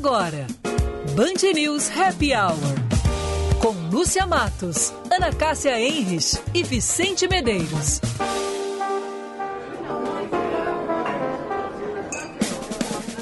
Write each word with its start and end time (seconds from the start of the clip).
agora, 0.00 0.46
Band 1.14 1.52
News 1.52 1.90
Happy 1.94 2.32
Hour. 2.32 2.56
Com 3.58 3.74
Lúcia 3.90 4.26
Matos, 4.26 4.94
Ana 5.10 5.30
Cássia 5.30 5.78
Enres 5.78 6.42
e 6.54 6.62
Vicente 6.62 7.28
Medeiros. 7.28 8.00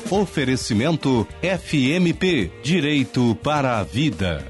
Oferecimento 0.08 1.26
FMP 1.42 2.52
Direito 2.62 3.36
para 3.42 3.80
a 3.80 3.82
Vida. 3.82 4.46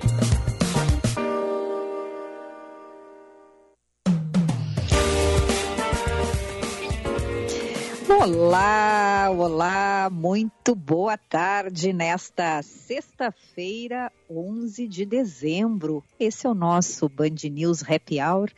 Olá, 8.30 9.30
olá, 9.30 10.10
muito 10.12 10.74
boa 10.74 11.16
tarde 11.16 11.94
nesta 11.94 12.62
sexta-feira, 12.62 14.12
11 14.28 14.86
de 14.86 15.06
dezembro. 15.06 16.04
Esse 16.20 16.46
é 16.46 16.50
o 16.50 16.54
nosso 16.54 17.08
Band 17.08 17.36
News 17.50 17.82
Happy 17.82 18.20
Hour, 18.20 18.52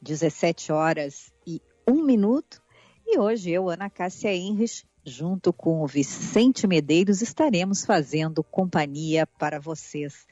17 0.00 0.72
horas 0.72 1.30
e 1.46 1.60
1 1.86 2.02
minuto. 2.02 2.62
E 3.06 3.18
hoje 3.18 3.50
eu, 3.50 3.68
Ana 3.68 3.90
Cássia 3.90 4.34
Henrich, 4.34 4.86
junto 5.04 5.52
com 5.52 5.82
o 5.82 5.86
Vicente 5.86 6.66
Medeiros, 6.66 7.20
estaremos 7.20 7.84
fazendo 7.84 8.42
companhia 8.42 9.26
para 9.26 9.60
vocês. 9.60 10.26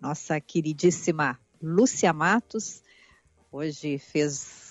Nossa 0.00 0.40
queridíssima 0.40 1.38
Lúcia 1.62 2.10
Matos, 2.10 2.82
hoje 3.52 3.98
fez 3.98 4.63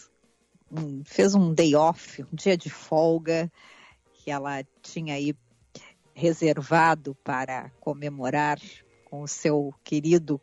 fez 1.06 1.36
um 1.36 1.54
day 1.54 1.76
off, 1.76 2.24
um 2.24 2.36
dia 2.36 2.58
de 2.58 2.70
folga, 2.70 3.52
que 4.14 4.32
ela 4.32 4.64
tinha 4.82 5.16
aí 5.16 5.36
reservado 6.14 7.16
para 7.24 7.70
comemorar 7.80 8.60
com 9.06 9.22
o 9.22 9.28
seu 9.28 9.74
querido 9.84 10.40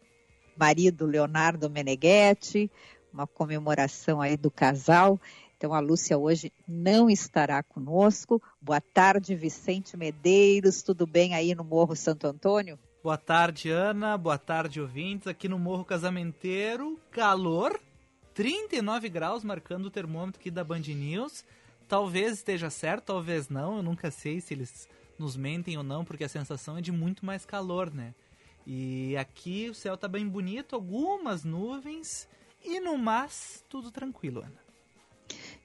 marido 0.56 1.06
Leonardo 1.06 1.70
Meneghetti, 1.70 2.70
uma 3.12 3.27
comemoração 3.27 4.20
aí 4.20 4.37
do 4.37 4.50
casal. 4.50 5.19
Então 5.56 5.75
a 5.75 5.81
Lúcia 5.81 6.17
hoje 6.17 6.53
não 6.67 7.11
estará 7.11 7.62
conosco. 7.62 8.42
Boa 8.61 8.81
tarde, 8.81 9.34
Vicente 9.34 9.97
Medeiros, 9.97 10.83
tudo 10.83 11.06
bem 11.06 11.34
aí 11.34 11.55
no 11.55 11.65
Morro 11.65 11.94
Santo 11.94 12.27
Antônio? 12.27 12.78
Boa 13.03 13.17
tarde, 13.17 13.70
Ana. 13.70 14.17
Boa 14.19 14.39
tarde, 14.39 14.81
ouvintes. 14.81 15.27
Aqui 15.27 15.48
no 15.48 15.59
Morro 15.59 15.84
Casamenteiro, 15.84 16.98
calor, 17.11 17.81
39 18.34 19.09
graus 19.09 19.45
marcando 19.45 19.86
o 19.86 19.91
termômetro 19.91 20.41
aqui 20.41 20.50
da 20.50 20.64
Band 20.64 20.81
News. 20.81 21.45
Talvez 21.89 22.34
esteja 22.34 22.70
certo, 22.70 23.06
talvez 23.06 23.48
não. 23.48 23.78
Eu 23.78 23.83
nunca 23.83 24.11
sei 24.11 24.41
se 24.41 24.55
eles 24.55 24.89
nos 25.19 25.37
mentem 25.37 25.77
ou 25.77 25.83
não, 25.83 26.05
porque 26.05 26.25
a 26.25 26.28
sensação 26.28 26.78
é 26.78 26.81
de 26.81 26.92
muito 26.92 27.27
mais 27.27 27.45
calor, 27.45 27.92
né? 27.92 28.14
E 28.67 29.17
aqui 29.17 29.69
o 29.69 29.75
céu 29.75 29.97
tá 29.97 30.06
bem 30.06 30.27
bonito, 30.27 30.75
algumas 30.75 31.45
nuvens 31.45 32.28
e 32.64 32.78
no 32.78 32.97
mais 32.97 33.64
tudo 33.69 33.91
tranquilo, 33.91 34.41
Ana. 34.41 34.61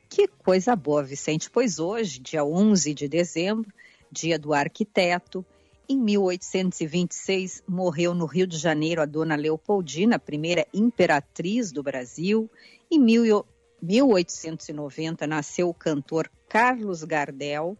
Que 0.09 0.27
coisa 0.27 0.75
boa, 0.75 1.03
Vicente. 1.03 1.50
Pois 1.50 1.77
hoje, 1.77 2.19
dia 2.19 2.44
11 2.44 2.94
de 2.94 3.07
dezembro, 3.07 3.72
dia 4.11 4.39
do 4.39 4.53
arquiteto, 4.53 5.45
em 5.88 6.00
1826, 6.00 7.64
morreu 7.67 8.14
no 8.14 8.25
Rio 8.25 8.47
de 8.47 8.58
Janeiro 8.58 9.02
a 9.02 9.05
dona 9.05 9.36
Leopoldina, 9.36 10.19
primeira 10.19 10.66
imperatriz 10.73 11.72
do 11.72 11.83
Brasil. 11.83 12.50
Em 12.91 13.00
1890, 13.00 15.28
nasceu 15.28 15.69
o 15.69 15.73
cantor 15.73 16.30
Carlos 16.50 17.03
Gardel. 17.03 17.78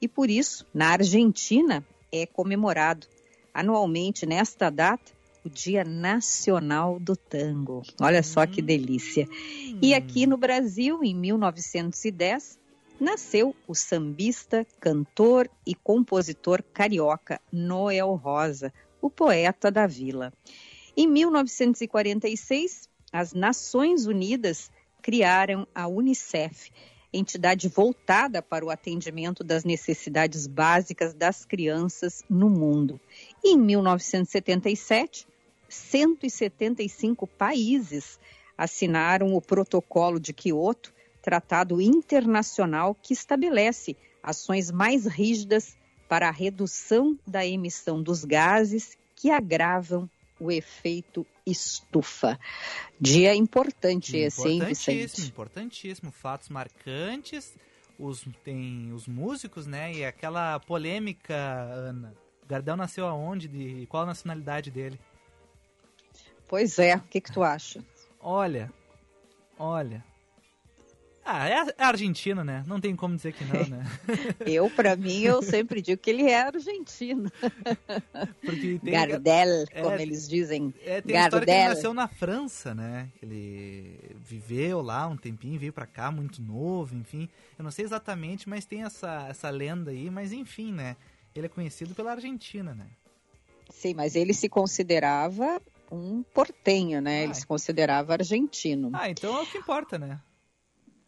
E 0.00 0.08
por 0.08 0.30
isso, 0.30 0.66
na 0.74 0.90
Argentina, 0.90 1.84
é 2.12 2.26
comemorado 2.26 3.06
anualmente 3.52 4.26
nesta 4.26 4.70
data 4.70 5.16
o 5.44 5.48
Dia 5.48 5.84
Nacional 5.84 6.98
do 6.98 7.16
Tango. 7.16 7.82
Olha 8.00 8.22
só 8.22 8.46
que 8.46 8.60
delícia. 8.60 9.28
E 9.80 9.94
aqui 9.94 10.26
no 10.26 10.36
Brasil, 10.36 11.04
em 11.04 11.14
1910, 11.14 12.58
nasceu 12.98 13.54
o 13.66 13.74
sambista, 13.74 14.66
cantor 14.80 15.50
e 15.66 15.74
compositor 15.74 16.62
carioca 16.72 17.40
Noel 17.52 18.14
Rosa, 18.14 18.72
o 19.00 19.10
poeta 19.10 19.70
da 19.70 19.86
vila. 19.86 20.32
Em 20.96 21.06
1946, 21.06 22.88
as 23.12 23.32
Nações 23.32 24.06
Unidas 24.06 24.70
criaram 25.02 25.66
a 25.74 25.86
Unicef, 25.86 26.70
entidade 27.12 27.68
voltada 27.68 28.42
para 28.42 28.64
o 28.64 28.70
atendimento 28.70 29.44
das 29.44 29.64
necessidades 29.64 30.46
básicas 30.46 31.14
das 31.14 31.44
crianças 31.44 32.24
no 32.28 32.50
mundo. 32.50 33.00
E 33.44 33.54
em 33.54 33.58
1977, 33.58 35.26
175 35.68 37.26
países 37.26 38.18
assinaram 38.56 39.34
o 39.34 39.40
Protocolo 39.40 40.18
de 40.18 40.32
Quioto, 40.32 40.92
tratado 41.26 41.80
internacional 41.80 42.94
que 42.94 43.12
estabelece 43.12 43.96
ações 44.22 44.70
mais 44.70 45.06
rígidas 45.06 45.76
para 46.08 46.28
a 46.28 46.30
redução 46.30 47.18
da 47.26 47.44
emissão 47.44 48.00
dos 48.00 48.24
gases 48.24 48.96
que 49.16 49.28
agravam 49.28 50.08
o 50.38 50.52
efeito 50.52 51.26
estufa. 51.44 52.38
Dia 53.00 53.34
importante 53.34 54.16
esse, 54.16 54.48
hein, 54.48 54.64
Vicente? 54.66 55.22
Importantíssimo, 55.22 56.12
fatos 56.12 56.48
marcantes. 56.48 57.56
Os, 57.98 58.24
tem 58.44 58.92
os 58.92 59.08
músicos, 59.08 59.66
né? 59.66 59.92
E 59.94 60.04
aquela 60.04 60.60
polêmica, 60.60 61.34
Ana. 61.34 62.14
Gardel 62.46 62.76
nasceu 62.76 63.04
aonde? 63.04 63.48
De 63.48 63.84
qual 63.86 64.04
a 64.04 64.06
nacionalidade 64.06 64.70
dele? 64.70 65.00
Pois 66.46 66.78
é, 66.78 66.94
o 66.94 67.00
que, 67.00 67.20
que 67.20 67.32
tu 67.32 67.42
acha? 67.42 67.84
Olha, 68.20 68.72
olha, 69.58 70.04
ah, 71.28 71.48
é, 71.48 71.74
é 71.76 71.84
argentino, 71.84 72.44
né? 72.44 72.62
Não 72.68 72.80
tem 72.80 72.94
como 72.94 73.16
dizer 73.16 73.32
que 73.32 73.44
não, 73.44 73.66
né? 73.66 73.84
eu, 74.46 74.70
para 74.70 74.94
mim, 74.94 75.22
eu 75.22 75.42
sempre 75.42 75.82
digo 75.82 76.00
que 76.00 76.08
ele 76.08 76.22
é 76.22 76.40
argentino. 76.40 77.30
Porque 78.46 78.78
tem, 78.78 78.92
Gardel, 78.92 79.64
é, 79.72 79.82
como 79.82 79.96
eles 79.96 80.28
dizem. 80.28 80.72
É, 80.84 81.00
tem 81.00 81.14
Gardel. 81.14 81.40
história 81.40 81.46
que 81.46 81.50
ele 81.50 81.68
nasceu 81.68 81.92
na 81.92 82.06
França, 82.06 82.74
né? 82.76 83.10
Ele 83.20 83.98
viveu 84.20 84.80
lá 84.80 85.08
um 85.08 85.16
tempinho, 85.16 85.58
veio 85.58 85.72
para 85.72 85.84
cá 85.84 86.12
muito 86.12 86.40
novo, 86.40 86.94
enfim. 86.94 87.28
Eu 87.58 87.64
não 87.64 87.72
sei 87.72 87.84
exatamente, 87.84 88.48
mas 88.48 88.64
tem 88.64 88.84
essa, 88.84 89.26
essa 89.28 89.50
lenda 89.50 89.90
aí, 89.90 90.08
mas 90.08 90.32
enfim, 90.32 90.72
né? 90.72 90.96
Ele 91.34 91.46
é 91.46 91.50
conhecido 91.50 91.92
pela 91.92 92.12
Argentina, 92.12 92.72
né? 92.72 92.86
Sim, 93.68 93.94
mas 93.94 94.14
ele 94.14 94.32
se 94.32 94.48
considerava 94.48 95.60
um 95.90 96.22
portenho, 96.22 97.00
né? 97.00 97.20
Ah, 97.20 97.24
ele 97.24 97.34
se 97.34 97.46
considerava 97.46 98.12
argentino. 98.12 98.90
Ah, 98.92 99.10
então 99.10 99.36
é 99.36 99.42
o 99.42 99.46
que 99.46 99.58
importa, 99.58 99.98
né? 99.98 100.20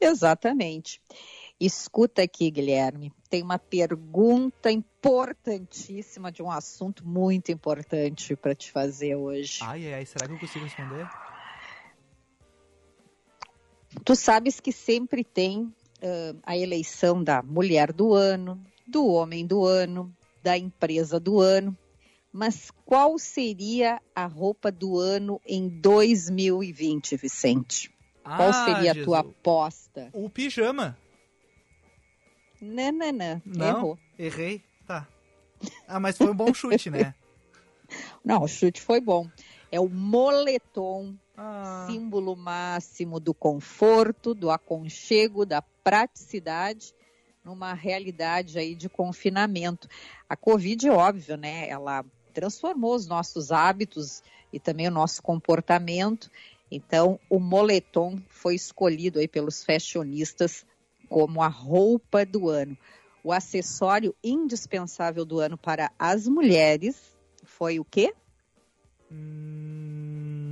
Exatamente. 0.00 1.00
Escuta 1.60 2.22
aqui, 2.22 2.50
Guilherme. 2.50 3.12
Tem 3.28 3.42
uma 3.42 3.58
pergunta 3.58 4.70
importantíssima 4.70 6.30
de 6.30 6.42
um 6.42 6.50
assunto 6.50 7.06
muito 7.06 7.50
importante 7.50 8.36
para 8.36 8.54
te 8.54 8.70
fazer 8.70 9.16
hoje. 9.16 9.58
Ai, 9.62 9.92
ai, 9.92 10.06
será 10.06 10.26
que 10.26 10.32
eu 10.32 10.38
consigo 10.38 10.64
responder? 10.64 11.06
Tu 14.04 14.14
sabes 14.14 14.60
que 14.60 14.70
sempre 14.70 15.24
tem 15.24 15.62
uh, 15.62 16.38
a 16.44 16.56
eleição 16.56 17.24
da 17.24 17.42
mulher 17.42 17.92
do 17.92 18.14
ano, 18.14 18.62
do 18.86 19.06
homem 19.08 19.44
do 19.44 19.64
ano, 19.64 20.14
da 20.42 20.56
empresa 20.56 21.18
do 21.18 21.40
ano. 21.40 21.76
Mas 22.32 22.70
qual 22.84 23.18
seria 23.18 24.00
a 24.14 24.26
roupa 24.26 24.70
do 24.70 24.98
ano 24.98 25.40
em 25.44 25.68
2020, 25.68 27.16
Vicente? 27.16 27.97
Qual 28.36 28.50
ah, 28.50 28.64
seria 28.64 28.94
Jesus. 28.94 29.02
a 29.02 29.04
tua 29.04 29.18
aposta? 29.20 30.10
O 30.12 30.28
pijama. 30.28 30.96
Não, 32.60 32.92
não, 32.92 33.12
não. 33.12 33.42
Não, 33.44 33.66
Errou. 33.66 33.98
errei. 34.18 34.62
Tá. 34.86 35.06
Ah, 35.86 36.00
mas 36.00 36.16
foi 36.16 36.28
um 36.28 36.34
bom 36.34 36.52
chute, 36.52 36.90
né? 36.90 37.14
Não, 38.22 38.42
o 38.42 38.48
chute 38.48 38.82
foi 38.82 39.00
bom. 39.00 39.30
É 39.72 39.80
o 39.80 39.88
moletom, 39.88 41.16
ah. 41.36 41.86
símbolo 41.88 42.36
máximo 42.36 43.18
do 43.18 43.32
conforto, 43.32 44.34
do 44.34 44.50
aconchego, 44.50 45.46
da 45.46 45.62
praticidade 45.62 46.94
numa 47.44 47.72
realidade 47.72 48.58
aí 48.58 48.74
de 48.74 48.88
confinamento. 48.88 49.88
A 50.28 50.36
Covid, 50.36 50.90
óbvio, 50.90 51.36
né? 51.36 51.68
Ela 51.68 52.04
transformou 52.34 52.94
os 52.94 53.06
nossos 53.06 53.50
hábitos 53.50 54.22
e 54.52 54.60
também 54.60 54.88
o 54.88 54.92
nosso 54.92 55.22
comportamento 55.22 56.30
então, 56.70 57.18
o 57.30 57.40
moletom 57.40 58.18
foi 58.28 58.54
escolhido 58.54 59.18
aí 59.18 59.26
pelos 59.26 59.64
fashionistas 59.64 60.66
como 61.08 61.42
a 61.42 61.48
roupa 61.48 62.26
do 62.26 62.48
ano. 62.48 62.76
O 63.24 63.32
acessório 63.32 64.14
indispensável 64.22 65.24
do 65.24 65.40
ano 65.40 65.56
para 65.56 65.90
as 65.98 66.28
mulheres 66.28 67.16
foi 67.42 67.80
o 67.80 67.84
quê? 67.84 68.14
Hum... 69.10 70.48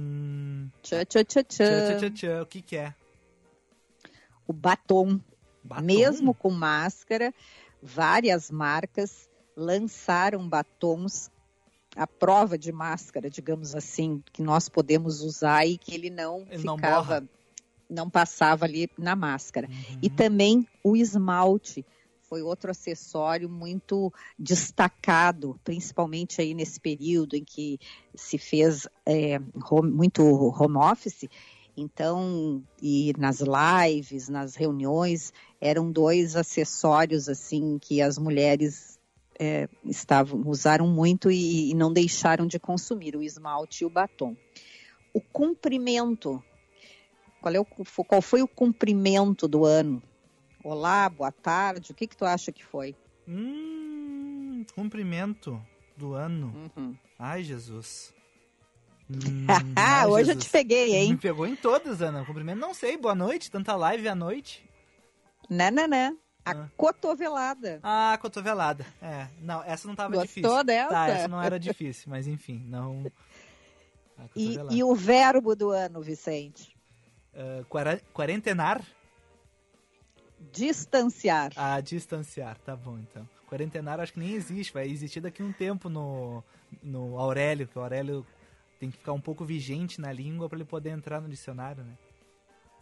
Tchã, 0.82 1.04
tchã, 1.04 1.24
tchã, 1.24 1.42
tchã. 1.42 1.98
Tchã, 1.98 2.10
tchã, 2.10 2.42
O 2.42 2.46
que, 2.46 2.62
que 2.62 2.76
é? 2.76 2.94
O 4.46 4.52
batom. 4.52 5.20
batom. 5.62 5.84
Mesmo 5.84 6.32
com 6.32 6.50
máscara, 6.50 7.34
várias 7.82 8.50
marcas 8.50 9.28
lançaram 9.56 10.48
batons 10.48 11.30
a 11.96 12.06
prova 12.06 12.58
de 12.58 12.70
máscara, 12.70 13.30
digamos 13.30 13.74
assim, 13.74 14.22
que 14.32 14.42
nós 14.42 14.68
podemos 14.68 15.22
usar 15.22 15.66
e 15.66 15.78
que 15.78 15.94
ele 15.94 16.10
não 16.10 16.46
Ele 16.50 16.62
não 16.64 16.76
ficava, 16.76 17.20
borra. 17.20 17.28
não, 17.88 18.10
passava 18.10 18.66
ali 18.66 18.88
na 18.98 19.16
máscara. 19.16 19.66
Uhum. 19.68 19.98
E 20.02 20.10
também 20.10 20.66
o 20.84 20.94
esmalte 20.96 21.84
foi 22.28 22.42
outro 22.42 22.70
acessório 22.70 23.48
muito 23.48 24.12
destacado, 24.38 25.58
principalmente 25.64 26.40
aí 26.40 26.54
nesse 26.54 26.78
período 26.80 27.36
em 27.36 27.44
que 27.44 27.78
se 28.14 28.36
fez 28.36 28.86
é, 29.06 29.38
home- 29.70 29.90
muito 29.92 30.22
home 30.22 30.76
office. 30.76 31.24
Então, 31.76 32.62
e 32.80 33.12
nas 33.18 33.40
lives, 33.40 34.28
nas 34.28 34.54
reuniões, 34.56 35.32
eram 35.60 35.92
dois 35.92 36.34
acessórios 36.34 37.28
assim 37.28 37.78
que 37.78 38.00
as 38.00 38.18
mulheres 38.18 38.95
é, 39.38 39.68
estavam 39.84 40.42
usaram 40.46 40.86
muito 40.88 41.30
e, 41.30 41.70
e 41.70 41.74
não 41.74 41.92
deixaram 41.92 42.46
de 42.46 42.58
consumir 42.58 43.16
o 43.16 43.22
esmalte 43.22 43.82
e 43.82 43.86
o 43.86 43.90
batom. 43.90 44.36
O 45.12 45.20
comprimento, 45.20 46.42
qual, 47.40 47.54
é 47.54 47.60
o, 47.60 47.64
qual 47.64 48.20
foi 48.22 48.42
o 48.42 48.48
comprimento 48.48 49.46
do 49.48 49.64
ano? 49.64 50.02
Olá, 50.64 51.08
boa 51.08 51.30
tarde. 51.32 51.92
O 51.92 51.94
que 51.94 52.06
que 52.06 52.16
tu 52.16 52.24
acha 52.24 52.50
que 52.52 52.64
foi? 52.64 52.94
Hum, 53.28 54.64
cumprimento 54.74 55.60
do 55.96 56.12
ano. 56.14 56.70
Uhum. 56.76 56.96
Ai, 57.18 57.42
Jesus. 57.42 58.14
Hum, 59.08 59.46
Ah, 59.76 60.00
ai, 60.00 60.06
hoje 60.08 60.32
eu 60.32 60.34
te 60.34 60.38
Jesus. 60.38 60.48
peguei, 60.50 60.88
Me 60.88 60.96
hein? 60.96 61.16
pegou 61.16 61.46
em 61.46 61.54
todas, 61.54 62.02
Ana. 62.02 62.24
Cumprimento, 62.24 62.58
não 62.58 62.74
sei. 62.74 62.96
Boa 62.96 63.14
noite. 63.14 63.48
Tanta 63.52 63.76
live 63.76 64.08
à 64.08 64.16
noite. 64.16 64.68
Não, 65.48 65.70
não, 65.70 65.86
não. 65.86 66.18
A 66.46 66.52
Ah. 66.52 66.68
cotovelada. 66.76 67.80
Ah, 67.82 68.16
cotovelada. 68.22 68.86
É, 69.02 69.26
não, 69.40 69.62
essa 69.64 69.86
não 69.88 69.96
tava 69.96 70.14
Gostou 70.14 70.26
difícil. 70.26 70.64
dessa? 70.64 70.88
Tá, 70.90 71.08
essa 71.08 71.28
não 71.28 71.42
era 71.42 71.58
difícil, 71.58 72.08
mas 72.08 72.26
enfim, 72.28 72.64
não. 72.68 73.04
A 74.16 74.22
E, 74.36 74.56
e 74.70 74.84
o 74.84 74.94
verbo 74.94 75.54
do 75.56 75.70
ano, 75.70 76.00
Vicente? 76.00 76.74
Quara- 77.68 78.00
quarentenar? 78.14 78.80
Distanciar. 80.52 81.52
Ah, 81.56 81.80
distanciar, 81.80 82.56
tá 82.58 82.76
bom 82.76 82.98
então. 82.98 83.28
Quarentenar 83.48 84.00
acho 84.00 84.12
que 84.12 84.18
nem 84.18 84.32
existe, 84.32 84.72
vai 84.72 84.86
existir 84.88 85.20
daqui 85.20 85.42
um 85.42 85.52
tempo 85.52 85.88
no, 85.88 86.42
no 86.82 87.18
Aurélio, 87.18 87.66
que 87.66 87.78
o 87.78 87.82
Aurélio 87.82 88.26
tem 88.78 88.90
que 88.90 88.98
ficar 88.98 89.12
um 89.12 89.20
pouco 89.20 89.44
vigente 89.44 90.00
na 90.00 90.12
língua 90.12 90.48
para 90.48 90.58
ele 90.58 90.64
poder 90.64 90.90
entrar 90.90 91.20
no 91.20 91.28
dicionário, 91.28 91.82
né? 91.84 91.92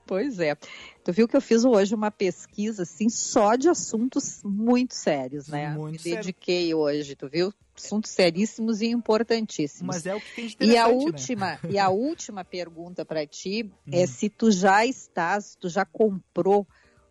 Pois 0.06 0.38
é. 0.38 0.54
Tu 1.02 1.12
viu 1.12 1.26
que 1.26 1.36
eu 1.36 1.40
fiz 1.40 1.64
hoje 1.64 1.94
uma 1.94 2.10
pesquisa 2.10 2.82
assim 2.82 3.08
só 3.08 3.56
de 3.56 3.68
assuntos 3.68 4.40
muito 4.44 4.94
sérios, 4.94 5.48
né? 5.48 5.70
Muito 5.70 5.92
Me 5.92 5.98
sério. 5.98 6.18
dediquei 6.18 6.74
hoje, 6.74 7.16
tu 7.16 7.28
viu? 7.28 7.52
Assuntos 7.76 8.12
seríssimos 8.12 8.80
e 8.80 8.86
importantíssimos. 8.86 9.96
Mas 9.96 10.06
é 10.06 10.14
o 10.14 10.20
que 10.20 10.34
tem 10.36 10.46
de 10.46 10.56
E 10.60 10.76
a 10.76 10.86
né? 10.86 10.94
última, 10.94 11.60
e 11.70 11.78
a 11.78 11.88
última 11.88 12.44
pergunta 12.44 13.04
para 13.04 13.26
ti 13.26 13.64
Hum. 13.86 13.90
é 13.92 14.06
se 14.06 14.28
tu 14.28 14.50
já 14.50 14.86
estás, 14.86 15.46
se 15.46 15.58
tu 15.58 15.68
já 15.68 15.84
comprou 15.84 16.66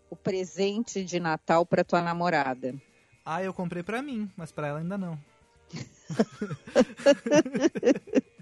o 0.09 0.15
presente 0.15 1.03
de 1.03 1.19
Natal 1.19 1.65
para 1.65 1.83
tua 1.83 2.01
namorada. 2.01 2.73
Ah, 3.25 3.43
eu 3.43 3.53
comprei 3.53 3.83
pra 3.83 4.01
mim, 4.01 4.29
mas 4.35 4.51
pra 4.51 4.67
ela 4.67 4.79
ainda 4.79 4.97
não. 4.97 5.17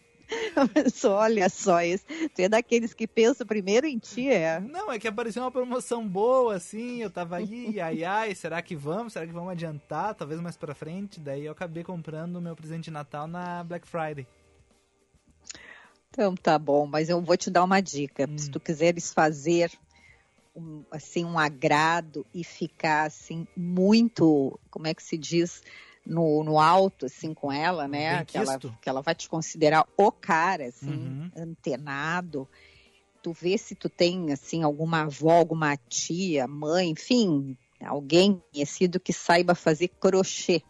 Mas 0.74 1.04
olha 1.06 1.50
só 1.50 1.82
isso. 1.82 2.06
Tu 2.36 2.42
é 2.42 2.50
daqueles 2.50 2.94
que 2.94 3.08
pensam 3.08 3.46
primeiro 3.46 3.88
em 3.88 3.98
ti, 3.98 4.30
é? 4.30 4.60
Não, 4.60 4.92
é 4.92 5.00
que 5.00 5.08
apareceu 5.08 5.44
uma 5.44 5.52
promoção 5.52 6.08
boa, 6.08 6.56
assim, 6.56 7.02
eu 7.02 7.10
tava 7.10 7.38
aí, 7.38 7.80
ai 7.80 8.04
ai, 8.04 8.36
será 8.36 8.62
que 8.62 8.76
vamos? 8.76 9.14
Será 9.14 9.26
que 9.26 9.34
vamos 9.34 9.52
adiantar? 9.52 10.16
Talvez 10.16 10.40
mais 10.40 10.58
pra 10.58 10.76
frente. 10.76 11.20
Daí 11.20 11.46
eu 11.46 11.52
acabei 11.52 11.84
comprando 11.84 12.38
o 12.38 12.42
meu 12.42 12.56
presente 12.56 12.86
de 12.86 12.92
Natal 12.92 13.28
na 13.28 13.64
Black 13.64 13.88
Friday. 13.88 14.28
Então 16.10 16.36
tá 16.36 16.60
bom, 16.60 16.86
mas 16.86 17.10
eu 17.10 17.22
vou 17.22 17.38
te 17.38 17.50
dar 17.50 17.64
uma 17.64 17.82
dica. 17.82 18.28
Hum. 18.30 18.38
Se 18.38 18.52
tu 18.52 18.60
quiseres 18.60 19.14
fazer 19.14 19.72
um, 20.56 20.84
assim 20.92 21.24
um 21.24 21.40
agrado 21.40 22.26
e 22.34 22.44
ficar 22.44 23.04
assim 23.04 23.48
muito, 23.56 24.60
como 24.70 24.88
é 24.88 24.94
que 24.94 25.02
se 25.02 25.18
diz, 25.18 25.64
no, 26.06 26.44
no 26.44 26.60
alto 26.60 27.06
assim 27.06 27.34
com 27.34 27.52
ela, 27.52 27.88
né? 27.88 28.18
Bem 28.18 28.26
Que 28.26 28.38
ela, 28.38 28.60
que 28.60 28.90
ela 28.90 29.02
vai 29.02 29.16
te 29.16 29.30
considerar 29.30 29.86
o 29.98 30.12
cara, 30.12 30.66
assim, 30.68 30.90
Uhum. 30.92 31.32
antenado. 31.36 32.50
Tu 33.22 33.32
vê 33.34 33.58
se 33.58 33.76
tu 33.76 33.88
tem 33.88 34.32
assim 34.32 34.64
alguma 34.64 35.02
avó, 35.02 35.32
alguma 35.32 35.78
tia, 35.78 36.48
mãe, 36.48 36.90
enfim, 36.90 37.56
alguém 37.80 38.42
conhecido 38.52 39.00
que 39.00 39.14
saiba 39.14 39.54
fazer 39.54 39.90
crochê. 40.00 40.64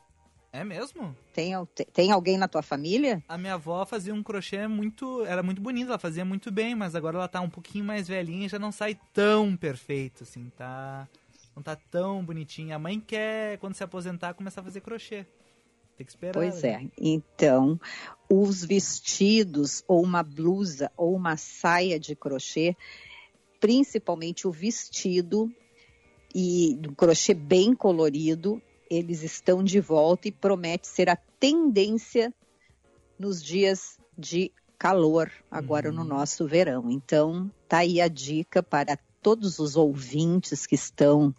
É 0.53 0.65
mesmo? 0.65 1.15
Tem, 1.33 1.53
tem 1.93 2.11
alguém 2.11 2.37
na 2.37 2.47
tua 2.47 2.61
família? 2.61 3.23
A 3.25 3.37
minha 3.37 3.53
avó 3.53 3.85
fazia 3.85 4.13
um 4.13 4.21
crochê 4.21 4.67
muito. 4.67 5.23
Era 5.25 5.41
muito 5.41 5.61
bonito, 5.61 5.87
ela 5.87 5.97
fazia 5.97 6.25
muito 6.25 6.51
bem, 6.51 6.75
mas 6.75 6.93
agora 6.93 7.17
ela 7.17 7.27
tá 7.27 7.39
um 7.39 7.49
pouquinho 7.49 7.85
mais 7.85 8.05
velhinha 8.05 8.47
e 8.47 8.49
já 8.49 8.59
não 8.59 8.71
sai 8.71 8.99
tão 9.13 9.55
perfeito, 9.55 10.23
assim, 10.23 10.49
tá. 10.57 11.07
Não 11.55 11.61
tá 11.61 11.75
tão 11.75 12.23
bonitinha. 12.23 12.75
A 12.75 12.79
mãe 12.79 12.99
quer, 12.99 13.57
quando 13.59 13.75
se 13.75 13.83
aposentar, 13.83 14.33
começar 14.33 14.61
a 14.61 14.63
fazer 14.63 14.81
crochê. 14.81 15.25
Tem 15.97 16.05
que 16.05 16.11
esperar. 16.11 16.33
Pois 16.33 16.63
né? 16.63 16.69
é. 16.69 16.89
Então, 16.97 17.79
os 18.29 18.63
vestidos 18.63 19.83
ou 19.87 20.01
uma 20.01 20.23
blusa 20.23 20.91
ou 20.95 21.13
uma 21.15 21.37
saia 21.37 21.99
de 21.99 22.15
crochê, 22.15 22.75
principalmente 23.59 24.47
o 24.47 24.51
vestido 24.51 25.51
e 26.33 26.75
do 26.79 26.95
crochê 26.95 27.33
bem 27.33 27.75
colorido, 27.75 28.61
eles 28.89 29.21
estão 29.21 29.63
de 29.63 29.79
volta 29.79 30.27
e 30.27 30.31
promete 30.31 30.87
ser 30.87 31.09
a 31.09 31.15
tendência 31.15 32.33
nos 33.19 33.43
dias 33.43 33.99
de 34.17 34.51
calor 34.77 35.31
agora 35.51 35.89
Uhum. 35.89 35.95
no 35.97 36.03
nosso 36.03 36.47
verão. 36.47 36.89
Então, 36.89 37.51
tá 37.67 37.79
aí 37.79 38.01
a 38.01 38.07
dica 38.07 38.63
para 38.63 38.97
todos 39.21 39.59
os 39.59 39.75
ouvintes 39.75 40.65
que 40.65 40.75
estão 40.75 41.33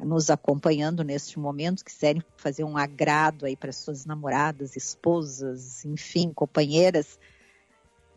nos 0.00 0.30
acompanhando 0.30 1.02
neste 1.02 1.38
momento, 1.38 1.84
quiserem 1.84 2.22
fazer 2.36 2.64
um 2.64 2.76
agrado 2.76 3.46
aí 3.46 3.56
para 3.56 3.72
suas 3.72 4.04
namoradas, 4.04 4.76
esposas, 4.76 5.84
enfim, 5.84 6.32
companheiras, 6.32 7.18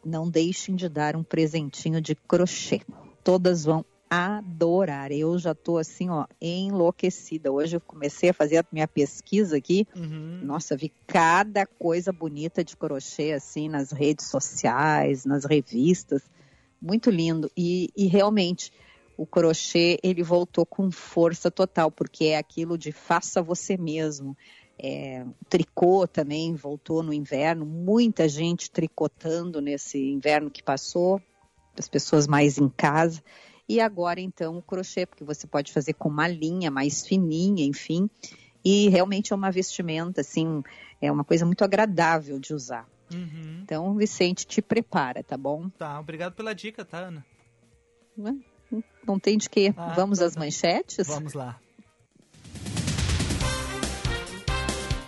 não 0.05 0.29
deixem 0.29 0.75
de 0.75 0.87
dar 0.87 1.15
um 1.15 1.23
presentinho 1.23 2.01
de 2.01 2.15
crochê. 2.15 2.81
Todas 3.23 3.65
vão 3.65 3.85
adorar. 4.09 5.11
Eu 5.11 5.37
já 5.39 5.53
estou 5.53 5.77
assim, 5.77 6.09
ó, 6.09 6.25
enlouquecida. 6.41 7.51
Hoje 7.51 7.77
eu 7.77 7.81
comecei 7.81 8.29
a 8.29 8.33
fazer 8.33 8.57
a 8.57 8.65
minha 8.71 8.87
pesquisa 8.87 9.55
aqui. 9.55 9.87
Uhum. 9.95 10.41
Nossa, 10.43 10.75
vi 10.75 10.91
cada 11.07 11.65
coisa 11.65 12.11
bonita 12.11 12.63
de 12.63 12.75
crochê 12.75 13.31
assim 13.31 13.69
nas 13.69 13.91
redes 13.91 14.25
sociais, 14.25 15.23
nas 15.23 15.45
revistas. 15.45 16.23
Muito 16.81 17.09
lindo. 17.09 17.49
E, 17.55 17.89
e 17.95 18.07
realmente 18.07 18.73
o 19.21 19.25
crochê 19.27 19.99
ele 20.01 20.23
voltou 20.23 20.65
com 20.65 20.89
força 20.89 21.51
total, 21.51 21.91
porque 21.91 22.25
é 22.25 22.37
aquilo 22.37 22.75
de 22.75 22.91
faça 22.91 23.39
você 23.39 23.77
mesmo. 23.77 24.35
É, 24.79 25.23
o 25.23 25.45
tricô 25.45 26.07
também 26.07 26.55
voltou 26.55 27.03
no 27.03 27.13
inverno, 27.13 27.63
muita 27.63 28.27
gente 28.27 28.71
tricotando 28.71 29.61
nesse 29.61 29.99
inverno 29.99 30.49
que 30.49 30.63
passou, 30.63 31.21
as 31.77 31.87
pessoas 31.87 32.25
mais 32.25 32.57
em 32.57 32.67
casa. 32.67 33.21
E 33.69 33.79
agora 33.79 34.19
então 34.19 34.57
o 34.57 34.61
crochê, 34.61 35.05
porque 35.05 35.23
você 35.23 35.45
pode 35.45 35.71
fazer 35.71 35.93
com 35.93 36.09
uma 36.09 36.27
linha 36.27 36.71
mais 36.71 37.05
fininha, 37.05 37.63
enfim. 37.63 38.09
E 38.65 38.89
realmente 38.89 39.33
é 39.33 39.35
uma 39.35 39.51
vestimenta, 39.51 40.21
assim, 40.21 40.63
é 40.99 41.11
uma 41.11 41.23
coisa 41.23 41.45
muito 41.45 41.63
agradável 41.63 42.39
de 42.39 42.55
usar. 42.55 42.89
Uhum. 43.13 43.59
Então, 43.61 43.93
Vicente, 43.95 44.47
te 44.47 44.63
prepara, 44.63 45.23
tá 45.23 45.37
bom? 45.37 45.69
Tá, 45.69 45.99
obrigado 45.99 46.33
pela 46.33 46.55
dica, 46.55 46.83
tá, 46.83 47.01
Ana? 47.01 47.23
Não 49.05 49.19
tem 49.19 49.37
de 49.37 49.49
quê. 49.49 49.73
Ah, 49.75 49.93
Vamos 49.95 50.19
tá, 50.19 50.25
às 50.25 50.33
tá. 50.33 50.39
manchetes? 50.39 51.07
Vamos 51.07 51.33
lá. 51.33 51.59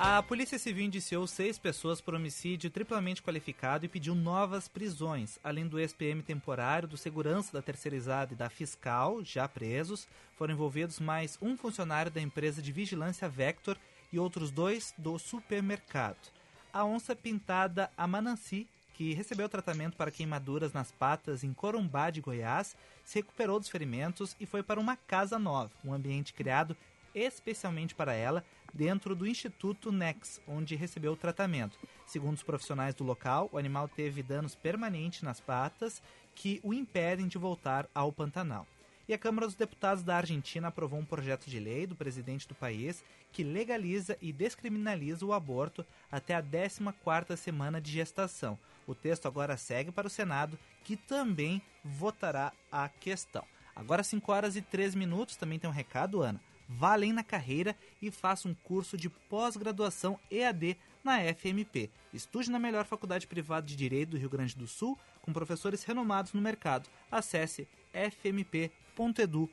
A 0.05 0.21
Polícia 0.21 0.59
Civil 0.59 0.83
indiciou 0.83 1.25
seis 1.25 1.57
pessoas 1.57 2.01
por 2.01 2.13
homicídio 2.13 2.69
triplamente 2.69 3.23
qualificado 3.23 3.85
e 3.85 3.87
pediu 3.87 4.13
novas 4.13 4.67
prisões. 4.67 5.39
Além 5.41 5.65
do 5.65 5.79
ex-PM 5.79 6.21
temporário, 6.21 6.89
do 6.89 6.97
segurança 6.97 7.53
da 7.53 7.61
terceirizada 7.61 8.33
e 8.33 8.35
da 8.35 8.49
fiscal, 8.49 9.23
já 9.23 9.47
presos, 9.47 10.05
foram 10.35 10.53
envolvidos 10.53 10.99
mais 10.99 11.37
um 11.41 11.55
funcionário 11.55 12.11
da 12.11 12.19
empresa 12.21 12.61
de 12.61 12.71
vigilância 12.73 13.29
Vector 13.29 13.77
e 14.11 14.19
outros 14.19 14.51
dois 14.51 14.93
do 14.97 15.17
supermercado. 15.17 16.29
A 16.73 16.83
onça 16.83 17.15
pintada 17.15 17.89
Amananci, 17.95 18.67
que 18.93 19.13
recebeu 19.13 19.49
tratamento 19.49 19.97
para 19.97 20.11
queimaduras 20.11 20.71
nas 20.73 20.91
patas 20.91 21.43
em 21.43 21.53
Corumbá 21.53 22.09
de 22.09 22.21
Goiás, 22.21 22.75
se 23.03 23.19
recuperou 23.19 23.59
dos 23.59 23.69
ferimentos 23.69 24.35
e 24.39 24.45
foi 24.45 24.63
para 24.63 24.79
uma 24.79 24.95
casa 24.95 25.37
nova, 25.37 25.71
um 25.83 25.93
ambiente 25.93 26.33
criado 26.33 26.77
especialmente 27.15 27.93
para 27.93 28.13
ela, 28.13 28.43
dentro 28.73 29.15
do 29.15 29.27
Instituto 29.27 29.91
Nex, 29.91 30.41
onde 30.47 30.75
recebeu 30.75 31.13
o 31.13 31.17
tratamento. 31.17 31.77
Segundo 32.07 32.35
os 32.35 32.43
profissionais 32.43 32.95
do 32.95 33.03
local, 33.03 33.49
o 33.51 33.57
animal 33.57 33.87
teve 33.87 34.23
danos 34.23 34.55
permanentes 34.55 35.21
nas 35.21 35.39
patas 35.39 36.01
que 36.33 36.59
o 36.63 36.73
impedem 36.73 37.27
de 37.27 37.37
voltar 37.37 37.87
ao 37.93 38.11
Pantanal. 38.11 38.67
E 39.07 39.13
a 39.13 39.17
Câmara 39.17 39.45
dos 39.45 39.55
Deputados 39.55 40.01
da 40.01 40.15
Argentina 40.15 40.69
aprovou 40.69 40.97
um 40.97 41.05
projeto 41.05 41.49
de 41.49 41.59
lei 41.59 41.85
do 41.85 41.95
presidente 41.95 42.47
do 42.47 42.55
país 42.55 43.03
que 43.33 43.43
legaliza 43.43 44.17
e 44.21 44.31
descriminaliza 44.31 45.25
o 45.25 45.33
aborto 45.33 45.85
até 46.09 46.33
a 46.33 46.41
14ª 46.41 47.35
semana 47.35 47.81
de 47.81 47.91
gestação. 47.91 48.57
O 48.87 48.93
texto 48.93 49.27
agora 49.27 49.57
segue 49.57 49.91
para 49.91 50.07
o 50.07 50.09
Senado, 50.09 50.57
que 50.83 50.95
também 50.95 51.61
votará 51.83 52.51
a 52.71 52.89
questão. 52.89 53.45
Agora 53.75 54.03
5 54.03 54.31
horas 54.31 54.55
e 54.55 54.61
3 54.61 54.95
minutos, 54.95 55.35
também 55.35 55.57
tem 55.57 55.69
um 55.69 55.73
recado, 55.73 56.21
Ana. 56.21 56.41
Vá 56.67 56.93
além 56.93 57.11
na 57.11 57.23
carreira 57.23 57.75
e 58.01 58.09
faça 58.09 58.47
um 58.47 58.53
curso 58.53 58.95
de 58.97 59.09
pós-graduação 59.09 60.19
EAD 60.31 60.77
na 61.03 61.19
FMP. 61.33 61.89
Estude 62.13 62.49
na 62.49 62.59
melhor 62.59 62.85
faculdade 62.85 63.27
privada 63.27 63.65
de 63.65 63.75
Direito 63.75 64.11
do 64.11 64.17
Rio 64.17 64.29
Grande 64.29 64.55
do 64.55 64.67
Sul, 64.67 64.97
com 65.21 65.33
professores 65.33 65.83
renomados 65.83 66.33
no 66.33 66.41
mercado. 66.41 66.89
Acesse 67.11 67.67
fmp.edu.br 67.93 69.47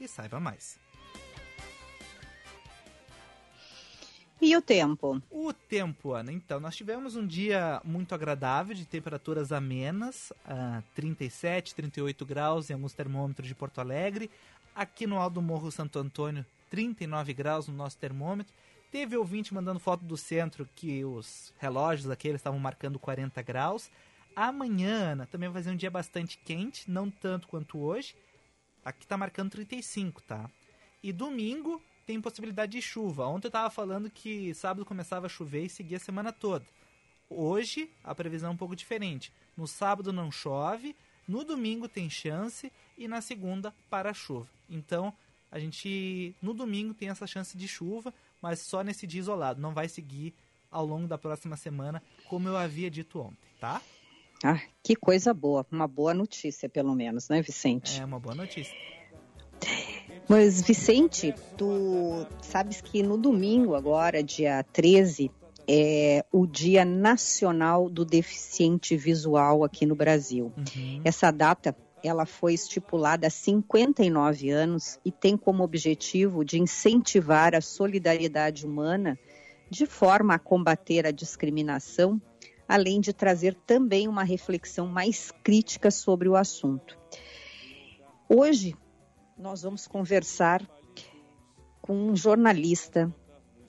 e 0.00 0.08
saiba 0.08 0.40
mais. 0.40 0.85
E 4.46 4.56
o 4.56 4.62
tempo? 4.62 5.20
O 5.28 5.52
tempo, 5.52 6.12
Ana. 6.12 6.30
Então, 6.30 6.60
nós 6.60 6.76
tivemos 6.76 7.16
um 7.16 7.26
dia 7.26 7.82
muito 7.84 8.14
agradável, 8.14 8.76
de 8.76 8.86
temperaturas 8.86 9.50
amenas, 9.50 10.32
uh, 10.44 10.80
37, 10.94 11.74
38 11.74 12.24
graus 12.24 12.70
em 12.70 12.74
alguns 12.74 12.92
termômetros 12.92 13.48
de 13.48 13.56
Porto 13.56 13.80
Alegre. 13.80 14.30
Aqui 14.72 15.04
no 15.04 15.18
Alto 15.18 15.42
Morro 15.42 15.72
Santo 15.72 15.98
Antônio, 15.98 16.46
39 16.70 17.34
graus 17.34 17.66
no 17.66 17.74
nosso 17.74 17.98
termômetro. 17.98 18.54
Teve 18.92 19.16
ouvinte 19.16 19.52
mandando 19.52 19.80
foto 19.80 20.04
do 20.04 20.16
centro 20.16 20.68
que 20.76 21.04
os 21.04 21.52
relógios 21.58 22.08
aqui 22.08 22.28
estavam 22.28 22.60
marcando 22.60 23.00
40 23.00 23.42
graus. 23.42 23.90
Amanhã, 24.36 25.10
Ana, 25.10 25.26
também 25.26 25.48
vai 25.48 25.60
ser 25.60 25.70
um 25.70 25.76
dia 25.76 25.90
bastante 25.90 26.38
quente, 26.38 26.88
não 26.88 27.10
tanto 27.10 27.48
quanto 27.48 27.80
hoje. 27.80 28.14
Aqui 28.84 29.02
está 29.02 29.16
marcando 29.16 29.50
35, 29.50 30.22
tá? 30.22 30.48
E 31.02 31.12
domingo 31.12 31.82
tem 32.06 32.20
possibilidade 32.20 32.72
de 32.72 32.80
chuva. 32.80 33.26
Ontem 33.26 33.46
eu 33.46 33.50
estava 33.50 33.68
falando 33.68 34.08
que 34.08 34.54
sábado 34.54 34.86
começava 34.86 35.26
a 35.26 35.28
chover 35.28 35.64
e 35.64 35.68
seguia 35.68 35.96
a 35.96 36.00
semana 36.00 36.32
toda. 36.32 36.64
Hoje 37.28 37.90
a 38.04 38.14
previsão 38.14 38.50
é 38.50 38.52
um 38.52 38.56
pouco 38.56 38.76
diferente. 38.76 39.32
No 39.56 39.66
sábado 39.66 40.12
não 40.12 40.30
chove, 40.30 40.94
no 41.26 41.44
domingo 41.44 41.88
tem 41.88 42.08
chance 42.08 42.72
e 42.96 43.08
na 43.08 43.20
segunda 43.20 43.74
para 43.90 44.10
a 44.10 44.14
chuva. 44.14 44.48
Então 44.70 45.12
a 45.50 45.58
gente 45.58 46.34
no 46.40 46.54
domingo 46.54 46.94
tem 46.94 47.08
essa 47.08 47.26
chance 47.26 47.58
de 47.58 47.66
chuva, 47.66 48.14
mas 48.40 48.60
só 48.60 48.82
nesse 48.82 49.06
dia 49.06 49.20
isolado. 49.20 49.60
Não 49.60 49.74
vai 49.74 49.88
seguir 49.88 50.32
ao 50.70 50.86
longo 50.86 51.08
da 51.08 51.18
próxima 51.18 51.56
semana, 51.56 52.02
como 52.28 52.48
eu 52.48 52.56
havia 52.56 52.90
dito 52.90 53.20
ontem, 53.20 53.48
tá? 53.58 53.82
Ah, 54.44 54.60
que 54.82 54.94
coisa 54.94 55.32
boa. 55.32 55.66
Uma 55.72 55.88
boa 55.88 56.12
notícia, 56.12 56.68
pelo 56.68 56.94
menos, 56.94 57.28
né, 57.28 57.40
Vicente? 57.40 58.00
É 58.00 58.04
uma 58.04 58.20
boa 58.20 58.34
notícia. 58.34 58.76
Mas, 60.28 60.60
Vicente, 60.60 61.34
tu 61.56 62.26
sabes 62.42 62.80
que 62.80 63.02
no 63.02 63.16
domingo, 63.16 63.74
agora, 63.74 64.22
dia 64.22 64.64
13, 64.72 65.30
é 65.68 66.24
o 66.32 66.46
Dia 66.46 66.84
Nacional 66.84 67.88
do 67.88 68.04
Deficiente 68.04 68.96
Visual 68.96 69.64
aqui 69.64 69.86
no 69.86 69.94
Brasil. 69.94 70.52
Uhum. 70.56 71.00
Essa 71.04 71.30
data 71.30 71.76
ela 72.02 72.26
foi 72.26 72.54
estipulada 72.54 73.26
há 73.26 73.30
59 73.30 74.50
anos 74.50 74.98
e 75.04 75.10
tem 75.10 75.36
como 75.36 75.64
objetivo 75.64 76.44
de 76.44 76.58
incentivar 76.58 77.54
a 77.54 77.60
solidariedade 77.60 78.66
humana 78.66 79.18
de 79.68 79.86
forma 79.86 80.34
a 80.34 80.38
combater 80.38 81.06
a 81.06 81.10
discriminação, 81.10 82.20
além 82.68 83.00
de 83.00 83.12
trazer 83.12 83.54
também 83.66 84.06
uma 84.06 84.22
reflexão 84.22 84.86
mais 84.86 85.32
crítica 85.42 85.90
sobre 85.90 86.28
o 86.28 86.36
assunto. 86.36 86.96
Hoje, 88.28 88.76
nós 89.36 89.62
vamos 89.62 89.86
conversar 89.86 90.62
com 91.82 92.10
um 92.10 92.16
jornalista 92.16 93.14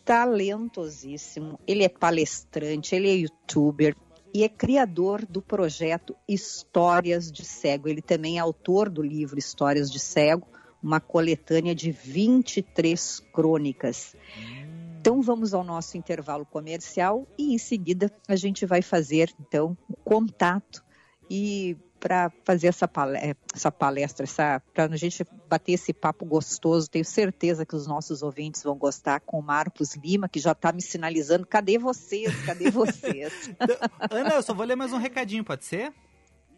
talentosíssimo. 0.05 1.59
Ele 1.67 1.83
é 1.83 1.89
palestrante, 1.89 2.95
ele 2.95 3.09
é 3.09 3.15
youtuber 3.15 3.95
e 4.33 4.43
é 4.43 4.49
criador 4.49 5.25
do 5.25 5.41
projeto 5.41 6.15
Histórias 6.27 7.31
de 7.31 7.43
Cego. 7.43 7.89
Ele 7.89 8.01
também 8.01 8.37
é 8.37 8.39
autor 8.39 8.89
do 8.89 9.01
livro 9.01 9.37
Histórias 9.37 9.91
de 9.91 9.99
Cego, 9.99 10.47
uma 10.81 11.01
coletânea 11.01 11.75
de 11.75 11.91
23 11.91 13.19
crônicas. 13.33 14.15
Então 14.99 15.21
vamos 15.21 15.53
ao 15.53 15.63
nosso 15.63 15.97
intervalo 15.97 16.45
comercial 16.45 17.27
e 17.37 17.53
em 17.53 17.57
seguida 17.57 18.11
a 18.27 18.35
gente 18.35 18.65
vai 18.65 18.81
fazer 18.81 19.33
então 19.39 19.77
o 19.89 19.95
contato 19.97 20.83
e 21.29 21.77
para 21.99 22.31
fazer 22.43 22.67
essa 22.67 22.87
palestra, 22.87 23.35
essa 23.53 23.71
palestra 23.71 24.23
essa, 24.23 24.61
para 24.73 24.85
a 24.85 24.97
gente 24.97 25.25
bater 25.49 25.73
esse 25.73 25.93
papo 25.93 26.25
gostoso. 26.25 26.89
Tenho 26.89 27.05
certeza 27.05 27.65
que 27.65 27.75
os 27.75 27.87
nossos 27.87 28.21
ouvintes 28.21 28.63
vão 28.63 28.75
gostar 28.77 29.19
com 29.21 29.39
o 29.39 29.43
Marcos 29.43 29.95
Lima, 29.95 30.29
que 30.29 30.39
já 30.39 30.51
está 30.51 30.71
me 30.71 30.81
sinalizando. 30.81 31.45
Cadê 31.45 31.77
vocês? 31.77 32.33
Cadê 32.45 32.69
vocês? 32.71 33.51
Ana, 34.09 34.35
eu 34.35 34.43
só 34.43 34.53
vou 34.53 34.65
ler 34.65 34.75
mais 34.75 34.93
um 34.93 34.97
recadinho, 34.97 35.43
pode 35.43 35.65
ser? 35.65 35.93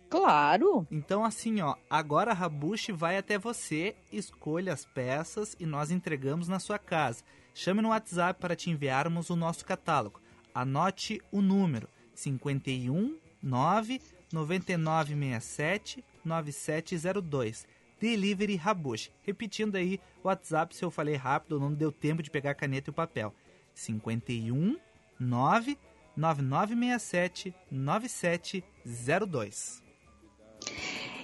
Claro! 0.09 0.87
Então, 0.89 1.23
assim, 1.23 1.61
ó, 1.61 1.75
agora 1.89 2.31
a 2.31 2.33
Rabushi 2.33 2.91
vai 2.91 3.17
até 3.17 3.37
você, 3.37 3.95
escolha 4.11 4.73
as 4.73 4.83
peças 4.83 5.55
e 5.59 5.65
nós 5.65 5.91
entregamos 5.91 6.47
na 6.47 6.59
sua 6.59 6.79
casa. 6.79 7.23
Chame 7.53 7.81
no 7.81 7.89
WhatsApp 7.89 8.39
para 8.39 8.55
te 8.55 8.71
enviarmos 8.71 9.29
o 9.29 9.35
nosso 9.35 9.63
catálogo. 9.65 10.19
Anote 10.53 11.21
o 11.31 11.41
número 11.41 11.87
51 12.15 13.17
9 13.41 14.01
9967 14.31 16.03
9702. 16.23 17.67
Delivery 17.99 18.55
Rabush. 18.55 19.11
Repetindo 19.23 19.75
aí 19.75 19.99
o 20.23 20.27
WhatsApp, 20.27 20.75
se 20.75 20.83
eu 20.83 20.91
falei 20.91 21.15
rápido, 21.15 21.59
não 21.59 21.73
deu 21.73 21.91
tempo 21.91 22.23
de 22.23 22.31
pegar 22.31 22.51
a 22.51 22.55
caneta 22.55 22.89
e 22.89 22.91
o 22.91 22.93
papel. 22.93 23.35
51 23.73 24.77
9 25.19 25.77
9967 26.15 27.53
9702. 27.69 29.83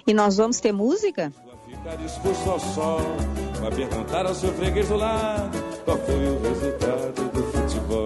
E 0.07 0.13
nós 0.13 0.37
vamos 0.37 0.59
ter 0.59 0.71
música? 0.71 1.33
Ficar 1.67 1.95
disposto 1.95 2.51
ao 2.51 2.59
sol, 2.59 2.99
para 3.59 3.75
perguntar 3.75 4.27
ao 4.27 4.35
seu 4.35 4.53
freguês 4.53 4.87
do 4.87 4.97
lado 4.97 5.57
qual 5.83 5.97
foi 5.97 6.27
o 6.27 6.39
resultado 6.41 7.31
do 7.31 7.43
futebol. 7.43 8.05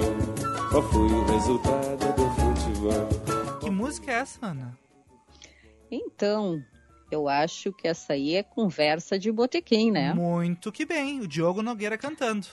Qual 0.72 0.84
foi 0.84 1.08
o 1.08 1.25
resultado 1.25 2.15
do 2.15 2.29
futebol? 2.36 3.10
Que 3.60 3.70
música 3.70 4.12
é 4.12 4.15
essa, 4.15 4.46
Ana? 4.46 4.77
Então, 5.91 6.63
eu 7.12 7.27
acho 7.27 7.72
que 7.74 7.88
essa 7.88 8.13
aí 8.13 8.36
é 8.36 8.43
conversa 8.43 9.17
de 9.17 9.31
botequim, 9.31 9.91
né? 9.91 10.13
Muito 10.13 10.72
que 10.72 10.86
bem, 10.86 11.22
o 11.22 11.27
Diogo 11.27 11.62
Nogueira 11.62 11.98
cantando. 11.98 12.48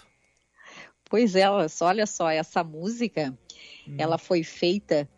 Pois 1.09 1.37
é, 1.37 1.49
olha 1.49 2.07
só, 2.07 2.31
essa 2.31 2.65
música, 2.65 3.37
hum. 3.87 3.97
ela 3.99 4.19
foi 4.19 4.43
feita 4.43 5.09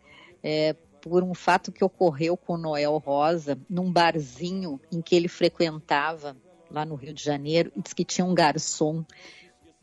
é, 0.43 0.73
por 1.01 1.23
um 1.23 1.33
fato 1.33 1.71
que 1.71 1.83
ocorreu 1.83 2.37
com 2.37 2.53
o 2.53 2.57
Noel 2.57 2.97
Rosa, 2.97 3.57
num 3.69 3.91
barzinho 3.91 4.79
em 4.91 5.01
que 5.01 5.15
ele 5.15 5.27
frequentava, 5.27 6.37
lá 6.69 6.85
no 6.85 6.95
Rio 6.95 7.13
de 7.13 7.23
Janeiro, 7.23 7.71
e 7.75 7.81
diz 7.81 7.93
que 7.93 8.05
tinha 8.05 8.25
um 8.25 8.35
garçom 8.35 9.03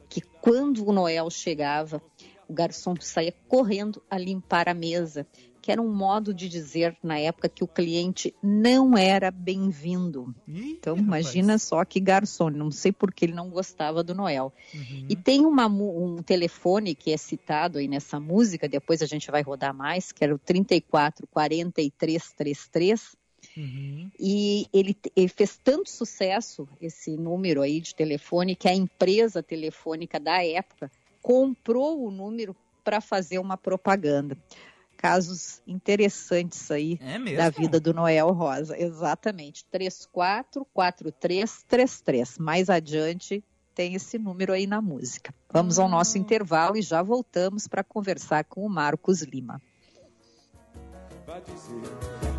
que 0.08 0.20
quando 0.20 0.86
o 0.86 0.92
Noel 0.92 1.28
chegava, 1.30 2.00
o 2.48 2.52
garçom 2.52 2.94
saía 3.00 3.34
correndo 3.48 4.00
a 4.08 4.16
limpar 4.16 4.68
a 4.68 4.74
mesa 4.74 5.26
que 5.66 5.72
era 5.72 5.82
um 5.82 5.92
modo 5.92 6.32
de 6.32 6.48
dizer 6.48 6.96
na 7.02 7.18
época 7.18 7.48
que 7.48 7.64
o 7.64 7.66
cliente 7.66 8.32
não 8.40 8.96
era 8.96 9.32
bem-vindo. 9.32 10.32
Então, 10.46 10.96
imagina 10.96 11.54
rapaz. 11.54 11.62
só 11.62 11.84
que 11.84 11.98
garçom, 11.98 12.50
não 12.50 12.70
sei 12.70 12.92
por 12.92 13.12
que 13.12 13.24
ele 13.24 13.32
não 13.34 13.50
gostava 13.50 14.04
do 14.04 14.14
Noel. 14.14 14.52
Uhum. 14.72 15.06
E 15.08 15.16
tem 15.16 15.44
uma, 15.44 15.66
um 15.66 16.22
telefone 16.22 16.94
que 16.94 17.12
é 17.12 17.16
citado 17.16 17.78
aí 17.78 17.88
nessa 17.88 18.20
música, 18.20 18.68
depois 18.68 19.02
a 19.02 19.06
gente 19.06 19.28
vai 19.28 19.42
rodar 19.42 19.74
mais, 19.74 20.12
que 20.12 20.22
era 20.22 20.32
o 20.32 20.38
34 20.38 21.26
43 21.26 22.32
33. 22.34 23.16
Uhum. 23.56 24.08
E 24.20 24.68
ele, 24.72 24.96
ele, 25.16 25.28
fez 25.28 25.56
tanto 25.56 25.90
sucesso, 25.90 26.68
esse 26.80 27.16
número 27.16 27.60
aí 27.60 27.80
de 27.80 27.92
telefone, 27.92 28.54
que 28.54 28.68
a 28.68 28.74
empresa 28.74 29.42
telefônica 29.42 30.20
da 30.20 30.44
época 30.44 30.92
comprou 31.20 32.06
o 32.06 32.10
número 32.12 32.54
para 32.84 33.00
fazer 33.00 33.40
uma 33.40 33.56
propaganda 33.56 34.38
casos 34.96 35.62
interessantes 35.66 36.70
aí 36.70 36.98
é 37.00 37.18
da 37.36 37.50
vida 37.50 37.78
do 37.78 37.92
Noel 37.94 38.32
Rosa. 38.32 38.80
Exatamente. 38.80 39.66
344333. 39.70 42.38
Mais 42.38 42.70
adiante 42.70 43.44
tem 43.74 43.94
esse 43.94 44.18
número 44.18 44.54
aí 44.54 44.66
na 44.66 44.80
música. 44.80 45.34
Vamos 45.52 45.78
ao 45.78 45.88
nosso 45.88 46.16
ah. 46.16 46.20
intervalo 46.20 46.76
e 46.76 46.82
já 46.82 47.00
voltamos 47.02 47.68
para 47.68 47.84
conversar 47.84 48.44
com 48.44 48.64
o 48.64 48.70
Marcos 48.70 49.20
Lima. 49.22 49.60
Vai 51.26 51.42
dizer 51.42 51.82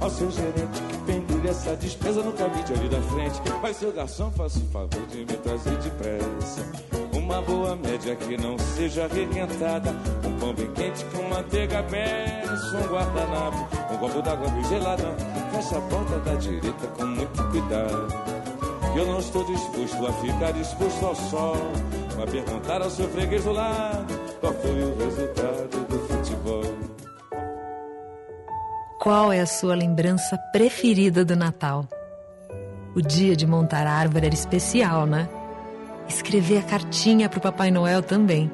ao 0.02 0.10
seu 0.10 0.32
gerente 0.32 0.82
que 0.90 0.98
pendure 1.06 1.50
essa 1.50 1.76
despesa 1.76 2.24
no 2.24 2.34
cabide 2.34 2.74
ali 2.74 2.90
da 2.90 3.00
frente. 3.02 3.40
Vai, 3.62 3.72
seu 3.74 3.92
garçom, 3.92 4.32
faça 4.32 4.60
o 4.60 4.68
favor 4.70 5.06
de 5.08 5.18
me 5.20 5.38
trazer 5.38 5.78
depressa 5.78 7.07
uma 7.28 7.42
boa 7.42 7.76
média 7.76 8.16
que 8.16 8.38
não 8.38 8.58
seja 8.58 9.06
requentada. 9.08 9.94
Um 10.26 10.40
pão 10.40 10.54
bem 10.54 10.72
quente 10.72 11.04
com 11.14 11.24
manteiga 11.24 11.82
benção, 11.84 12.80
um 12.80 12.88
guardanapo, 12.88 13.94
um 13.94 13.98
copo 13.98 14.22
d'água 14.22 14.50
bem 14.50 14.64
gelada. 14.64 15.14
Fecha 15.52 15.78
a 15.78 15.82
porta 15.82 16.20
da 16.20 16.36
direita 16.36 16.88
com 16.88 17.06
muito 17.06 17.44
cuidado. 17.52 18.08
Eu 18.96 19.06
não 19.06 19.20
estou 19.20 19.44
disposto 19.44 20.08
a 20.08 20.14
ficar 20.14 20.54
disposto 20.54 21.06
ao 21.06 21.16
sol. 21.16 21.58
Vai 22.16 22.28
perguntar 22.28 22.82
ao 22.82 22.90
seu 22.90 23.10
freguês 23.10 23.44
do 23.44 23.52
lado 23.52 24.20
qual 24.40 24.54
foi 24.54 24.84
o 24.84 24.98
resultado 24.98 25.88
do 25.88 26.00
futebol. 26.08 26.64
Qual 29.02 29.34
é 29.34 29.42
a 29.42 29.46
sua 29.46 29.76
lembrança 29.76 30.38
preferida 30.54 31.26
do 31.26 31.36
Natal? 31.36 31.86
O 32.96 33.02
dia 33.02 33.36
de 33.36 33.46
montar 33.46 33.86
a 33.86 33.92
árvore 33.92 34.28
era 34.28 34.34
especial, 34.34 35.06
né? 35.06 35.28
Escrever 36.08 36.60
a 36.60 36.64
cartinha 36.64 37.28
para 37.28 37.40
o 37.40 37.42
Papai 37.42 37.70
Noel 37.70 38.02
também. 38.02 38.50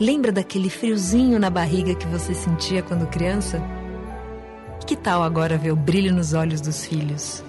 Lembra 0.00 0.32
daquele 0.32 0.70
friozinho 0.70 1.38
na 1.38 1.50
barriga 1.50 1.94
que 1.94 2.06
você 2.06 2.34
sentia 2.34 2.82
quando 2.82 3.06
criança? 3.06 3.60
Que 4.86 4.96
tal 4.96 5.22
agora 5.22 5.58
ver 5.58 5.72
o 5.72 5.76
brilho 5.76 6.12
nos 6.12 6.32
olhos 6.32 6.60
dos 6.60 6.84
filhos? 6.84 7.42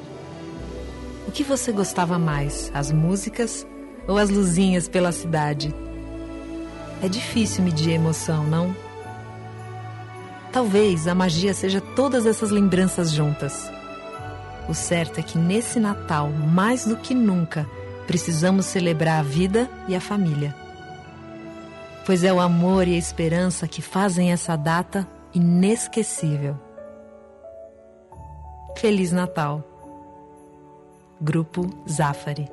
O 1.27 1.31
que 1.31 1.43
você 1.43 1.71
gostava 1.71 2.17
mais, 2.17 2.71
as 2.73 2.91
músicas 2.91 3.65
ou 4.07 4.17
as 4.17 4.29
luzinhas 4.29 4.87
pela 4.87 5.11
cidade? 5.11 5.73
É 7.01 7.07
difícil 7.07 7.63
medir 7.63 7.91
a 7.91 7.95
emoção, 7.95 8.43
não? 8.43 8.75
Talvez 10.51 11.07
a 11.07 11.13
magia 11.13 11.53
seja 11.53 11.81
todas 11.81 12.25
essas 12.25 12.49
lembranças 12.49 13.11
juntas. 13.11 13.69
O 14.69 14.73
certo 14.73 15.19
é 15.19 15.23
que 15.23 15.37
nesse 15.37 15.79
Natal, 15.79 16.29
mais 16.29 16.85
do 16.85 16.95
que 16.95 17.13
nunca, 17.13 17.67
precisamos 18.07 18.65
celebrar 18.65 19.19
a 19.19 19.23
vida 19.23 19.69
e 19.87 19.95
a 19.95 20.01
família. 20.01 20.55
Pois 22.05 22.23
é 22.23 22.31
o 22.31 22.39
amor 22.39 22.87
e 22.87 22.95
a 22.95 22.99
esperança 22.99 23.67
que 23.67 23.81
fazem 23.81 24.31
essa 24.31 24.55
data 24.55 25.07
inesquecível. 25.33 26.55
Feliz 28.77 29.11
Natal! 29.11 29.63
Grupo 31.19 31.67
Zafari 31.89 32.49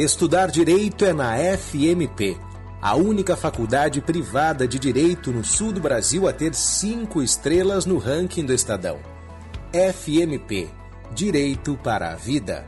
Estudar 0.00 0.50
direito 0.50 1.04
é 1.04 1.12
na 1.12 1.36
FMP, 1.36 2.38
a 2.80 2.94
única 2.96 3.36
faculdade 3.36 4.00
privada 4.00 4.66
de 4.66 4.78
direito 4.78 5.30
no 5.30 5.44
sul 5.44 5.72
do 5.72 5.80
Brasil 5.80 6.26
a 6.26 6.32
ter 6.32 6.54
cinco 6.54 7.22
estrelas 7.22 7.84
no 7.84 7.98
ranking 7.98 8.44
do 8.44 8.54
Estadão. 8.54 8.98
FMP 9.72 10.68
Direito 11.14 11.78
para 11.82 12.12
a 12.12 12.14
Vida. 12.14 12.64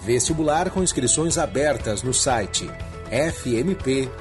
Vestibular 0.00 0.70
com 0.70 0.82
inscrições 0.82 1.38
abertas 1.38 2.02
no 2.02 2.12
site 2.12 2.68
fmp.edu.br. 3.10 4.14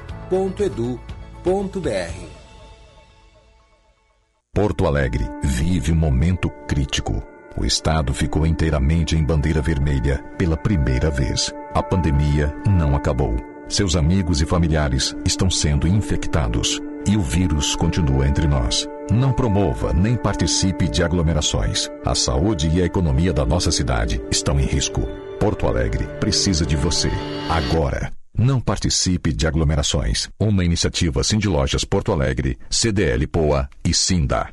Porto 4.53 4.85
Alegre 4.85 5.27
vive 5.43 5.91
um 5.91 5.95
momento 5.95 6.49
crítico. 6.67 7.23
O 7.57 7.65
estado 7.65 8.13
ficou 8.13 8.45
inteiramente 8.45 9.15
em 9.15 9.23
bandeira 9.23 9.61
vermelha 9.61 10.23
pela 10.37 10.55
primeira 10.55 11.09
vez. 11.09 11.51
A 11.73 11.81
pandemia 11.81 12.53
não 12.67 12.95
acabou. 12.95 13.52
Seus 13.67 13.95
amigos 13.95 14.41
e 14.41 14.45
familiares 14.45 15.15
estão 15.25 15.49
sendo 15.49 15.87
infectados 15.87 16.79
e 17.07 17.17
o 17.17 17.21
vírus 17.21 17.75
continua 17.75 18.27
entre 18.27 18.47
nós. 18.47 18.87
Não 19.11 19.33
promova 19.33 19.93
nem 19.93 20.15
participe 20.15 20.87
de 20.87 21.03
aglomerações. 21.03 21.89
A 22.05 22.15
saúde 22.15 22.69
e 22.69 22.81
a 22.81 22.85
economia 22.85 23.33
da 23.33 23.45
nossa 23.45 23.71
cidade 23.71 24.21
estão 24.31 24.59
em 24.59 24.65
risco. 24.65 25.01
Porto 25.39 25.67
Alegre 25.67 26.05
precisa 26.19 26.65
de 26.65 26.75
você. 26.75 27.09
Agora. 27.49 28.11
Não 28.35 28.59
participe 28.59 29.31
de 29.31 29.45
aglomerações. 29.45 30.27
Uma 30.39 30.65
iniciativa 30.65 31.23
Cindy 31.23 31.47
Lojas 31.47 31.85
Porto 31.85 32.11
Alegre, 32.11 32.57
CDL 32.69 33.27
Poa 33.27 33.69
e 33.85 33.93
Sinda. 33.93 34.49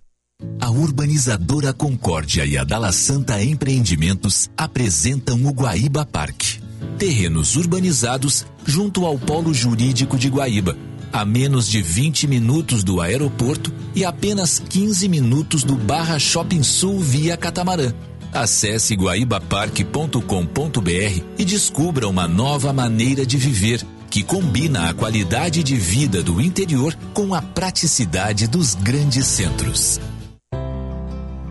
A 0.61 0.71
urbanizadora 0.71 1.73
Concórdia 1.73 2.45
e 2.45 2.59
a 2.59 2.65
Dala 2.65 2.93
Santa 2.93 3.43
Empreendimentos 3.43 4.51
apresentam 4.57 5.45
o 5.47 5.51
Guaíba 5.51 6.05
Parque 6.05 6.60
terrenos 6.99 7.57
urbanizados 7.57 8.45
junto 8.65 9.07
ao 9.07 9.19
Polo 9.19 9.55
Jurídico 9.55 10.19
de 10.19 10.29
Guaíba, 10.29 10.77
a 11.13 11.25
menos 11.25 11.69
de 11.69 11.83
20 11.83 12.27
minutos 12.27 12.85
do 12.85 13.01
aeroporto 13.01 13.73
e 13.95 14.05
apenas 14.05 14.59
15 14.59 15.09
minutos 15.09 15.65
do 15.65 15.77
Barra 15.77 16.19
Shopping 16.19 16.63
Sul 16.63 17.01
via 17.01 17.37
catamarã. 17.37 17.93
Acesse 18.33 18.95
guaibaparque.com.br 18.95 21.25
e 21.37 21.45
descubra 21.45 22.09
uma 22.09 22.29
nova 22.29 22.73
maneira 22.73 23.27
de 23.27 23.37
viver 23.37 23.85
que 24.09 24.23
combina 24.23 24.89
a 24.89 24.95
qualidade 24.95 25.63
de 25.63 25.77
vida 25.77 26.23
do 26.23 26.41
interior 26.41 26.97
com 27.15 27.35
a 27.35 27.41
praticidade 27.41 28.47
dos 28.47 28.75
grandes 28.75 29.27
centros. 29.27 30.01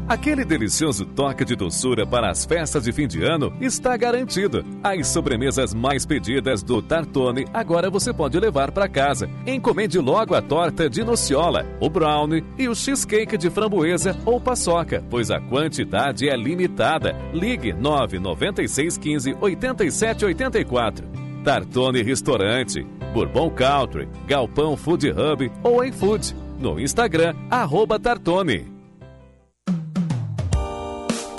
Aquele 0.09 0.43
delicioso 0.43 1.05
toque 1.05 1.45
de 1.45 1.55
doçura 1.55 2.03
para 2.03 2.31
as 2.31 2.43
festas 2.43 2.83
de 2.85 2.91
fim 2.91 3.07
de 3.07 3.23
ano 3.23 3.53
está 3.61 3.95
garantido. 3.95 4.65
As 4.83 5.05
sobremesas 5.05 5.71
mais 5.71 6.03
pedidas 6.03 6.63
do 6.63 6.81
Tartone 6.81 7.45
agora 7.53 7.91
você 7.91 8.11
pode 8.11 8.39
levar 8.39 8.71
para 8.71 8.89
casa. 8.89 9.29
Encomende 9.45 9.99
logo 9.99 10.33
a 10.33 10.41
torta 10.41 10.89
de 10.89 11.03
nociola, 11.03 11.63
o 11.79 11.87
brownie 11.91 12.43
e 12.57 12.67
o 12.67 12.73
cheesecake 12.73 13.37
de 13.37 13.51
framboesa 13.51 14.17
ou 14.25 14.41
paçoca, 14.41 15.05
pois 15.11 15.29
a 15.29 15.39
quantidade 15.39 16.27
é 16.27 16.35
limitada. 16.35 17.15
Ligue 17.31 17.71
996 17.71 18.97
15 18.97 19.37
87 19.39 20.25
84. 20.25 21.07
Tartone 21.43 22.01
Restaurante, 22.01 22.81
Bourbon 23.13 23.51
Country, 23.51 24.09
Galpão 24.25 24.75
Food 24.75 25.11
Hub 25.11 25.51
ou 25.61 25.83
em 25.83 25.91
Food. 25.91 26.35
No 26.59 26.79
Instagram, 26.79 27.35
arroba 27.51 27.99
Tartone. 27.99 28.78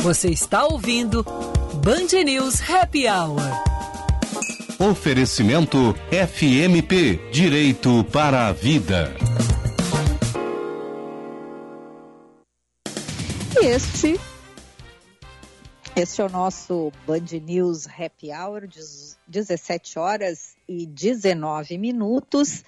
Você 0.02 0.30
está 0.30 0.64
ouvindo 0.64 1.22
Band 1.84 2.24
News 2.24 2.58
Happy 2.70 3.06
Hour. 3.06 3.42
Oferecimento 4.78 5.94
FMP 6.10 7.30
Direito 7.30 8.02
para 8.04 8.48
a 8.48 8.52
Vida. 8.52 9.14
Este, 13.62 14.18
este 15.94 16.22
é 16.22 16.24
o 16.24 16.30
nosso 16.30 16.90
Band 17.06 17.38
News 17.44 17.86
Happy 17.86 18.32
Hour, 18.32 18.66
17 19.28 19.98
horas 19.98 20.56
e 20.66 20.86
19 20.86 21.76
minutos. 21.76 22.64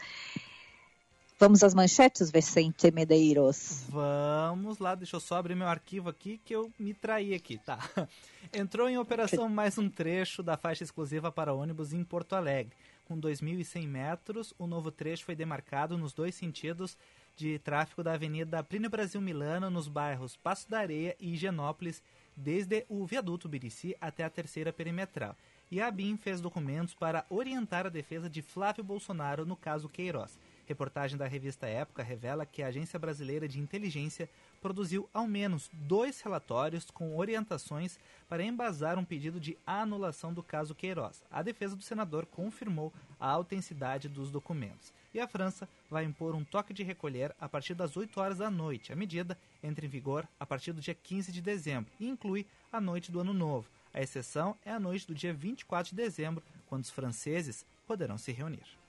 Vamos 1.42 1.64
às 1.64 1.74
manchetes, 1.74 2.30
Vicente 2.30 2.88
Medeiros. 2.92 3.84
Vamos 3.88 4.78
lá, 4.78 4.94
deixa 4.94 5.16
eu 5.16 5.20
só 5.20 5.34
abrir 5.34 5.56
meu 5.56 5.66
arquivo 5.66 6.08
aqui 6.08 6.40
que 6.44 6.54
eu 6.54 6.70
me 6.78 6.94
traí 6.94 7.34
aqui, 7.34 7.58
tá? 7.58 7.80
Entrou 8.54 8.88
em 8.88 8.96
operação 8.96 9.48
mais 9.48 9.76
um 9.76 9.90
trecho 9.90 10.40
da 10.40 10.56
faixa 10.56 10.84
exclusiva 10.84 11.32
para 11.32 11.52
ônibus 11.52 11.92
em 11.92 12.04
Porto 12.04 12.36
Alegre. 12.36 12.76
Com 13.08 13.20
2.100 13.20 13.88
metros, 13.88 14.54
o 14.56 14.68
novo 14.68 14.92
trecho 14.92 15.24
foi 15.24 15.34
demarcado 15.34 15.98
nos 15.98 16.12
dois 16.12 16.36
sentidos 16.36 16.96
de 17.36 17.58
tráfego 17.58 18.04
da 18.04 18.12
Avenida 18.12 18.62
Plínio 18.62 18.88
Brasil 18.88 19.20
Milano, 19.20 19.68
nos 19.68 19.88
bairros 19.88 20.36
Passo 20.36 20.70
da 20.70 20.78
Areia 20.78 21.16
e 21.18 21.32
Higienópolis, 21.32 22.00
desde 22.36 22.86
o 22.88 23.04
viaduto 23.04 23.48
Birici 23.48 23.96
até 24.00 24.22
a 24.22 24.30
terceira 24.30 24.72
perimetral. 24.72 25.34
E 25.72 25.80
a 25.80 25.88
ABIN 25.88 26.16
fez 26.16 26.40
documentos 26.40 26.94
para 26.94 27.26
orientar 27.28 27.84
a 27.84 27.90
defesa 27.90 28.30
de 28.30 28.42
Flávio 28.42 28.84
Bolsonaro 28.84 29.44
no 29.44 29.56
caso 29.56 29.88
Queiroz. 29.88 30.38
Reportagem 30.72 31.18
da 31.18 31.26
revista 31.26 31.66
Época 31.66 32.02
revela 32.02 32.46
que 32.46 32.62
a 32.62 32.68
Agência 32.68 32.98
Brasileira 32.98 33.46
de 33.46 33.60
Inteligência 33.60 34.26
produziu 34.58 35.06
ao 35.12 35.28
menos 35.28 35.68
dois 35.70 36.22
relatórios 36.22 36.90
com 36.90 37.14
orientações 37.14 37.98
para 38.26 38.42
embasar 38.42 38.98
um 38.98 39.04
pedido 39.04 39.38
de 39.38 39.54
anulação 39.66 40.32
do 40.32 40.42
caso 40.42 40.74
Queiroz. 40.74 41.22
A 41.30 41.42
defesa 41.42 41.76
do 41.76 41.82
senador 41.82 42.24
confirmou 42.24 42.90
a 43.20 43.28
autenticidade 43.28 44.08
dos 44.08 44.30
documentos. 44.30 44.94
E 45.12 45.20
a 45.20 45.28
França 45.28 45.68
vai 45.90 46.04
impor 46.04 46.34
um 46.34 46.42
toque 46.42 46.72
de 46.72 46.82
recolher 46.82 47.36
a 47.38 47.46
partir 47.46 47.74
das 47.74 47.94
8 47.94 48.18
horas 48.18 48.38
da 48.38 48.50
noite. 48.50 48.94
A 48.94 48.96
medida 48.96 49.36
entra 49.62 49.84
em 49.84 49.90
vigor 49.90 50.26
a 50.40 50.46
partir 50.46 50.72
do 50.72 50.80
dia 50.80 50.94
15 50.94 51.30
de 51.30 51.42
dezembro 51.42 51.92
e 52.00 52.08
inclui 52.08 52.46
a 52.72 52.80
noite 52.80 53.12
do 53.12 53.20
Ano 53.20 53.34
Novo. 53.34 53.68
A 53.92 54.00
exceção 54.00 54.56
é 54.64 54.72
a 54.72 54.80
noite 54.80 55.06
do 55.06 55.14
dia 55.14 55.34
24 55.34 55.90
de 55.90 55.96
dezembro, 55.96 56.42
quando 56.66 56.84
os 56.84 56.90
franceses 56.90 57.66
poderão 57.86 58.16
se 58.16 58.32
reunir. 58.32 58.81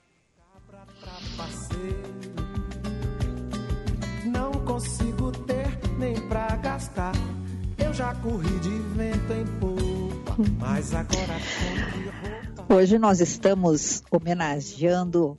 Não 4.26 4.52
consigo 4.64 5.30
ter 5.30 5.78
nem 5.98 6.14
pra 6.28 6.56
gastar. 6.56 7.12
Eu 7.78 7.92
já 7.92 8.14
corri 8.16 8.58
de 8.60 8.70
vento 8.96 9.32
em 9.32 9.46
popa, 9.60 10.36
mas 10.58 10.94
agora 10.94 11.34
Hoje 12.68 12.98
nós 12.98 13.20
estamos 13.20 14.02
homenageando 14.10 15.38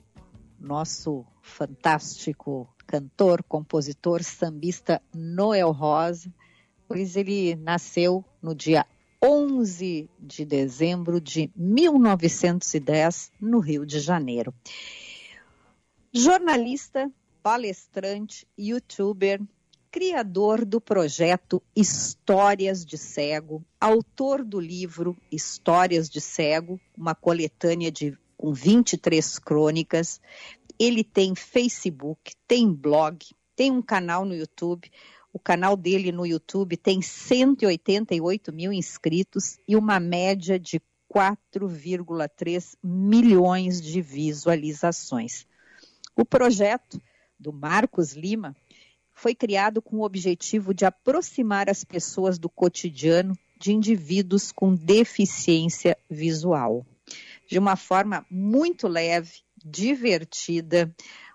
nosso 0.58 1.24
fantástico 1.42 2.68
cantor, 2.86 3.42
compositor, 3.42 4.22
sambista 4.22 5.02
Noel 5.14 5.72
Rosa, 5.72 6.32
pois 6.86 7.16
ele 7.16 7.56
nasceu 7.56 8.24
no 8.40 8.54
dia 8.54 8.86
11 9.22 10.08
de 10.20 10.44
dezembro 10.44 11.20
de 11.20 11.50
1910, 11.56 13.32
no 13.40 13.58
Rio 13.58 13.84
de 13.84 13.98
Janeiro. 13.98 14.54
Jornalista, 16.18 17.12
palestrante, 17.42 18.48
youtuber, 18.58 19.38
criador 19.90 20.64
do 20.64 20.80
projeto 20.80 21.62
Histórias 21.76 22.86
de 22.86 22.96
Cego, 22.96 23.62
autor 23.78 24.42
do 24.42 24.58
livro 24.58 25.14
Histórias 25.30 26.08
de 26.08 26.18
Cego, 26.22 26.80
uma 26.96 27.14
coletânea 27.14 27.92
de 27.92 28.16
com 28.34 28.50
23 28.50 29.38
crônicas. 29.40 30.18
Ele 30.78 31.04
tem 31.04 31.34
Facebook, 31.34 32.32
tem 32.48 32.72
blog, 32.72 33.18
tem 33.54 33.70
um 33.70 33.82
canal 33.82 34.24
no 34.24 34.34
YouTube. 34.34 34.90
O 35.34 35.38
canal 35.38 35.76
dele 35.76 36.10
no 36.12 36.24
YouTube 36.24 36.78
tem 36.78 37.02
188 37.02 38.54
mil 38.54 38.72
inscritos 38.72 39.58
e 39.68 39.76
uma 39.76 40.00
média 40.00 40.58
de 40.58 40.80
4,3 41.14 42.74
milhões 42.82 43.82
de 43.82 44.00
visualizações. 44.00 45.46
O 46.16 46.24
projeto 46.24 46.98
do 47.38 47.52
Marcos 47.52 48.14
Lima 48.14 48.56
foi 49.12 49.34
criado 49.34 49.82
com 49.82 49.98
o 49.98 50.02
objetivo 50.02 50.72
de 50.72 50.86
aproximar 50.86 51.68
as 51.68 51.84
pessoas 51.84 52.38
do 52.38 52.48
cotidiano 52.48 53.38
de 53.60 53.72
indivíduos 53.72 54.50
com 54.50 54.74
deficiência 54.74 55.94
visual. 56.08 56.86
De 57.46 57.58
uma 57.58 57.76
forma 57.76 58.24
muito 58.30 58.88
leve, 58.88 59.40
divertida, 59.62 60.90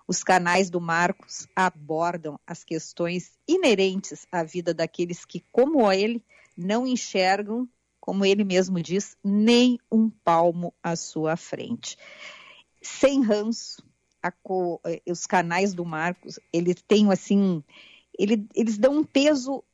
os 0.06 0.24
canais 0.24 0.68
do 0.68 0.80
Marcos 0.80 1.46
abordam 1.54 2.38
as 2.44 2.64
questões 2.64 3.30
inerentes 3.46 4.26
à 4.32 4.42
vida 4.42 4.74
daqueles 4.74 5.24
que, 5.24 5.44
como 5.52 5.90
ele, 5.92 6.24
não 6.56 6.84
enxergam, 6.84 7.68
como 8.00 8.24
ele 8.24 8.42
mesmo 8.42 8.82
diz, 8.82 9.16
nem 9.22 9.78
um 9.90 10.10
palmo 10.10 10.74
à 10.82 10.96
sua 10.96 11.36
frente. 11.36 11.96
Sem 12.82 13.22
ranço, 13.22 13.82
co, 14.30 14.80
eh, 14.84 15.00
os 15.06 15.26
canais 15.26 15.74
do 15.74 15.84
Marcos, 15.84 16.38
eles 16.52 16.76
têm 16.86 17.10
assim, 17.10 17.62
ele, 18.18 18.46
eles 18.54 18.78
dão 18.78 18.98
um 18.98 19.04
peso 19.04 19.64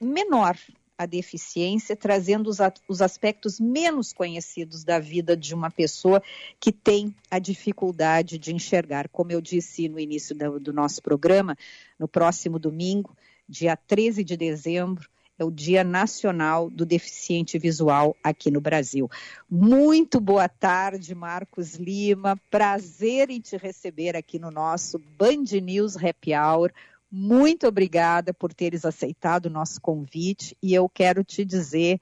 menor 0.00 0.56
à 0.96 1.06
deficiência, 1.06 1.96
trazendo 1.96 2.50
os, 2.50 2.58
os 2.88 3.00
aspectos 3.00 3.60
menos 3.60 4.12
conhecidos 4.12 4.82
da 4.82 4.98
vida 4.98 5.36
de 5.36 5.54
uma 5.54 5.70
pessoa 5.70 6.22
que 6.58 6.72
tem 6.72 7.14
a 7.30 7.38
dificuldade 7.38 8.36
de 8.36 8.52
enxergar. 8.52 9.08
Como 9.08 9.30
eu 9.30 9.40
disse 9.40 9.88
no 9.88 10.00
início 10.00 10.34
do, 10.34 10.58
do 10.58 10.72
nosso 10.72 11.00
programa, 11.00 11.56
no 11.98 12.08
próximo 12.08 12.58
domingo, 12.58 13.16
dia 13.48 13.76
13 13.76 14.24
de 14.24 14.36
dezembro, 14.36 15.08
é 15.38 15.44
o 15.44 15.50
Dia 15.50 15.84
Nacional 15.84 16.68
do 16.68 16.84
Deficiente 16.84 17.58
Visual 17.58 18.16
aqui 18.22 18.50
no 18.50 18.60
Brasil. 18.60 19.08
Muito 19.48 20.20
boa 20.20 20.48
tarde, 20.48 21.14
Marcos 21.14 21.76
Lima. 21.76 22.36
Prazer 22.50 23.30
em 23.30 23.40
te 23.40 23.56
receber 23.56 24.16
aqui 24.16 24.38
no 24.38 24.50
nosso 24.50 24.98
Band 24.98 25.44
News 25.62 25.96
Happy 25.96 26.34
Hour. 26.34 26.72
Muito 27.10 27.68
obrigada 27.68 28.34
por 28.34 28.52
teres 28.52 28.84
aceitado 28.84 29.46
o 29.46 29.50
nosso 29.50 29.80
convite 29.80 30.56
e 30.60 30.74
eu 30.74 30.88
quero 30.88 31.22
te 31.22 31.44
dizer 31.44 32.00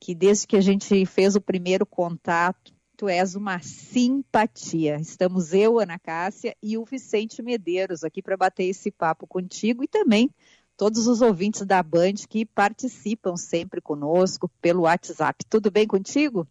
que 0.00 0.14
desde 0.14 0.46
que 0.46 0.56
a 0.56 0.60
gente 0.60 1.06
fez 1.06 1.36
o 1.36 1.40
primeiro 1.40 1.86
contato, 1.86 2.74
tu 2.96 3.08
és 3.08 3.34
uma 3.34 3.60
simpatia. 3.60 4.96
Estamos 4.96 5.52
eu, 5.52 5.78
Ana 5.78 5.98
Cássia, 5.98 6.56
e 6.62 6.76
o 6.76 6.84
Vicente 6.84 7.42
Medeiros 7.42 8.02
aqui 8.02 8.20
para 8.20 8.36
bater 8.36 8.64
esse 8.64 8.90
papo 8.90 9.26
contigo 9.26 9.84
e 9.84 9.88
também 9.88 10.30
todos 10.76 11.06
os 11.06 11.22
ouvintes 11.22 11.64
da 11.64 11.82
Band 11.82 12.14
que 12.28 12.44
participam 12.44 13.36
sempre 13.36 13.80
conosco 13.80 14.48
pelo 14.60 14.82
WhatsApp. 14.82 15.44
Tudo 15.46 15.70
bem 15.70 15.86
contigo? 15.86 16.46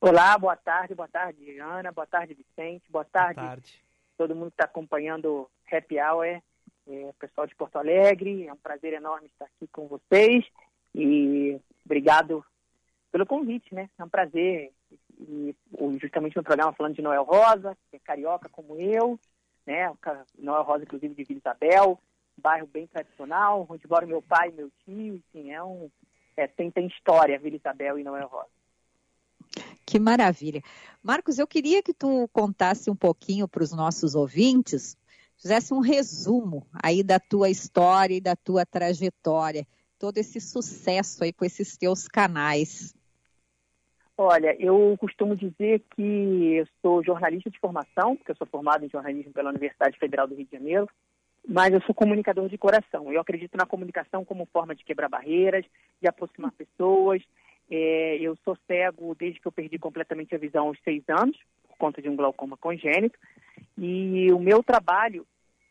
Olá, 0.00 0.38
boa 0.38 0.56
tarde, 0.56 0.94
boa 0.94 1.08
tarde, 1.08 1.58
Ana, 1.58 1.90
boa 1.90 2.06
tarde, 2.06 2.34
Vicente, 2.34 2.84
boa 2.90 3.04
tarde, 3.04 3.40
boa 3.40 3.48
tarde. 3.48 3.82
todo 4.16 4.34
mundo 4.34 4.50
que 4.50 4.54
está 4.54 4.64
acompanhando 4.64 5.26
o 5.26 5.50
Happy 5.74 5.98
Hour, 5.98 6.40
é, 6.88 7.12
pessoal 7.18 7.46
de 7.46 7.54
Porto 7.56 7.76
Alegre, 7.76 8.46
é 8.46 8.52
um 8.52 8.58
prazer 8.58 8.92
enorme 8.92 9.26
estar 9.26 9.46
aqui 9.46 9.66
com 9.72 9.88
vocês 9.88 10.44
e 10.94 11.58
obrigado 11.84 12.44
pelo 13.10 13.26
convite, 13.26 13.74
né? 13.74 13.88
É 13.98 14.04
um 14.04 14.08
prazer 14.08 14.72
e 15.18 15.56
justamente 16.00 16.36
no 16.36 16.44
programa 16.44 16.74
falando 16.74 16.94
de 16.94 17.02
Noel 17.02 17.24
Rosa, 17.24 17.76
que 17.90 17.96
é 17.96 17.98
carioca 17.98 18.48
como 18.50 18.76
eu, 18.76 19.18
né? 19.66 19.90
Noel 20.38 20.62
Rosa, 20.62 20.84
inclusive, 20.84 21.14
de 21.14 21.24
Vila 21.24 21.40
Isabel, 21.40 21.98
bairro 22.36 22.66
bem 22.66 22.86
tradicional, 22.86 23.66
onde 23.68 23.88
mora 23.88 24.06
meu 24.06 24.22
pai 24.22 24.50
e 24.50 24.52
meu 24.52 24.70
tio, 24.84 25.16
enfim, 25.16 25.50
é 25.50 25.62
um, 25.62 25.90
é, 26.36 26.46
tem, 26.46 26.70
tem 26.70 26.86
história, 26.86 27.38
Vila 27.38 27.56
Isabel 27.56 27.98
e 27.98 28.04
não 28.04 28.16
é 28.16 28.22
Rosa. 28.22 28.48
Que 29.84 29.98
maravilha. 29.98 30.62
Marcos, 31.02 31.38
eu 31.38 31.46
queria 31.46 31.82
que 31.82 31.94
tu 31.94 32.28
contasse 32.32 32.90
um 32.90 32.96
pouquinho 32.96 33.46
para 33.46 33.62
os 33.62 33.72
nossos 33.72 34.14
ouvintes, 34.14 34.96
fizesse 35.36 35.72
um 35.72 35.78
resumo 35.78 36.66
aí 36.82 37.02
da 37.02 37.20
tua 37.20 37.48
história 37.48 38.14
e 38.16 38.20
da 38.20 38.34
tua 38.34 38.66
trajetória, 38.66 39.66
todo 39.98 40.18
esse 40.18 40.40
sucesso 40.40 41.22
aí 41.22 41.32
com 41.32 41.44
esses 41.44 41.76
teus 41.76 42.08
canais. 42.08 42.94
Olha, 44.18 44.56
eu 44.58 44.96
costumo 44.98 45.36
dizer 45.36 45.84
que 45.94 46.56
eu 46.56 46.66
sou 46.80 47.04
jornalista 47.04 47.50
de 47.50 47.58
formação, 47.58 48.16
porque 48.16 48.32
eu 48.32 48.36
sou 48.36 48.46
formado 48.46 48.84
em 48.84 48.88
jornalismo 48.88 49.32
pela 49.32 49.50
Universidade 49.50 49.98
Federal 49.98 50.26
do 50.26 50.34
Rio 50.34 50.46
de 50.46 50.56
Janeiro, 50.56 50.88
mas 51.48 51.72
eu 51.72 51.80
sou 51.82 51.94
comunicador 51.94 52.48
de 52.48 52.58
coração. 52.58 53.12
Eu 53.12 53.20
acredito 53.20 53.56
na 53.56 53.66
comunicação 53.66 54.24
como 54.24 54.46
forma 54.46 54.74
de 54.74 54.84
quebrar 54.84 55.08
barreiras, 55.08 55.64
de 56.00 56.08
aproximar 56.08 56.50
pessoas. 56.52 57.22
É, 57.70 58.16
eu 58.20 58.36
sou 58.44 58.56
cego 58.66 59.14
desde 59.14 59.40
que 59.40 59.46
eu 59.46 59.52
perdi 59.52 59.78
completamente 59.78 60.34
a 60.34 60.38
visão 60.38 60.66
aos 60.66 60.78
seis 60.82 61.02
anos, 61.08 61.36
por 61.68 61.76
conta 61.76 62.02
de 62.02 62.08
um 62.08 62.16
glaucoma 62.16 62.56
congênito. 62.56 63.18
E 63.78 64.32
o 64.32 64.40
meu 64.40 64.62
trabalho, 64.62 65.24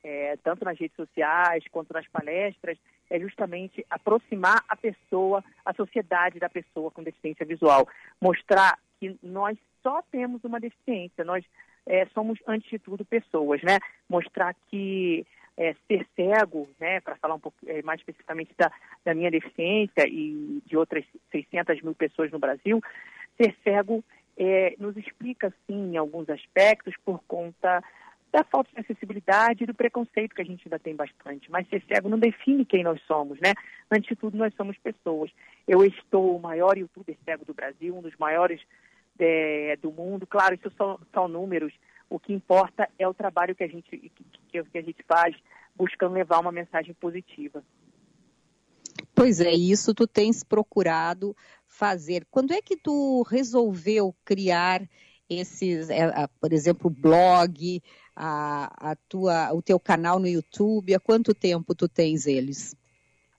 é, 0.04 0.38
tanto 0.38 0.64
nas 0.64 0.80
redes 0.80 0.96
sociais 0.96 1.64
quanto 1.72 1.94
nas 1.94 2.08
palestras, 2.08 2.78
é 3.10 3.20
justamente 3.20 3.86
aproximar 3.90 4.64
a 4.68 4.76
pessoa, 4.76 5.44
a 5.66 5.74
sociedade 5.74 6.40
da 6.40 6.50
pessoa 6.50 6.90
com 6.90 7.04
deficiência 7.04 7.46
visual. 7.46 7.88
Mostrar 8.22 8.80
que 9.00 9.18
nós 9.22 9.58
só 9.84 10.02
temos 10.12 10.44
uma 10.44 10.60
deficiência, 10.60 11.24
nós 11.24 11.46
é, 11.86 12.06
somos, 12.08 12.40
antes 12.48 12.70
de 12.70 12.80
tudo, 12.80 13.06
pessoas, 13.06 13.62
né? 13.62 13.78
Mostrar 14.10 14.56
que 14.70 15.26
é, 15.58 15.76
ser 15.88 16.06
cego, 16.16 16.68
né, 16.80 17.00
para 17.02 17.16
falar 17.16 17.36
um 17.36 17.40
pouco 17.40 17.58
é, 17.66 17.82
mais 17.82 18.00
especificamente 18.00 18.54
da, 18.58 18.72
da 19.04 19.14
minha 19.14 19.32
deficiência 19.32 20.08
e 20.08 20.62
de 20.66 20.78
outras 20.78 21.06
600 21.32 21.82
mil 21.82 21.96
pessoas 21.96 22.32
no 22.32 22.40
Brasil, 22.40 22.82
ser 23.38 23.56
cego 23.64 24.04
é, 24.38 24.76
nos 24.78 24.98
explica, 24.98 25.54
sim, 25.66 25.94
em 25.94 25.98
alguns 25.98 26.30
aspectos, 26.30 26.94
por 27.04 27.22
conta 27.28 27.82
da 28.32 28.44
falta 28.44 28.70
de 28.74 28.82
acessibilidade 28.82 29.64
e 29.64 29.68
do 29.68 29.74
preconceito 29.74 30.36
que 30.36 30.42
a 30.42 30.46
gente 30.46 30.68
ainda 30.68 30.78
tem 30.78 30.94
bastante. 30.94 31.50
Mas 31.50 31.70
ser 31.70 31.82
cego 31.88 32.10
não 32.10 32.20
define 32.20 32.66
quem 32.66 32.84
nós 32.84 33.02
somos, 33.04 33.40
né? 33.40 33.54
Antes 33.90 34.10
de 34.10 34.16
tudo, 34.18 34.38
nós 34.38 34.54
somos 34.56 34.78
pessoas. 34.80 35.32
Eu 35.66 35.86
estou 35.86 36.36
o 36.36 36.42
maior 36.42 36.78
youtuber 36.78 37.16
cego 37.24 37.46
do 37.46 37.54
Brasil, 37.54 37.96
um 37.96 38.02
dos 38.02 38.16
maiores 38.18 38.60
é, 39.18 39.78
do 39.82 39.90
mundo. 39.90 40.28
Claro, 40.28 40.54
isso 40.54 40.70
são, 40.76 41.00
são 41.14 41.30
números, 41.30 41.74
o 42.10 42.20
que 42.20 42.34
importa 42.34 42.90
é 42.98 43.08
o 43.08 43.14
trabalho 43.14 43.56
que 43.56 43.64
a 43.64 43.68
gente, 43.68 44.12
que, 44.50 44.60
a 44.60 44.82
gente 44.82 45.04
faz 45.08 45.36
buscando 45.76 46.14
levar 46.14 46.40
uma 46.40 46.52
mensagem 46.52 46.94
positiva. 46.94 47.64
Pois 49.14 49.42
é, 49.42 49.52
isso 49.52 49.94
tu 49.94 50.08
tens 50.08 50.44
procurado 50.44 51.36
fazer. 51.68 52.26
Quando 52.32 52.54
é 52.54 52.62
que 52.62 52.78
tu 52.78 53.24
resolveu 53.24 54.16
criar 54.24 54.82
esses, 55.30 55.90
é, 55.90 56.28
por 56.40 56.54
exemplo, 56.54 56.88
o 56.88 56.94
blog, 56.94 57.82
a, 58.16 58.92
a 58.92 58.96
tua, 59.10 59.54
o 59.54 59.62
teu 59.62 59.80
canal 59.80 60.20
no 60.20 60.28
YouTube? 60.28 60.94
Há 60.94 61.00
quanto 61.00 61.34
tempo 61.34 61.76
tu 61.76 61.90
tens 61.90 62.26
eles? 62.26 62.76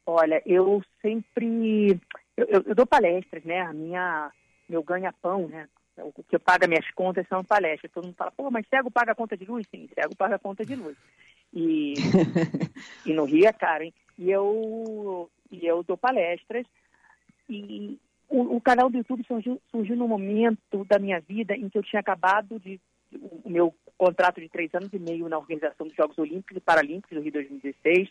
Olha, 0.05 0.42
eu 0.44 0.83
sempre 1.00 1.98
eu, 2.37 2.62
eu 2.66 2.74
dou 2.74 2.87
palestras, 2.87 3.42
né? 3.44 3.61
A 3.62 3.72
minha 3.72 4.31
meu 4.68 4.83
ganha-pão, 4.83 5.48
né? 5.48 5.68
O 5.98 6.12
que 6.24 6.38
paga 6.38 6.66
minhas 6.66 6.90
contas 6.92 7.26
são 7.28 7.44
palestras. 7.44 7.92
Todo 7.92 8.04
mundo 8.04 8.16
fala, 8.16 8.30
pô, 8.30 8.50
mas 8.50 8.66
cego 8.68 8.90
paga 8.90 9.12
a 9.12 9.14
conta 9.14 9.37
de 9.37 9.44
luz? 9.44 9.66
Sim, 9.70 9.88
cego 9.94 10.14
paga 10.16 10.37
a 10.37 10.38
conta 10.38 10.64
de 10.64 10.74
luz. 10.74 10.96
E, 11.52 11.94
e 13.06 13.12
no 13.12 13.24
Rio 13.24 13.46
é 13.46 13.52
caro, 13.52 13.85
hein? 13.85 13.94
E 14.18 14.30
eu, 14.30 15.30
e 15.50 15.66
eu 15.66 15.82
dou 15.82 15.96
palestras 15.96 16.66
e 17.48 17.98
o, 18.28 18.56
o 18.56 18.61
canal 18.61 18.90
do 18.90 18.98
YouTube 18.98 19.24
surgiu, 19.26 19.61
surgiu 19.70 19.96
no 19.96 20.09
momento 20.09 20.85
da 20.85 20.98
minha 20.98 21.20
vida 21.20 21.54
em 21.54 21.68
que 21.68 21.78
eu 21.78 21.82
tinha 21.82 22.00
acabado 22.00 22.59
de 22.59 22.80
o 23.44 23.48
meu 23.48 23.74
contrato 23.96 24.40
de 24.40 24.48
três 24.48 24.74
anos 24.74 24.92
e 24.92 24.98
meio 24.98 25.28
na 25.28 25.38
organização 25.38 25.87
dos 25.87 25.96
Jogos 25.96 26.18
Olímpicos 26.18 26.56
e 26.56 26.61
Paralímpicos 26.61 27.16
do 27.16 27.22
Rio 27.22 27.32
2016. 27.32 28.09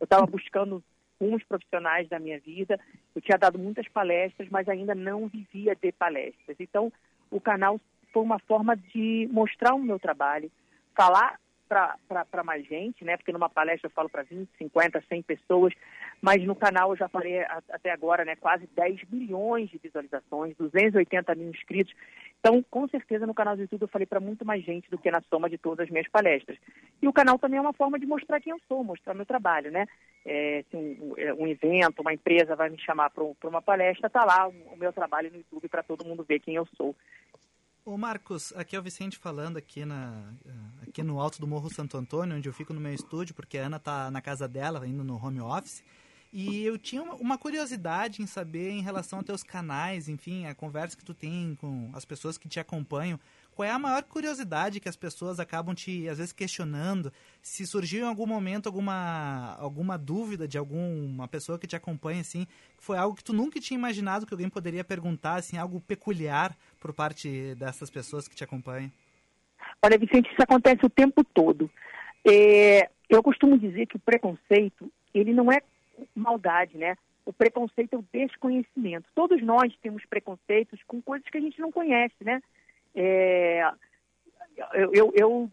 Eu 0.00 0.04
estava 0.04 0.26
buscando 0.26 0.82
rumos 1.20 1.42
profissionais 1.44 2.08
da 2.08 2.18
minha 2.18 2.38
vida. 2.38 2.78
Eu 3.14 3.22
tinha 3.22 3.38
dado 3.38 3.58
muitas 3.58 3.88
palestras, 3.88 4.48
mas 4.50 4.68
ainda 4.68 4.94
não 4.94 5.26
vivia 5.28 5.74
de 5.74 5.92
palestras. 5.92 6.56
Então, 6.60 6.92
o 7.34 7.40
canal 7.40 7.80
foi 8.12 8.22
uma 8.22 8.38
forma 8.38 8.76
de 8.76 9.28
mostrar 9.32 9.74
o 9.74 9.82
meu 9.82 9.98
trabalho, 9.98 10.50
falar 10.94 11.36
para 11.68 12.44
mais 12.44 12.64
gente, 12.64 13.04
né? 13.04 13.16
Porque 13.16 13.32
numa 13.32 13.50
palestra 13.50 13.88
eu 13.88 13.92
falo 13.92 14.08
para 14.08 14.22
20, 14.22 14.48
50, 14.56 15.02
100 15.08 15.22
pessoas, 15.22 15.74
mas 16.22 16.40
no 16.44 16.54
canal 16.54 16.90
eu 16.90 16.96
já 16.96 17.08
falei 17.08 17.40
até 17.68 17.90
agora, 17.90 18.24
né? 18.24 18.36
Quase 18.36 18.68
10 18.76 19.00
milhões 19.10 19.68
de 19.68 19.78
visualizações, 19.78 20.56
280 20.56 21.34
mil 21.34 21.50
inscritos. 21.50 21.92
Então, 22.44 22.62
com 22.70 22.86
certeza, 22.86 23.26
no 23.26 23.32
canal 23.32 23.56
do 23.56 23.62
YouTube 23.62 23.80
eu 23.80 23.88
falei 23.88 24.04
para 24.04 24.20
muito 24.20 24.44
mais 24.44 24.62
gente 24.62 24.90
do 24.90 24.98
que 24.98 25.10
na 25.10 25.22
soma 25.30 25.48
de 25.48 25.56
todas 25.56 25.86
as 25.86 25.90
minhas 25.90 26.06
palestras. 26.10 26.58
E 27.00 27.08
o 27.08 27.12
canal 27.12 27.38
também 27.38 27.56
é 27.56 27.60
uma 27.62 27.72
forma 27.72 27.98
de 27.98 28.04
mostrar 28.04 28.38
quem 28.38 28.50
eu 28.50 28.60
sou, 28.68 28.84
mostrar 28.84 29.14
meu 29.14 29.24
trabalho, 29.24 29.70
né? 29.70 29.86
É, 30.26 30.62
se 30.70 30.76
um, 30.76 31.14
um, 31.38 31.46
evento, 31.46 32.02
uma 32.02 32.12
empresa 32.12 32.54
vai 32.54 32.68
me 32.68 32.78
chamar 32.78 33.08
para 33.08 33.48
uma 33.48 33.62
palestra, 33.62 34.10
tá 34.10 34.26
lá 34.26 34.46
o, 34.46 34.76
meu 34.76 34.92
trabalho 34.92 35.30
no 35.30 35.38
YouTube 35.38 35.70
para 35.70 35.82
todo 35.82 36.04
mundo 36.04 36.22
ver 36.22 36.38
quem 36.38 36.54
eu 36.54 36.68
sou. 36.76 36.94
Ô 37.82 37.96
Marcos, 37.96 38.54
aqui 38.54 38.76
é 38.76 38.78
o 38.78 38.82
Vicente 38.82 39.16
falando 39.16 39.56
aqui, 39.56 39.86
na, 39.86 40.34
aqui 40.86 41.02
no 41.02 41.18
alto 41.18 41.40
do 41.40 41.46
Morro 41.46 41.70
Santo 41.70 41.96
Antônio, 41.96 42.36
onde 42.36 42.46
eu 42.46 42.52
fico 42.52 42.74
no 42.74 42.80
meu 42.80 42.92
estúdio, 42.92 43.34
porque 43.34 43.56
a 43.56 43.64
Ana 43.64 43.78
tá 43.78 44.10
na 44.10 44.20
casa 44.20 44.46
dela, 44.46 44.86
indo 44.86 45.02
no 45.02 45.16
home 45.16 45.40
office. 45.40 45.82
E 46.36 46.64
eu 46.64 46.76
tinha 46.76 47.00
uma 47.00 47.38
curiosidade 47.38 48.20
em 48.20 48.26
saber 48.26 48.70
em 48.70 48.82
relação 48.82 49.20
aos 49.20 49.24
teus 49.24 49.44
canais, 49.44 50.08
enfim, 50.08 50.46
a 50.46 50.54
conversa 50.54 50.96
que 50.96 51.04
tu 51.04 51.14
tem 51.14 51.56
com 51.60 51.92
as 51.94 52.04
pessoas 52.04 52.36
que 52.36 52.48
te 52.48 52.58
acompanham. 52.58 53.20
Qual 53.54 53.64
é 53.64 53.70
a 53.70 53.78
maior 53.78 54.02
curiosidade 54.02 54.80
que 54.80 54.88
as 54.88 54.96
pessoas 54.96 55.38
acabam 55.38 55.76
te, 55.76 56.08
às 56.08 56.18
vezes, 56.18 56.32
questionando? 56.32 57.12
Se 57.40 57.64
surgiu 57.64 58.04
em 58.04 58.08
algum 58.08 58.26
momento 58.26 58.66
alguma, 58.66 59.54
alguma 59.60 59.96
dúvida 59.96 60.48
de 60.48 60.58
alguma 60.58 61.28
pessoa 61.28 61.56
que 61.56 61.68
te 61.68 61.76
acompanha, 61.76 62.22
assim, 62.22 62.48
foi 62.80 62.98
algo 62.98 63.16
que 63.16 63.22
tu 63.22 63.32
nunca 63.32 63.60
tinha 63.60 63.78
imaginado 63.78 64.26
que 64.26 64.34
alguém 64.34 64.48
poderia 64.48 64.82
perguntar, 64.82 65.36
assim, 65.36 65.56
algo 65.56 65.80
peculiar 65.82 66.56
por 66.80 66.92
parte 66.92 67.54
dessas 67.54 67.90
pessoas 67.90 68.26
que 68.26 68.34
te 68.34 68.42
acompanham? 68.42 68.90
Olha, 69.80 69.96
Vicente, 69.96 70.32
isso 70.32 70.42
acontece 70.42 70.84
o 70.84 70.90
tempo 70.90 71.22
todo. 71.22 71.70
É, 72.28 72.90
eu 73.08 73.22
costumo 73.22 73.56
dizer 73.56 73.86
que 73.86 73.94
o 73.94 74.00
preconceito, 74.00 74.90
ele 75.14 75.32
não 75.32 75.52
é 75.52 75.60
maldade, 76.14 76.76
né? 76.76 76.96
O 77.24 77.32
preconceito 77.32 77.94
é 77.94 77.98
o 77.98 78.04
desconhecimento. 78.12 79.08
Todos 79.14 79.42
nós 79.42 79.74
temos 79.82 80.04
preconceitos 80.06 80.80
com 80.86 81.00
coisas 81.00 81.28
que 81.28 81.38
a 81.38 81.40
gente 81.40 81.60
não 81.60 81.72
conhece, 81.72 82.16
né? 82.22 82.40
É, 82.94 83.70
eu, 84.74 84.92
eu, 84.92 85.12
eu, 85.14 85.50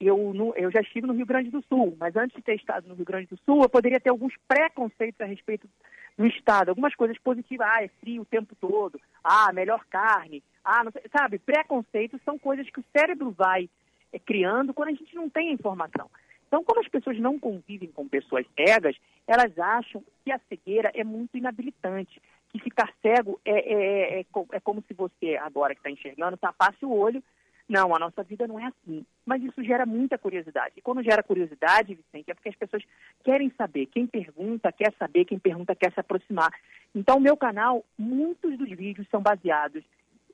eu, 0.00 0.54
eu, 0.56 0.70
já 0.70 0.80
estive 0.80 1.06
no 1.06 1.12
Rio 1.12 1.26
Grande 1.26 1.50
do 1.50 1.62
Sul, 1.62 1.96
mas 1.98 2.14
antes 2.16 2.36
de 2.36 2.42
ter 2.42 2.54
estado 2.54 2.88
no 2.88 2.94
Rio 2.94 3.04
Grande 3.04 3.26
do 3.26 3.38
Sul, 3.44 3.62
eu 3.62 3.68
poderia 3.68 4.00
ter 4.00 4.10
alguns 4.10 4.32
preconceitos 4.46 5.20
a 5.20 5.24
respeito 5.24 5.68
do 6.16 6.26
estado, 6.26 6.70
algumas 6.70 6.94
coisas 6.94 7.18
positivas. 7.18 7.66
Ah, 7.68 7.82
é 7.82 7.88
frio 8.00 8.22
o 8.22 8.26
tempo 8.26 8.54
todo. 8.60 9.00
Ah, 9.22 9.52
melhor 9.52 9.84
carne. 9.90 10.42
Ah, 10.64 10.82
sei, 10.92 11.02
sabe? 11.16 11.38
Preconceitos 11.38 12.20
são 12.24 12.38
coisas 12.38 12.68
que 12.70 12.80
o 12.80 12.84
cérebro 12.96 13.30
vai 13.30 13.68
é, 14.12 14.18
criando 14.18 14.72
quando 14.72 14.90
a 14.90 14.94
gente 14.94 15.14
não 15.14 15.28
tem 15.28 15.50
a 15.50 15.52
informação. 15.52 16.08
Então, 16.48 16.64
como 16.64 16.80
as 16.80 16.88
pessoas 16.88 17.18
não 17.20 17.38
convivem 17.38 17.92
com 17.92 18.08
pessoas 18.08 18.46
cegas, 18.56 18.96
elas 19.26 19.56
acham 19.58 20.02
que 20.24 20.32
a 20.32 20.40
cegueira 20.48 20.90
é 20.94 21.04
muito 21.04 21.36
inabilitante, 21.36 22.20
que 22.48 22.58
ficar 22.58 22.90
cego 23.02 23.38
é, 23.44 23.50
é, 23.50 24.20
é, 24.20 24.26
é 24.52 24.60
como 24.60 24.82
se 24.88 24.94
você, 24.94 25.36
agora 25.36 25.74
que 25.74 25.80
está 25.80 25.90
enxergando, 25.90 26.38
tapasse 26.38 26.84
o 26.86 26.90
olho. 26.90 27.22
Não, 27.68 27.94
a 27.94 27.98
nossa 27.98 28.22
vida 28.22 28.46
não 28.46 28.58
é 28.58 28.64
assim. 28.64 29.04
Mas 29.26 29.42
isso 29.42 29.62
gera 29.62 29.84
muita 29.84 30.16
curiosidade. 30.16 30.72
E 30.78 30.80
quando 30.80 31.02
gera 31.02 31.22
curiosidade, 31.22 31.94
Vicente, 31.94 32.30
é 32.30 32.34
porque 32.34 32.48
as 32.48 32.56
pessoas 32.56 32.82
querem 33.22 33.52
saber. 33.58 33.84
Quem 33.84 34.06
pergunta 34.06 34.72
quer 34.72 34.94
saber, 34.98 35.26
quem 35.26 35.38
pergunta 35.38 35.76
quer 35.76 35.92
se 35.92 36.00
aproximar. 36.00 36.50
Então, 36.94 37.18
o 37.18 37.20
meu 37.20 37.36
canal, 37.36 37.84
muitos 37.98 38.56
dos 38.56 38.70
vídeos 38.70 39.06
são 39.10 39.20
baseados 39.20 39.84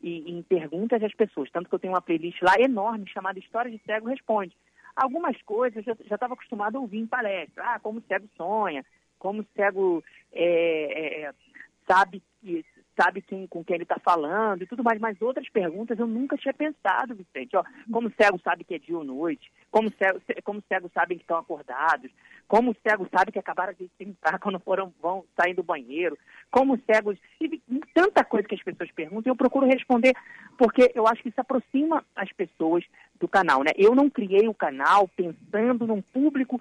em, 0.00 0.38
em 0.38 0.42
perguntas 0.42 1.00
das 1.00 1.12
pessoas. 1.12 1.50
Tanto 1.50 1.68
que 1.68 1.74
eu 1.74 1.80
tenho 1.80 1.92
uma 1.92 2.00
playlist 2.00 2.40
lá 2.40 2.54
enorme 2.60 3.08
chamada 3.08 3.36
História 3.40 3.68
de 3.68 3.82
Cego 3.84 4.06
Responde 4.06 4.54
Algumas 4.96 5.40
coisas 5.42 5.86
eu 5.86 5.96
já 6.06 6.14
estava 6.14 6.34
acostumado 6.34 6.76
a 6.76 6.80
ouvir 6.80 6.98
em 6.98 7.06
palestra. 7.06 7.64
Ah, 7.64 7.80
como 7.80 7.98
o 7.98 8.02
cego 8.02 8.28
sonha, 8.36 8.84
como 9.18 9.42
o 9.42 9.46
cego 9.54 10.04
é, 10.32 11.24
é, 11.24 11.34
sabe 11.86 12.22
que 12.40 12.64
sabe 12.96 13.20
quem, 13.22 13.46
com 13.46 13.64
quem 13.64 13.74
ele 13.74 13.82
está 13.84 13.98
falando 13.98 14.62
e 14.62 14.66
tudo 14.66 14.84
mais, 14.84 14.98
mas 15.00 15.20
outras 15.20 15.48
perguntas 15.48 15.98
eu 15.98 16.06
nunca 16.06 16.36
tinha 16.36 16.54
pensado, 16.54 17.14
Vicente. 17.14 17.56
Ó, 17.56 17.64
como 17.90 18.12
cego 18.20 18.40
sabe 18.42 18.64
que 18.64 18.74
é 18.74 18.78
dia 18.78 18.96
ou 18.96 19.04
noite, 19.04 19.52
como 19.70 19.92
cego, 19.98 20.20
como 20.42 20.62
cego 20.68 20.90
sabem 20.94 21.18
que 21.18 21.24
estão 21.24 21.38
acordados, 21.38 22.10
como 22.46 22.74
cego 22.86 23.08
sabe 23.14 23.32
que 23.32 23.38
acabaram 23.38 23.72
de 23.74 23.90
sentar 23.98 24.38
quando 24.40 24.58
foram 24.60 24.92
vão 25.00 25.24
sair 25.38 25.54
do 25.54 25.62
banheiro, 25.62 26.16
como 26.50 26.74
os 26.74 26.80
cegos. 26.84 27.18
E 27.40 27.60
tanta 27.92 28.24
coisa 28.24 28.46
que 28.46 28.54
as 28.54 28.62
pessoas 28.62 28.90
perguntam, 28.92 29.30
eu 29.30 29.36
procuro 29.36 29.66
responder, 29.66 30.14
porque 30.56 30.92
eu 30.94 31.06
acho 31.06 31.22
que 31.22 31.28
isso 31.28 31.40
aproxima 31.40 32.04
as 32.14 32.32
pessoas 32.32 32.84
do 33.18 33.28
canal, 33.28 33.62
né? 33.62 33.70
Eu 33.76 33.94
não 33.94 34.08
criei 34.10 34.48
o 34.48 34.54
canal 34.54 35.08
pensando 35.08 35.86
num 35.86 36.02
público 36.02 36.60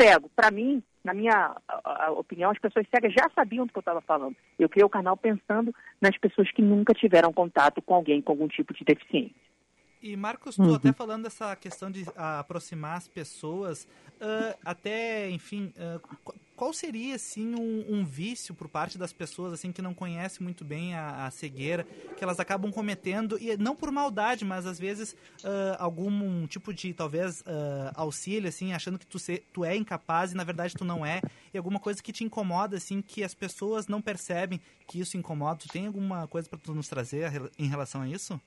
cego. 0.00 0.30
Para 0.34 0.50
mim, 0.50 0.82
na 1.04 1.12
minha 1.12 1.54
a, 1.68 2.06
a 2.06 2.10
opinião, 2.12 2.50
as 2.50 2.58
pessoas 2.58 2.86
cegas 2.88 3.12
já 3.12 3.28
sabiam 3.34 3.66
do 3.66 3.72
que 3.72 3.78
eu 3.78 3.82
estava 3.82 4.00
falando. 4.00 4.34
Eu 4.58 4.68
criei 4.68 4.84
o 4.84 4.88
canal 4.88 5.16
pensando 5.16 5.74
nas 6.00 6.16
pessoas 6.16 6.50
que 6.50 6.62
nunca 6.62 6.94
tiveram 6.94 7.32
contato 7.32 7.82
com 7.82 7.94
alguém 7.94 8.22
com 8.22 8.32
algum 8.32 8.48
tipo 8.48 8.72
de 8.72 8.84
deficiência. 8.84 9.36
E 10.04 10.18
Marcos, 10.18 10.56
tu 10.56 10.62
uhum. 10.62 10.74
até 10.74 10.92
falando 10.92 11.22
dessa 11.22 11.56
questão 11.56 11.90
de 11.90 12.04
aproximar 12.14 12.98
as 12.98 13.08
pessoas, 13.08 13.88
uh, 14.20 14.54
até, 14.62 15.30
enfim, 15.30 15.72
uh, 15.78 16.34
qual 16.54 16.74
seria, 16.74 17.14
assim, 17.14 17.54
um, 17.54 17.86
um, 17.88 18.04
vício 18.04 18.54
por 18.54 18.68
parte 18.68 18.98
das 18.98 19.14
pessoas, 19.14 19.54
assim, 19.54 19.72
que 19.72 19.80
não 19.80 19.94
conhecem 19.94 20.44
muito 20.44 20.62
bem 20.62 20.94
a, 20.94 21.24
a, 21.24 21.30
cegueira, 21.30 21.84
que 22.18 22.22
elas 22.22 22.38
acabam 22.38 22.70
cometendo, 22.70 23.38
e 23.40 23.56
não 23.56 23.74
por 23.74 23.90
maldade, 23.90 24.44
mas 24.44 24.66
às 24.66 24.78
vezes 24.78 25.12
uh, 25.42 25.76
algum 25.78 26.46
tipo 26.48 26.74
de, 26.74 26.92
talvez, 26.92 27.42
auxílio, 27.94 28.50
assim, 28.50 28.74
achando 28.74 28.98
que 28.98 29.06
tu, 29.06 29.18
se, 29.18 29.42
tu 29.54 29.64
é 29.64 29.74
incapaz 29.74 30.32
e 30.32 30.36
na 30.36 30.44
verdade 30.44 30.74
tu 30.74 30.84
não 30.84 31.04
é, 31.04 31.22
e 31.54 31.56
alguma 31.56 31.80
coisa 31.80 32.02
que 32.02 32.12
te 32.12 32.24
incomoda, 32.24 32.76
assim, 32.76 33.00
que 33.00 33.24
as 33.24 33.32
pessoas 33.32 33.88
não 33.88 34.02
percebem 34.02 34.60
que 34.86 35.00
isso 35.00 35.16
incomoda. 35.16 35.60
Tu 35.60 35.68
tem 35.68 35.86
alguma 35.86 36.28
coisa 36.28 36.46
para 36.46 36.74
nos 36.74 36.88
trazer 36.88 37.50
em 37.58 37.68
relação 37.68 38.02
a 38.02 38.08
isso? 38.08 38.38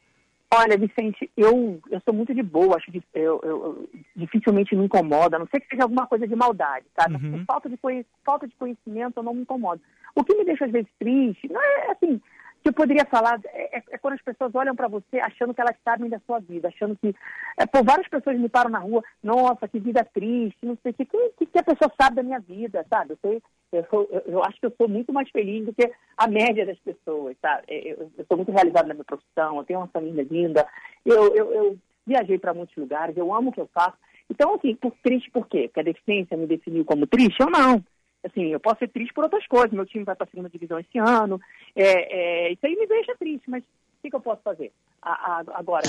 Olha, 0.54 0.78
Vicente, 0.78 1.30
eu, 1.36 1.80
eu 1.92 2.02
sou 2.06 2.14
muito 2.14 2.34
de 2.34 2.42
boa, 2.42 2.78
acho 2.78 2.90
que 2.90 3.04
eu, 3.14 3.42
eu, 3.44 3.90
dificilmente 4.16 4.76
me 4.76 4.86
incomoda, 4.86 5.36
a 5.36 5.40
não 5.40 5.48
sei 5.48 5.60
que 5.60 5.68
seja 5.68 5.84
alguma 5.84 6.08
coisa 6.08 6.26
de 6.26 6.36
maldade, 6.36 6.86
sabe? 6.98 7.16
Uhum. 7.16 7.32
Por 7.32 7.46
falta 7.46 7.70
de, 7.70 7.78
falta 8.24 8.48
de 8.48 8.56
conhecimento, 8.56 9.18
eu 9.18 9.24
não 9.24 9.34
me 9.34 9.42
incomodo. 9.42 9.82
O 10.16 10.24
que 10.24 10.36
me 10.36 10.46
deixa 10.46 10.66
às 10.66 10.72
vezes 10.72 10.90
triste, 10.98 11.52
não 11.52 11.62
é 11.62 11.92
assim, 11.92 12.22
que 12.62 12.70
eu 12.70 12.74
poderia 12.74 13.06
falar 13.06 13.40
é, 13.46 13.78
é, 13.78 13.84
é 13.92 13.98
quando 13.98 14.16
as 14.16 14.22
pessoas 14.22 14.54
olham 14.54 14.76
para 14.76 14.88
você 14.88 15.20
achando 15.20 15.54
que 15.54 15.62
elas 15.62 15.76
sabem 15.84 16.10
da 16.10 16.20
sua 16.26 16.40
vida, 16.40 16.68
achando 16.68 16.98
que. 16.98 17.16
É, 17.58 17.66
por 17.66 17.84
várias 17.84 18.08
pessoas 18.08 18.38
me 18.38 18.50
param 18.50 18.70
na 18.70 18.80
rua, 18.80 19.04
nossa, 19.24 19.68
que 19.68 19.80
vida 19.80 20.04
triste, 20.14 20.66
não 20.66 20.78
sei 20.84 20.92
o 20.92 20.96
que, 20.96 21.06
que, 21.06 21.46
que 21.46 21.60
a 21.60 21.64
pessoa 21.64 21.92
sabe 22.00 22.18
da 22.18 22.24
minha 22.24 22.40
vida, 22.40 22.86
sabe? 22.90 23.14
Eu, 23.14 23.18
sei, 23.22 23.42
eu, 23.72 23.86
sou, 23.90 24.08
eu, 24.26 24.44
acho 24.44 24.60
que 24.60 24.66
eu 24.66 24.74
sou 24.78 24.88
muito 24.88 25.12
mais 25.12 25.30
feliz 25.30 25.66
do 25.66 25.74
que 25.74 25.92
a 26.18 26.28
média 26.28 26.66
das 26.66 26.80
pessoas? 26.80 27.36
É, 27.68 27.92
eu, 27.92 28.12
eu 28.18 28.26
sou 28.26 28.38
muito 28.38 28.52
realizada 28.52 28.88
na 28.88 28.94
minha 28.94 29.04
profissão, 29.04 29.58
eu 29.58 29.64
tenho 29.64 29.80
uma 29.80 29.88
família 29.88 30.26
linda, 30.30 30.68
eu, 31.06 31.36
eu, 31.36 31.78
viajei 32.06 32.38
para 32.40 32.54
muitos 32.54 32.76
lugares, 32.78 33.18
eu 33.18 33.34
amo 33.34 33.50
o 33.50 33.54
que 33.54 33.60
eu 33.60 33.70
faço. 33.74 33.98
Então, 34.30 34.56
assim, 34.56 34.76
por, 34.76 34.94
triste 35.04 35.30
por 35.30 35.48
quê? 35.48 35.68
Porque 35.68 35.80
a 35.82 35.84
deficiência 35.84 36.38
me 36.38 36.48
definiu 36.48 36.86
como 36.86 37.06
triste? 37.06 37.42
Eu 37.42 37.50
não 37.50 37.84
assim, 38.26 38.48
eu 38.48 38.60
posso 38.60 38.80
ser 38.80 38.90
triste 38.90 39.14
por 39.14 39.24
outras 39.24 39.46
coisas. 39.48 39.72
Meu 39.72 39.86
time 39.86 40.04
vai 40.04 40.16
para 40.16 40.26
a 40.26 40.30
segunda 40.30 40.50
divisão 40.50 40.80
esse 40.80 40.98
ano. 40.98 41.40
É, 41.76 42.48
é, 42.48 42.52
isso 42.52 42.66
aí 42.66 42.76
me 42.76 42.88
deixa 42.88 43.16
triste, 43.16 43.50
mas 43.50 43.64
o 43.64 44.02
que, 44.02 44.10
que 44.10 44.16
eu 44.16 44.22
posso 44.22 44.42
fazer? 44.42 44.72
A, 45.02 45.12
a, 45.12 45.44
agora, 45.54 45.86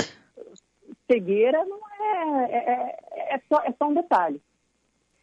cegueira 1.11 1.65
não 1.65 1.81
é, 2.01 2.53
é, 2.53 2.57
é, 2.57 3.35
é, 3.35 3.43
só, 3.49 3.63
é 3.63 3.73
só 3.73 3.89
um 3.89 3.95
detalhe. 3.95 4.41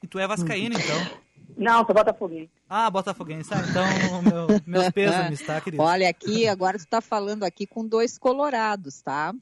E 0.04 0.08
tu 0.08 0.20
é 0.20 0.28
vascaíno, 0.28 0.76
então? 0.76 1.25
Não, 1.58 1.86
sou 1.86 1.96
botafoguense. 1.96 2.52
Ah, 2.70 2.90
botafoguense. 2.90 3.54
Ah, 3.54 3.62
então, 3.70 4.22
meu, 4.22 4.62
meus 4.66 4.90
pêsames, 4.90 5.42
tá, 5.46 5.60
querido? 5.62 5.82
Olha, 5.82 6.10
aqui, 6.10 6.48
agora 6.48 6.78
tu 6.78 6.88
tá 6.88 7.02
falando 7.02 7.44
aqui 7.44 7.66
com 7.66 7.88
dois 7.88 8.18
colorados, 8.18 9.02
tá? 9.02 9.34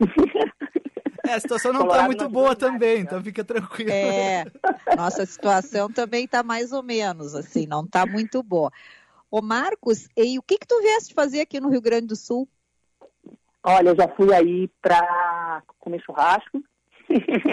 É, 1.24 1.34
a 1.34 1.40
situação 1.40 1.72
não 1.72 1.86
está 1.86 2.02
muito 2.02 2.28
boa 2.28 2.56
também, 2.56 3.00
então 3.00 3.22
fica 3.22 3.44
tranquilo. 3.44 3.92
É, 3.92 4.44
nossa 4.96 5.24
situação 5.24 5.88
também 5.88 6.24
está 6.24 6.42
mais 6.42 6.72
ou 6.72 6.82
menos, 6.82 7.36
assim, 7.36 7.64
não 7.64 7.84
está 7.84 8.04
muito 8.04 8.42
boa. 8.42 8.72
Ô 9.30 9.40
Marcos, 9.40 10.08
e 10.16 10.36
o 10.38 10.42
que 10.42 10.58
que 10.58 10.66
tu 10.66 10.80
vieste 10.80 11.14
fazer 11.14 11.40
aqui 11.40 11.60
no 11.60 11.70
Rio 11.70 11.80
Grande 11.80 12.08
do 12.08 12.16
Sul? 12.16 12.48
Olha, 13.62 13.90
eu 13.90 13.96
já 13.96 14.08
fui 14.08 14.34
aí 14.34 14.68
para 14.82 15.62
comer 15.78 16.02
churrasco. 16.02 16.62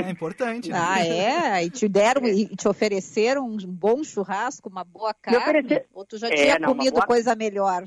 É 0.06 0.10
importante. 0.10 0.70
Né? 0.70 0.78
Ah, 0.80 1.06
é? 1.06 1.64
E 1.66 1.70
te 1.70 1.88
deram, 1.88 2.26
e 2.26 2.48
te 2.56 2.68
ofereceram 2.68 3.46
um 3.46 3.58
bom 3.58 4.04
churrasco, 4.04 4.70
uma 4.70 4.84
boa 4.84 5.14
carne? 5.14 5.40
Oferecer... 5.40 5.88
Ou 5.94 6.06
tu 6.06 6.18
já 6.18 6.28
é, 6.28 6.36
tinha 6.36 6.60
não, 6.60 6.70
comido 6.70 6.94
boa... 6.94 7.06
coisa 7.06 7.36
melhor? 7.36 7.86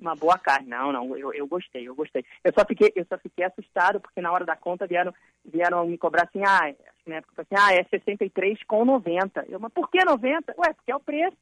uma 0.00 0.14
boa 0.14 0.38
carne. 0.38 0.68
Não, 0.68 0.92
não, 0.92 1.16
eu, 1.16 1.32
eu 1.32 1.46
gostei, 1.46 1.88
eu 1.88 1.94
gostei. 1.94 2.24
Eu 2.42 2.52
só 2.52 2.64
fiquei, 2.64 2.92
eu 2.94 3.06
só 3.08 3.16
fiquei 3.18 3.44
assustado 3.44 4.00
porque 4.00 4.20
na 4.20 4.30
hora 4.30 4.44
da 4.44 4.54
conta 4.54 4.86
vieram, 4.86 5.12
vieram 5.44 5.86
me 5.86 5.96
cobrar 5.96 6.24
assim, 6.24 6.42
ah, 6.46 6.72
na 7.06 7.16
época 7.16 7.42
assim, 7.42 7.54
ah, 7.58 7.72
é 7.72 7.84
63 7.84 8.62
com 8.64 8.84
90. 8.84 9.46
Eu, 9.48 9.58
mas 9.58 9.72
por 9.72 9.90
que 9.90 10.04
90? 10.04 10.54
Ué, 10.58 10.72
porque 10.74 10.92
é 10.92 10.96
o 10.96 11.00
preço. 11.00 11.36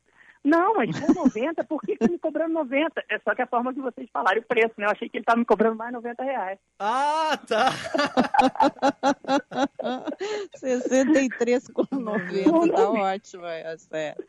Não, 0.44 0.74
mas 0.74 0.98
com 0.98 1.12
90, 1.12 1.62
por 1.64 1.80
que, 1.80 1.96
que 1.96 2.08
me 2.08 2.18
cobrando 2.18 2.54
90? 2.54 3.04
É 3.08 3.18
só 3.20 3.34
que 3.34 3.42
a 3.42 3.46
forma 3.46 3.72
que 3.72 3.80
vocês 3.80 4.08
falaram 4.12 4.40
o 4.40 4.44
preço, 4.44 4.74
né? 4.76 4.86
Eu 4.86 4.90
achei 4.90 5.08
que 5.08 5.16
ele 5.16 5.22
estava 5.22 5.38
me 5.38 5.44
cobrando 5.44 5.76
mais 5.76 5.92
90 5.92 6.24
reais. 6.24 6.58
Ah, 6.80 7.38
tá! 7.46 7.70
63 10.58 11.68
com 11.68 11.86
90, 11.92 12.72
tá 12.72 12.90
ótimo, 12.90 13.46
é 13.46 13.76
sério. 13.78 14.24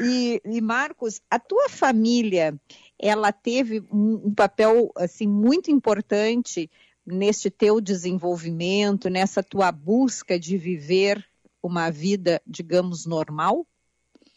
E, 0.00 0.40
e, 0.44 0.60
Marcos, 0.60 1.20
a 1.30 1.38
tua 1.38 1.68
família, 1.68 2.58
ela 2.98 3.32
teve 3.32 3.80
um, 3.92 4.28
um 4.28 4.34
papel 4.34 4.90
assim 4.96 5.26
muito 5.26 5.70
importante 5.70 6.70
neste 7.04 7.50
teu 7.50 7.80
desenvolvimento, 7.80 9.10
nessa 9.10 9.42
tua 9.42 9.72
busca 9.72 10.38
de 10.38 10.56
viver 10.56 11.24
uma 11.62 11.90
vida, 11.90 12.40
digamos, 12.46 13.04
normal? 13.04 13.66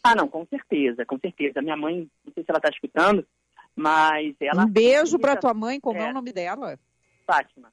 Ah, 0.02 0.14
não, 0.14 0.26
com 0.28 0.44
certeza, 0.46 1.06
com 1.06 1.18
certeza. 1.18 1.62
Minha 1.62 1.76
mãe, 1.76 2.10
não 2.24 2.32
sei 2.32 2.42
se 2.42 2.50
ela 2.50 2.58
está 2.58 2.70
escutando, 2.70 3.26
mas 3.74 4.34
ela. 4.40 4.64
Um 4.64 4.70
beijo 4.70 5.18
para 5.18 5.36
tua 5.36 5.54
mãe, 5.54 5.78
como 5.78 5.98
é, 5.98 6.06
é 6.06 6.10
o 6.10 6.14
nome 6.14 6.32
dela? 6.32 6.78
Fátima. 7.26 7.72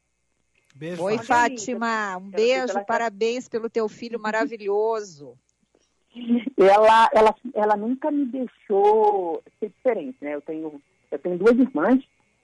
Beijo, 0.75 1.03
Oi, 1.03 1.17
Fátima. 1.17 2.17
Um 2.17 2.29
beijo, 2.29 2.73
tá 2.73 2.83
parabéns 2.83 3.49
pelo 3.49 3.69
teu 3.69 3.89
filho 3.89 4.19
maravilhoso. 4.21 5.37
Ela, 6.57 7.09
ela, 7.13 7.35
ela 7.53 7.77
nunca 7.77 8.09
me 8.11 8.25
deixou 8.25 9.43
ser 9.59 9.69
diferente, 9.69 10.17
né? 10.21 10.35
Eu 10.35 10.41
tenho, 10.41 10.81
eu 11.11 11.19
tenho 11.19 11.37
duas 11.37 11.57
irmãs, 11.57 12.03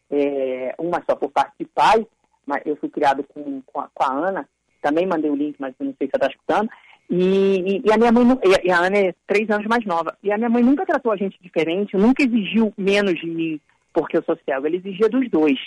é, 0.09 0.75
uma 0.77 1.03
só 1.07 1.15
por 1.15 1.31
parte 1.31 1.55
de 1.59 1.65
pai, 1.65 2.05
mas 2.45 2.61
eu 2.65 2.75
fui 2.75 2.89
criado 2.89 3.23
com, 3.23 3.61
com 3.61 3.79
a, 3.79 3.89
com, 3.93 4.03
a, 4.03 4.13
Ana, 4.13 4.49
também 4.81 5.07
mandei 5.07 5.31
o 5.31 5.35
link, 5.35 5.55
mas 5.59 5.73
não 5.79 5.93
sei 5.97 6.07
se 6.07 6.11
você 6.11 6.17
está 6.17 6.27
escutando. 6.27 6.69
E, 7.09 7.81
e, 7.85 7.91
a 7.91 7.97
minha 7.97 8.11
mãe, 8.11 8.25
e 8.63 8.71
a 8.71 8.79
Ana 8.79 8.97
é 8.97 9.15
três 9.27 9.49
anos 9.49 9.67
mais 9.67 9.85
nova, 9.85 10.17
e 10.23 10.31
a 10.31 10.37
minha 10.37 10.49
mãe 10.49 10.63
nunca 10.63 10.85
tratou 10.85 11.11
a 11.11 11.15
gente 11.15 11.37
diferente, 11.41 11.95
nunca 11.95 12.23
exigiu 12.23 12.73
menos 12.77 13.19
de 13.19 13.27
mim 13.27 13.61
porque 13.95 14.17
eu 14.17 14.23
sou 14.23 14.37
cego, 14.45 14.67
ela 14.67 14.75
exigia 14.75 15.07
dos 15.07 15.27
dois. 15.29 15.57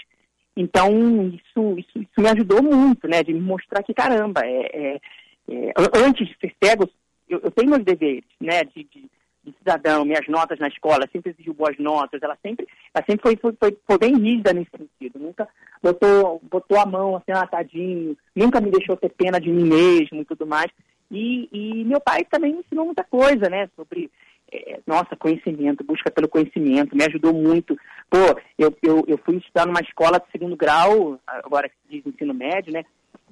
Então, 0.55 0.93
isso, 1.29 1.79
isso, 1.79 1.99
isso, 1.99 2.21
me 2.21 2.29
ajudou 2.29 2.63
muito, 2.63 3.09
né? 3.09 3.23
De 3.23 3.33
me 3.33 3.41
mostrar 3.41 3.83
que, 3.83 3.95
caramba, 3.95 4.43
é, 4.45 4.61
é, 4.75 5.01
é 5.49 5.73
antes 6.05 6.29
de 6.29 6.37
ser 6.39 6.55
cego, 6.63 6.89
eu, 7.29 7.41
eu, 7.43 7.51
tenho 7.51 7.71
meus 7.71 7.85
deveres, 7.85 8.25
né? 8.39 8.65
De, 8.65 8.85
de, 8.85 9.11
de, 9.45 9.55
cidadão, 9.59 10.05
minhas 10.05 10.27
notas 10.29 10.59
na 10.59 10.69
escola, 10.69 11.09
sempre 11.11 11.31
exigiu 11.31 11.55
boas 11.55 11.79
notas, 11.79 12.21
ela 12.23 12.37
sempre, 12.43 12.69
ela 12.93 13.05
sempre 13.09 13.23
foi, 13.23 13.37
foi, 13.37 13.57
foi, 13.59 13.79
foi, 13.87 13.99
bem 13.99 14.15
rígida 14.17 14.53
nesse 14.53 14.71
sentido, 14.77 15.19
nunca 15.19 15.49
botou, 15.83 16.43
botou 16.51 16.79
a 16.79 16.85
mão 16.85 17.17
assim, 17.17 17.33
ah, 17.33 17.47
tadinho, 17.47 18.17
nunca 18.37 18.61
me 18.61 18.71
deixou 18.71 18.97
ter 18.97 19.11
pena 19.11 19.41
de 19.41 19.49
mim 19.49 19.65
mesmo 19.65 20.21
e 20.21 20.25
tudo 20.25 20.47
mais. 20.47 20.71
E, 21.11 21.49
e 21.53 21.85
meu 21.85 22.01
pai 22.01 22.25
também 22.25 22.53
me 22.53 22.61
ensinou 22.61 22.85
muita 22.85 23.05
coisa, 23.05 23.49
né? 23.49 23.69
Sobre 23.75 24.11
é, 24.53 24.81
nossa, 24.87 25.17
conhecimento, 25.17 25.85
busca 25.85 26.11
pelo 26.11 26.29
conhecimento, 26.29 26.97
me 26.97 27.05
ajudou 27.05 27.33
muito. 27.33 27.77
Pô, 28.11 28.19
eu, 28.59 28.77
eu, 28.83 29.05
eu 29.07 29.19
fui 29.19 29.37
estudar 29.37 29.67
numa 29.67 29.81
escola 29.81 30.19
de 30.19 30.31
segundo 30.31 30.57
grau, 30.57 31.19
agora 31.27 31.71
de 31.89 32.03
ensino 32.07 32.35
médio, 32.35 32.73
né? 32.73 32.85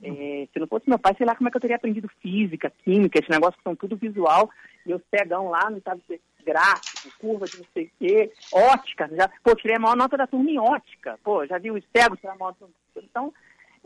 É, 0.02 0.46
se 0.52 0.58
não 0.58 0.66
fosse 0.66 0.88
meu 0.88 0.98
pai, 0.98 1.14
sei 1.16 1.26
lá 1.26 1.34
como 1.34 1.48
é 1.48 1.50
que 1.50 1.56
eu 1.56 1.60
teria 1.60 1.76
aprendido 1.76 2.08
física, 2.20 2.72
química, 2.84 3.18
esse 3.18 3.30
negócio 3.30 3.56
que 3.56 3.62
são 3.62 3.74
tudo 3.74 3.96
visual, 3.96 4.50
e 4.84 4.90
eu 4.90 5.00
cegão 5.10 5.48
lá, 5.48 5.70
não 5.70 5.80
sabe 5.80 6.02
gráfico, 6.44 7.10
curva 7.18 7.46
de 7.46 7.58
não 7.58 7.66
sei 7.72 7.84
o 7.84 7.90
quê, 7.98 8.32
ótica, 8.52 9.08
já, 9.12 9.28
pô, 9.42 9.54
tirei 9.56 9.76
a 9.76 9.80
maior 9.80 9.96
nota 9.96 10.16
da 10.16 10.26
turma 10.26 10.50
em 10.50 10.58
ótica, 10.58 11.18
pô, 11.24 11.44
já 11.46 11.58
vi 11.58 11.70
os 11.70 11.82
cegos 11.96 12.20
tirar 12.20 12.34
a 12.34 12.36
maior 12.36 12.54
Então, 12.96 13.32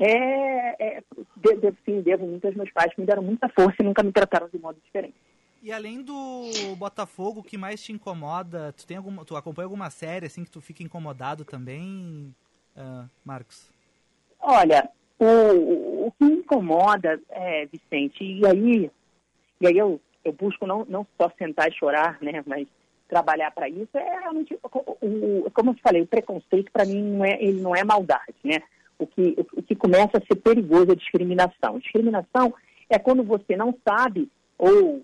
é, 0.03 0.77
é, 0.79 1.03
devo, 1.37 1.77
sim, 1.85 2.01
devo 2.01 2.27
muito 2.27 2.47
aos 2.47 2.57
meus 2.57 2.71
pais 2.73 2.93
que 2.95 3.01
me 3.01 3.07
deram 3.07 3.23
muita 3.23 3.49
força 3.51 3.77
e 3.81 3.85
nunca 3.85 4.03
me 4.03 4.11
trataram 4.11 4.49
de 4.49 4.59
modo 4.59 4.79
diferente. 4.83 5.15
E 5.63 5.71
além 5.71 6.03
do 6.03 6.51
Botafogo, 6.79 7.41
o 7.41 7.43
que 7.43 7.59
mais 7.59 7.83
te 7.83 7.93
incomoda? 7.93 8.73
Tu 8.73 8.87
tem 8.87 8.97
alguma, 8.97 9.27
tu 9.27 9.37
acompanha 9.37 9.67
alguma 9.67 9.91
série 9.91 10.25
assim 10.25 10.43
que 10.43 10.51
tu 10.51 10.61
fica 10.61 10.83
incomodado 10.83 11.45
também, 11.45 12.35
uh, 12.75 13.07
Marcos? 13.23 13.71
Olha, 14.41 14.89
o, 15.19 16.07
o 16.07 16.13
que 16.13 16.25
me 16.25 16.37
incomoda, 16.37 17.21
é, 17.29 17.67
Vicente, 17.67 18.25
e 18.25 18.47
aí, 18.47 18.91
e 19.61 19.67
aí 19.67 19.77
eu, 19.77 20.01
eu 20.25 20.33
busco 20.33 20.67
não, 20.67 20.87
não 20.89 21.07
só 21.21 21.31
sentar 21.37 21.69
e 21.69 21.77
chorar, 21.77 22.17
né, 22.23 22.43
mas 22.47 22.67
trabalhar 23.07 23.51
para 23.51 23.69
isso 23.69 23.99
é 23.99 24.19
realmente, 24.21 24.59
o, 24.63 25.45
o, 25.45 25.51
como 25.51 25.71
eu 25.71 25.75
te 25.75 25.83
falei, 25.83 26.01
o 26.01 26.07
preconceito 26.07 26.73
para 26.73 26.87
mim 26.87 27.03
não 27.03 27.23
é, 27.23 27.37
ele 27.43 27.61
não 27.61 27.77
é 27.77 27.85
maldade, 27.85 28.35
né? 28.43 28.63
O 29.03 29.07
que, 29.07 29.37
o, 29.57 29.63
que 29.63 29.75
começa 29.75 30.19
a 30.19 30.27
ser 30.27 30.37
perigoso 30.37 30.93
é 30.93 30.95
discriminação. 30.95 31.79
Discriminação 31.79 32.55
é 32.89 32.99
quando 32.99 33.25
você 33.25 33.57
não 33.57 33.75
sabe 33.89 34.31
ou, 34.61 35.01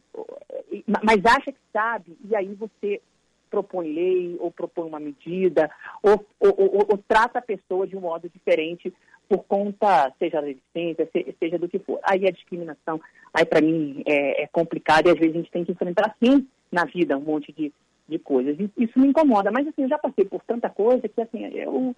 mas 1.02 1.24
acha 1.24 1.50
que 1.50 1.58
sabe, 1.72 2.14
e 2.28 2.36
aí 2.36 2.52
você 2.54 3.00
propõe 3.48 3.90
lei, 3.90 4.36
ou 4.38 4.50
propõe 4.50 4.86
uma 4.86 5.00
medida, 5.00 5.70
ou, 6.02 6.26
ou, 6.38 6.54
ou, 6.58 6.86
ou 6.90 6.98
trata 7.08 7.38
a 7.38 7.42
pessoa 7.42 7.86
de 7.86 7.96
um 7.96 8.00
modo 8.00 8.28
diferente 8.28 8.92
por 9.26 9.44
conta, 9.44 10.12
seja 10.18 10.42
da 10.42 10.46
resistência, 10.46 11.08
seja 11.38 11.58
do 11.58 11.68
que 11.68 11.78
for. 11.78 11.98
Aí 12.02 12.26
a 12.26 12.30
discriminação, 12.30 13.00
aí 13.32 13.46
para 13.46 13.62
mim 13.62 14.02
é, 14.06 14.42
é, 14.42 14.46
complicado 14.48 15.06
e 15.06 15.10
às 15.10 15.18
vezes 15.18 15.34
a 15.34 15.38
gente 15.38 15.50
tem 15.50 15.64
que 15.64 15.72
enfrentar 15.72 16.14
sim 16.22 16.46
na 16.70 16.84
vida 16.84 17.16
um 17.16 17.22
monte 17.22 17.50
de, 17.50 17.72
de 18.06 18.18
coisas. 18.18 18.58
Isso 18.76 18.98
me 18.98 19.08
incomoda, 19.08 19.50
mas 19.50 19.66
assim, 19.66 19.84
eu 19.84 19.88
já 19.88 19.98
passei 19.98 20.26
por 20.26 20.42
tanta 20.42 20.68
coisa 20.68 21.08
que 21.08 21.20
assim, 21.20 21.46
eu, 21.46 21.96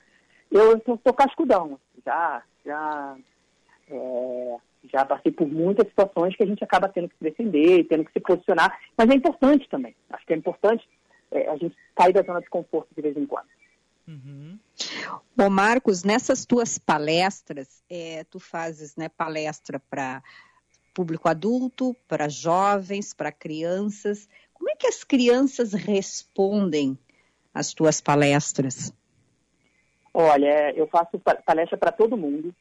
eu 0.51 0.83
sou 0.85 1.15
cascudão, 1.15 1.79
já, 2.05 2.43
já 2.65 3.17
é, 3.91 4.57
já 4.93 5.05
passei 5.05 5.33
por 5.33 5.47
muitas 5.47 5.89
situações 5.89 6.37
que 6.37 6.43
a 6.43 6.47
gente 6.47 6.63
acaba 6.63 6.89
tendo 6.89 7.09
que 7.09 7.17
se 7.17 7.25
defender, 7.25 7.85
tendo 7.85 8.05
que 8.05 8.13
se 8.13 8.21
posicionar, 8.21 8.79
mas 8.97 9.11
é 9.11 9.15
importante 9.15 9.69
também. 9.69 9.95
Acho 10.11 10.27
que 10.27 10.33
é 10.33 10.37
importante 10.37 10.89
é, 11.31 11.49
a 11.49 11.57
gente 11.57 11.77
sair 11.99 12.13
da 12.13 12.23
zona 12.23 12.41
de 12.41 12.49
conforto 12.49 12.89
de 12.95 13.03
vez 13.03 13.17
em 13.17 13.27
quando. 13.27 13.47
Uhum. 14.07 14.59
Bom, 15.37 15.51
Marcos, 15.51 16.03
nessas 16.03 16.47
tuas 16.47 16.79
palestras, 16.79 17.83
é, 17.91 18.25
tu 18.25 18.41
fazes 18.41 18.97
né, 18.97 19.09
palestra 19.09 19.79
para 19.79 20.23
público 20.95 21.29
adulto, 21.29 21.95
para 22.09 22.29
jovens, 22.29 23.13
para 23.13 23.31
crianças. 23.31 24.29
Como 24.55 24.71
é 24.71 24.75
que 24.75 24.87
as 24.87 25.05
crianças 25.05 25.73
respondem 25.75 26.99
às 27.53 27.75
tuas 27.75 28.01
palestras? 28.01 28.93
Olha, 30.21 30.73
eu 30.75 30.89
faço 30.89 31.17
palestra 31.47 31.79
para 31.79 31.93
todo 31.93 32.17
mundo, 32.17 32.53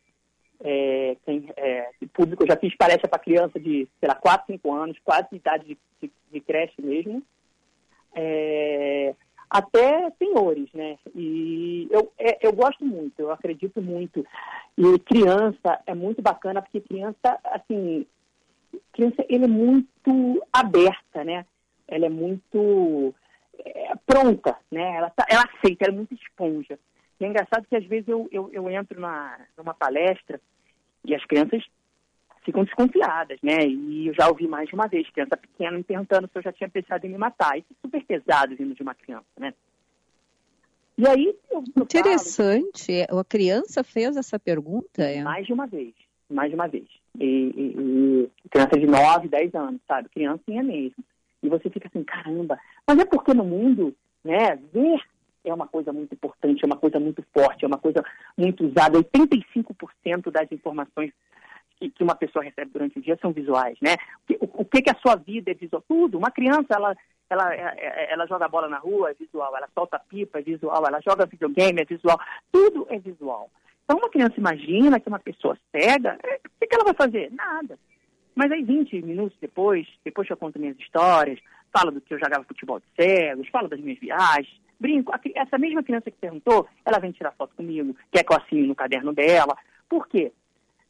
é, 0.63 1.17
tem, 1.25 1.49
é, 1.57 1.89
público, 2.13 2.43
eu 2.43 2.47
já 2.47 2.55
fiz 2.55 2.77
palestra 2.77 3.07
para 3.07 3.17
criança 3.17 3.59
de, 3.59 3.87
sei 3.99 4.07
lá, 4.07 4.13
4, 4.13 4.45
5 4.45 4.71
anos, 4.75 4.95
quase 5.03 5.27
de 5.31 5.37
idade 5.37 5.65
de, 5.65 5.77
de, 5.99 6.11
de 6.31 6.39
creche 6.39 6.79
mesmo, 6.79 7.23
é, 8.13 9.15
até 9.49 10.11
senhores, 10.19 10.71
né? 10.71 10.99
E 11.15 11.87
eu, 11.89 12.13
é, 12.19 12.45
eu 12.45 12.53
gosto 12.53 12.85
muito, 12.85 13.19
eu 13.19 13.31
acredito 13.31 13.81
muito. 13.81 14.23
E 14.77 14.99
criança 14.99 15.81
é 15.87 15.95
muito 15.95 16.21
bacana, 16.21 16.61
porque 16.61 16.79
criança, 16.79 17.39
assim, 17.43 18.05
criança, 18.91 19.25
ele 19.27 19.45
é 19.45 19.47
muito 19.47 20.45
aberta, 20.53 21.23
né? 21.23 21.43
Ela 21.87 22.05
é 22.05 22.09
muito 22.09 23.15
é, 23.65 23.93
pronta, 24.05 24.55
né? 24.71 24.97
Ela, 24.97 25.09
tá, 25.09 25.25
ela 25.27 25.43
aceita, 25.55 25.85
ela 25.85 25.93
é 25.95 25.97
muito 25.97 26.13
esponja. 26.13 26.77
E 27.19 27.25
é 27.25 27.27
engraçado 27.27 27.65
que 27.67 27.75
às 27.75 27.85
vezes 27.85 28.07
eu, 28.07 28.27
eu, 28.31 28.49
eu 28.51 28.69
entro 28.69 28.99
na, 28.99 29.39
numa 29.57 29.73
palestra 29.73 30.39
e 31.03 31.15
as 31.15 31.25
crianças 31.25 31.63
ficam 32.43 32.63
desconfiadas, 32.63 33.39
né? 33.41 33.65
E 33.67 34.07
eu 34.07 34.13
já 34.13 34.29
ouvi 34.29 34.47
mais 34.47 34.69
de 34.69 34.75
uma 34.75 34.87
vez, 34.87 35.09
criança 35.09 35.35
pequena 35.35 35.77
me 35.77 35.83
perguntando 35.83 36.27
se 36.27 36.37
eu 36.37 36.41
já 36.41 36.53
tinha 36.53 36.69
pensado 36.69 37.05
em 37.05 37.09
me 37.09 37.17
matar. 37.17 37.57
Isso 37.57 37.67
é 37.71 37.75
super 37.81 38.03
pesado 38.05 38.55
vindo 38.55 38.73
de 38.73 38.81
uma 38.81 38.95
criança, 38.95 39.25
né? 39.37 39.53
E 40.97 41.07
aí... 41.07 41.35
Eu, 41.51 41.63
eu 41.75 41.83
Interessante. 41.83 43.05
Falo, 43.07 43.19
a 43.19 43.25
criança 43.25 43.83
fez 43.83 44.15
essa 44.15 44.39
pergunta? 44.39 45.03
É? 45.03 45.21
Mais 45.21 45.45
de 45.45 45.53
uma 45.53 45.67
vez. 45.67 45.93
Mais 46.29 46.49
de 46.49 46.55
uma 46.55 46.67
vez. 46.67 46.87
E, 47.19 47.25
e, 47.25 48.29
e 48.45 48.49
criança 48.49 48.79
de 48.79 48.87
9, 48.87 49.27
10 49.27 49.55
anos, 49.55 49.81
sabe? 49.87 50.09
Criancinha 50.09 50.63
mesmo. 50.63 51.03
E 51.43 51.49
você 51.49 51.69
fica 51.69 51.87
assim, 51.87 52.03
caramba. 52.03 52.57
Mas 52.87 52.99
é 52.99 53.05
porque 53.05 53.33
no 53.33 53.43
mundo, 53.43 53.93
né, 54.23 54.55
ver 54.73 55.01
é 55.49 55.53
uma 55.53 55.67
coisa 55.67 55.91
muito 55.93 56.13
importante, 56.13 56.63
é 56.63 56.67
uma 56.67 56.77
coisa 56.77 56.99
muito 56.99 57.23
forte, 57.33 57.63
é 57.63 57.67
uma 57.67 57.77
coisa 57.77 58.03
muito 58.37 58.65
usada. 58.65 58.99
85% 58.99 60.31
das 60.31 60.51
informações 60.51 61.11
que, 61.77 61.89
que, 61.89 62.03
uma 62.03 62.15
pessoa 62.15 62.43
recebe 62.43 62.71
durante 62.71 62.97
o 62.97 63.01
dia 63.01 63.17
são 63.21 63.31
visuais, 63.31 63.77
né? 63.81 63.95
O, 64.41 64.61
o, 64.61 64.65
que, 64.65 64.81
que 64.81 64.89
a 64.89 64.99
sua 64.99 65.15
vida 65.15 65.51
é 65.51 65.53
visual? 65.53 65.83
Tudo. 65.87 66.17
Uma 66.17 66.31
criança, 66.31 66.67
ela, 66.71 66.95
ela, 67.29 67.53
ela, 67.53 67.75
ela 68.09 68.27
joga 68.27 68.47
bola 68.47 68.67
na 68.67 68.79
rua, 68.79 69.11
é 69.11 69.13
visual. 69.13 69.55
Ela 69.55 69.69
solta 69.73 69.99
pipa, 69.99 70.39
é 70.39 70.41
visual. 70.41 70.83
Ela 70.85 70.99
joga 71.01 71.25
videogame, 71.25 71.81
é 71.81 71.85
visual. 71.85 72.19
Tudo 72.51 72.87
é 72.89 72.97
visual. 72.97 73.49
Então, 73.83 73.97
uma 73.97 74.09
criança 74.09 74.33
imagina 74.37 74.99
que 74.99 75.07
uma 75.07 75.19
pessoa 75.19 75.57
cega, 75.71 76.17
é, 76.23 76.35
o 76.35 76.59
que, 76.59 76.67
que 76.67 76.75
ela 76.75 76.83
vai 76.83 76.93
fazer? 76.93 77.31
Nada. 77.31 77.79
Mas 78.35 78.51
aí, 78.51 78.63
20 78.63 79.01
minutos 79.01 79.37
depois, 79.39 79.87
depois 80.03 80.27
que 80.27 80.33
eu 80.33 80.37
conto 80.37 80.59
minhas 80.59 80.77
histórias, 80.77 81.39
falo 81.71 81.91
do 81.91 82.01
que 82.01 82.13
eu 82.13 82.19
jogava 82.19 82.43
futebol 82.43 82.79
de 82.79 82.85
cegos, 82.95 83.47
falo 83.49 83.67
das 83.67 83.79
minhas 83.79 83.99
viagens, 83.99 84.61
Brinco, 84.79 85.11
essa 85.35 85.57
mesma 85.57 85.83
criança 85.83 86.11
que 86.11 86.17
perguntou, 86.17 86.67
ela 86.85 86.99
vem 86.99 87.11
tirar 87.11 87.31
foto 87.31 87.55
comigo, 87.55 87.95
quer 88.11 88.23
que 88.23 88.31
eu 88.31 88.37
assine 88.37 88.67
no 88.67 88.75
caderno 88.75 89.13
dela. 89.13 89.57
Por 89.89 90.07
quê? 90.07 90.31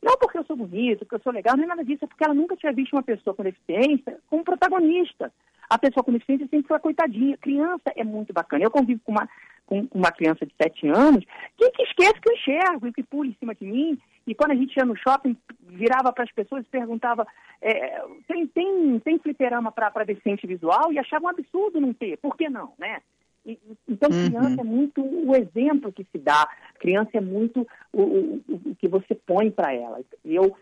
Não 0.01 0.17
porque 0.17 0.37
eu 0.37 0.45
sou 0.45 0.55
bonito, 0.55 0.99
porque 0.99 1.15
eu 1.15 1.21
sou 1.21 1.33
legal, 1.33 1.57
nem 1.57 1.67
nada 1.67 1.83
disso, 1.83 2.05
é 2.05 2.07
porque 2.07 2.23
ela 2.23 2.33
nunca 2.33 2.55
tinha 2.55 2.71
visto 2.71 2.93
uma 2.93 3.03
pessoa 3.03 3.35
com 3.35 3.43
deficiência 3.43 4.19
como 4.29 4.43
protagonista. 4.43 5.31
A 5.69 5.77
pessoa 5.77 6.03
com 6.03 6.13
deficiência 6.13 6.47
sempre 6.47 6.67
foi 6.67 6.77
a 6.77 6.81
coitadinha. 6.81 7.37
Criança 7.37 7.91
é 7.95 8.03
muito 8.03 8.31
bacana. 8.31 8.63
Eu 8.63 8.71
convivo 8.71 9.01
com 9.03 9.11
uma, 9.11 9.27
com 9.65 9.87
uma 9.93 10.11
criança 10.11 10.45
de 10.45 10.53
7 10.61 10.87
anos 10.87 11.25
que, 11.57 11.69
que 11.71 11.83
esquece 11.83 12.21
que 12.21 12.29
eu 12.29 12.35
enxergo 12.35 12.87
e 12.87 12.93
que 12.93 13.03
pula 13.03 13.27
em 13.27 13.35
cima 13.39 13.53
de 13.53 13.65
mim. 13.65 13.99
E 14.25 14.33
quando 14.33 14.51
a 14.51 14.55
gente 14.55 14.75
ia 14.77 14.85
no 14.85 14.95
shopping 14.95 15.35
virava 15.63 16.13
para 16.13 16.23
as 16.23 16.31
pessoas 16.31 16.63
e 16.63 16.69
perguntava: 16.69 17.27
é, 17.61 18.01
tem, 18.27 18.47
tem, 18.47 18.99
tem 18.99 19.19
fliperama 19.19 19.71
para 19.71 20.05
deficiente 20.05 20.47
visual? 20.47 20.93
E 20.93 20.99
achava 20.99 21.25
um 21.25 21.29
absurdo 21.29 21.81
não 21.81 21.93
ter. 21.93 22.17
Por 22.17 22.37
que 22.37 22.49
não, 22.49 22.73
né? 22.77 23.01
Então, 23.87 24.09
Uhum. 24.11 24.29
criança 24.29 24.61
é 24.61 24.63
muito 24.63 25.01
o 25.01 25.35
exemplo 25.35 25.91
que 25.93 26.03
se 26.11 26.17
dá, 26.17 26.47
criança 26.79 27.11
é 27.13 27.21
muito 27.21 27.65
o, 27.93 28.01
o, 28.01 28.43
o 28.71 28.75
que 28.75 28.87
você 28.87 29.15
põe 29.15 29.49
para 29.49 29.73
ela. 29.73 30.01
E 30.25 30.35
eu 30.35 30.55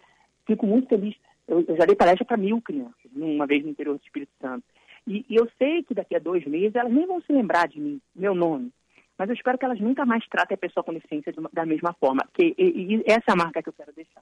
fico 0.46 0.68
muito 0.68 0.88
feliz. 0.88 1.16
Eu, 1.48 1.64
eu 1.68 1.76
já 1.78 1.86
dei 1.86 1.96
palestra 1.96 2.26
para 2.26 2.38
mil 2.38 2.62
crianças, 2.62 3.12
uma 3.16 3.46
vez 3.48 3.64
no 3.64 3.70
interior 3.70 3.98
do 3.98 4.04
Espírito 4.04 4.32
Santo. 4.42 4.64
E, 5.08 5.26
e 5.30 5.36
eu 5.36 5.50
sei 5.58 5.84
que 5.84 5.94
daqui 5.94 6.16
a 6.16 6.20
dois 6.20 6.46
meses 6.46 6.76
elas 6.76 6.92
nem 6.94 7.06
vão 7.08 7.22
se 7.22 7.32
lembrar 7.32 7.68
de 7.68 7.80
mim, 7.80 8.00
meu 8.16 8.34
nome. 8.36 8.72
Mas 9.18 9.30
eu 9.30 9.36
espero 9.36 9.58
que 9.58 9.64
elas 9.66 9.80
nunca 9.80 10.06
mais 10.06 10.26
tratem 10.28 10.56
a 10.56 10.58
pessoa 10.58 10.84
com 10.84 10.94
deficiência 10.94 11.32
de 11.32 11.40
uma- 11.40 11.50
da 11.54 11.66
mesma 11.66 11.94
forma. 11.94 12.22
Que, 12.34 12.54
e, 12.58 12.96
e 12.98 13.04
essa 13.06 13.24
é 13.30 13.32
a 13.32 13.36
marca 13.36 13.64
que 13.64 13.70
eu 13.70 13.74
quero 13.74 13.94
deixar. 13.94 14.22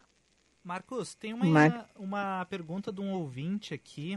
Marcos, 0.64 1.16
tem 1.16 1.34
uma, 1.34 1.46
Mar- 1.46 1.90
uma 1.98 2.46
pergunta 2.50 2.92
de 2.92 3.02
um 3.02 3.14
ouvinte 3.14 3.74
aqui. 3.74 4.16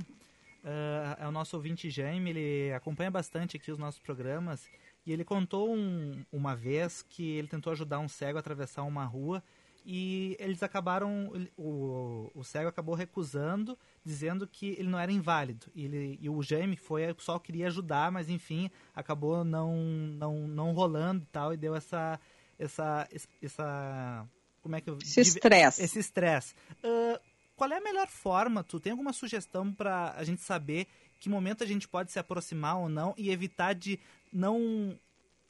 Ah, 0.67 1.17
é 1.21 1.29
o 1.29 1.31
nosso 1.33 1.57
ouvinte 1.57 1.89
Jaime, 1.89 2.31
ele 2.31 2.73
acompanha 2.75 3.11
bastante 3.11 3.57
aqui 3.57 3.71
os 3.71 3.79
nossos 3.79 4.01
programas. 4.01 4.69
E 5.07 5.13
ele 5.13 5.25
contou 5.25 5.73
um- 5.73 6.25
uma 6.33 6.57
vez 6.57 7.03
que 7.03 7.37
ele 7.37 7.47
tentou 7.47 7.73
ajudar 7.73 8.01
um 8.01 8.09
cego 8.09 8.37
a 8.39 8.41
atravessar 8.41 8.83
uma 8.83 9.05
rua 9.05 9.41
e 9.85 10.37
eles 10.41 10.65
acabaram. 10.65 11.31
O, 11.57 12.29
o 12.35 12.43
cego 12.43 12.69
acabou 12.69 12.97
recusando, 12.97 13.79
dizendo 14.05 14.49
que 14.49 14.71
ele 14.79 14.89
não 14.89 14.99
era 14.99 15.13
inválido. 15.13 15.67
E, 15.73 15.85
ele, 15.85 16.19
e 16.21 16.29
o 16.29 16.43
Jaime 16.43 16.77
foi, 16.77 17.03
só 17.19 17.39
queria 17.39 17.69
ajudar, 17.69 18.11
mas 18.11 18.29
enfim, 18.29 18.69
acabou 18.97 19.45
não, 19.45 19.77
não, 19.77 20.49
não 20.49 20.73
rolando 20.73 21.23
e 21.23 21.27
tal, 21.27 21.55
e 21.55 21.57
deu 21.57 21.77
essa. 21.77 22.19
essa, 22.59 23.09
essa 23.41 24.27
como 24.61 24.75
é 24.75 24.81
que 24.81 24.91
eu 24.91 24.99
Esse 25.01 25.21
estresse. 25.21 25.83
esse 25.85 26.01
estresse. 26.01 26.53
Ah, 26.83 27.21
qual 27.57 27.73
é 27.73 27.79
a 27.79 27.81
melhor 27.81 28.07
forma? 28.07 28.63
Tu 28.63 28.79
tem 28.79 28.93
alguma 28.93 29.13
sugestão 29.13 29.73
para 29.73 30.15
a 30.17 30.23
gente 30.23 30.43
saber 30.43 30.87
que 31.19 31.29
momento 31.29 31.65
a 31.65 31.67
gente 31.67 31.89
pode 31.89 32.13
se 32.13 32.19
aproximar 32.19 32.79
ou 32.79 32.89
não 32.89 33.15
e 33.17 33.31
evitar 33.31 33.75
de 33.75 33.99
não, 34.33 34.97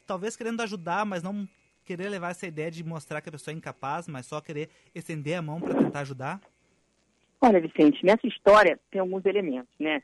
talvez 0.07 0.37
querendo 0.37 0.61
ajudar, 0.63 1.05
mas 1.05 1.23
não 1.23 1.47
querer 1.85 2.09
levar 2.09 2.31
essa 2.31 2.47
ideia 2.47 2.71
de 2.71 2.85
mostrar 2.85 3.21
que 3.21 3.29
a 3.29 3.33
pessoa 3.33 3.53
é 3.53 3.57
incapaz, 3.57 4.07
mas 4.09 4.27
só 4.27 4.41
querer 4.41 4.71
estender 4.95 5.37
a 5.37 5.43
mão 5.43 5.61
para 5.61 5.75
tentar 5.75 6.01
ajudar? 6.01 6.41
Olha, 7.41 7.61
Vicente, 7.61 8.05
nessa 8.05 8.27
história 8.27 8.79
tem 8.91 9.01
alguns 9.01 9.25
elementos, 9.27 9.73
né? 9.79 10.03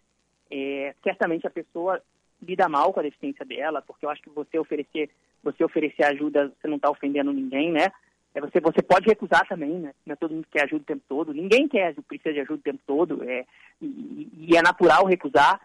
É, 0.50 0.94
certamente 1.03 1.46
a 1.46 1.50
pessoa 1.50 2.03
lida 2.42 2.68
mal 2.68 2.92
com 2.92 3.00
a 3.00 3.05
deficiência 3.05 3.44
dela, 3.44 3.80
porque 3.80 4.05
eu 4.05 4.11
acho 4.11 4.22
que 4.22 4.30
você 4.30 4.59
oferecer, 4.59 5.09
você 5.42 5.64
oferecer 5.64 6.03
ajuda, 6.03 6.53
você 6.61 6.68
não 6.68 6.76
está 6.76 6.90
ofendendo 6.90 7.32
ninguém, 7.32 7.70
né? 7.72 7.90
É, 8.34 8.40
você, 8.40 8.60
você 8.60 8.82
pode 8.82 9.06
recusar 9.06 9.46
também, 9.46 9.78
né? 9.78 9.94
Não 10.06 10.14
é 10.14 10.16
todo 10.16 10.34
mundo 10.34 10.44
que 10.44 10.58
quer 10.58 10.64
ajuda 10.64 10.82
o 10.82 10.86
tempo 10.86 11.02
todo. 11.08 11.34
Ninguém 11.34 11.68
quer, 11.68 11.94
precisa 12.02 12.32
de 12.32 12.40
ajuda 12.40 12.60
o 12.60 12.62
tempo 12.62 12.80
todo. 12.86 13.22
É, 13.24 13.44
e, 13.80 14.28
e 14.50 14.56
é 14.56 14.62
natural 14.62 15.04
recusar. 15.04 15.60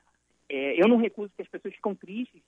É, 0.49 0.81
eu 0.81 0.87
não 0.87 0.97
recuso 0.97 1.29
porque 1.29 1.43
as 1.43 1.49
pessoas 1.49 1.75
ficam 1.75 1.95
tristes, 1.95 2.41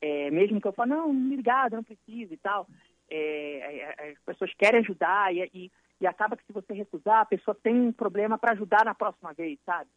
é, 0.00 0.30
mesmo 0.30 0.60
que 0.60 0.66
eu 0.66 0.72
fale, 0.72 0.90
não, 0.90 1.10
obrigado, 1.10 1.74
não 1.74 1.82
preciso 1.82 2.34
e 2.34 2.36
tal. 2.36 2.66
É, 3.08 3.94
é, 3.98 4.10
as 4.10 4.18
pessoas 4.24 4.52
querem 4.54 4.80
ajudar 4.80 5.34
e, 5.34 5.48
e, 5.54 5.70
e 6.00 6.06
acaba 6.06 6.36
que 6.36 6.44
se 6.44 6.52
você 6.52 6.72
recusar, 6.72 7.20
a 7.20 7.26
pessoa 7.26 7.54
tem 7.54 7.74
um 7.74 7.92
problema 7.92 8.36
para 8.36 8.52
ajudar 8.52 8.84
na 8.84 8.94
próxima 8.94 9.32
vez, 9.32 9.58
sabe? 9.64 9.88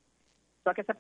Só 0.69 0.73
que 0.73 0.81
essa, 0.81 0.95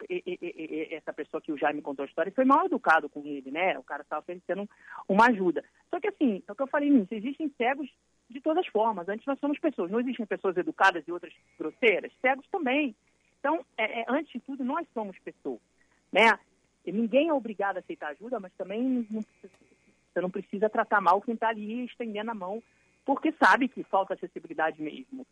essa 0.95 1.13
pessoa 1.13 1.39
que 1.39 1.51
o 1.51 1.57
Jaime 1.57 1.81
contou 1.81 2.03
a 2.03 2.07
história 2.07 2.31
foi 2.31 2.43
mal 2.43 2.65
educado 2.65 3.07
com 3.07 3.23
ele, 3.23 3.51
né? 3.51 3.77
O 3.77 3.83
cara 3.83 4.01
estava 4.01 4.21
oferecendo 4.21 4.67
uma 5.07 5.27
ajuda. 5.27 5.63
Só 5.91 5.99
que 5.99 6.07
assim, 6.07 6.41
é 6.47 6.51
o 6.51 6.55
que 6.55 6.63
eu 6.63 6.67
falei 6.67 6.89
nisso, 6.89 7.13
existem 7.13 7.53
cegos 7.55 7.87
de 8.27 8.41
todas 8.41 8.65
as 8.65 8.71
formas. 8.71 9.07
Antes 9.07 9.27
nós 9.27 9.39
somos 9.39 9.59
pessoas, 9.59 9.91
não 9.91 9.99
existem 9.99 10.25
pessoas 10.25 10.57
educadas 10.57 11.03
e 11.07 11.11
outras 11.11 11.31
grosseiras, 11.57 12.11
cegos 12.19 12.47
também. 12.51 12.95
Então, 13.39 13.63
é- 13.77 14.01
é, 14.01 14.05
antes 14.07 14.33
de 14.33 14.39
tudo, 14.39 14.63
nós 14.63 14.87
somos 14.91 15.17
pessoas, 15.19 15.59
né? 16.11 16.39
E 16.83 16.91
ninguém 16.91 17.29
é 17.29 17.33
obrigado 17.33 17.77
a 17.77 17.79
aceitar 17.81 18.09
ajuda, 18.09 18.39
mas 18.39 18.51
também 18.53 19.07
não, 19.11 19.21
você 19.21 20.19
não 20.19 20.31
precisa 20.31 20.67
tratar 20.67 20.99
mal 20.99 21.21
quem 21.21 21.35
está 21.35 21.49
ali 21.49 21.85
estendendo 21.85 22.31
a 22.31 22.35
mão, 22.35 22.63
porque 23.05 23.31
sabe 23.33 23.67
que 23.67 23.83
falta 23.83 24.15
acessibilidade 24.15 24.81
mesmo. 24.81 25.27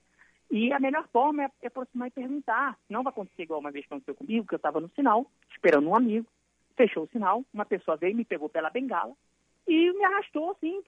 E 0.49 0.71
a 0.71 0.79
melhor 0.79 1.07
forma 1.09 1.43
é, 1.61 1.67
aproximar 1.67 2.07
e 2.07 2.11
perguntar. 2.11 2.77
Não 2.89 3.03
vai 3.03 3.11
acontecer 3.11 3.43
igual 3.43 3.59
uma 3.59 3.71
vez 3.71 3.85
que 3.85 3.93
aconteceu 3.93 4.15
comigo, 4.15 4.47
que 4.47 4.53
eu 4.53 4.57
estava 4.57 4.79
no 4.79 4.89
sinal, 4.89 5.25
esperando 5.51 5.89
um 5.89 5.95
amigo, 5.95 6.27
fechou 6.75 7.03
o 7.03 7.09
sinal, 7.09 7.43
uma 7.53 7.65
pessoa 7.65 7.97
veio, 7.97 8.15
me 8.15 8.23
pegou 8.23 8.47
pela 8.47 8.69
bengala 8.69 9.13
e 9.67 9.91
me 9.91 10.05
arrastou, 10.05 10.51
assim, 10.51 10.81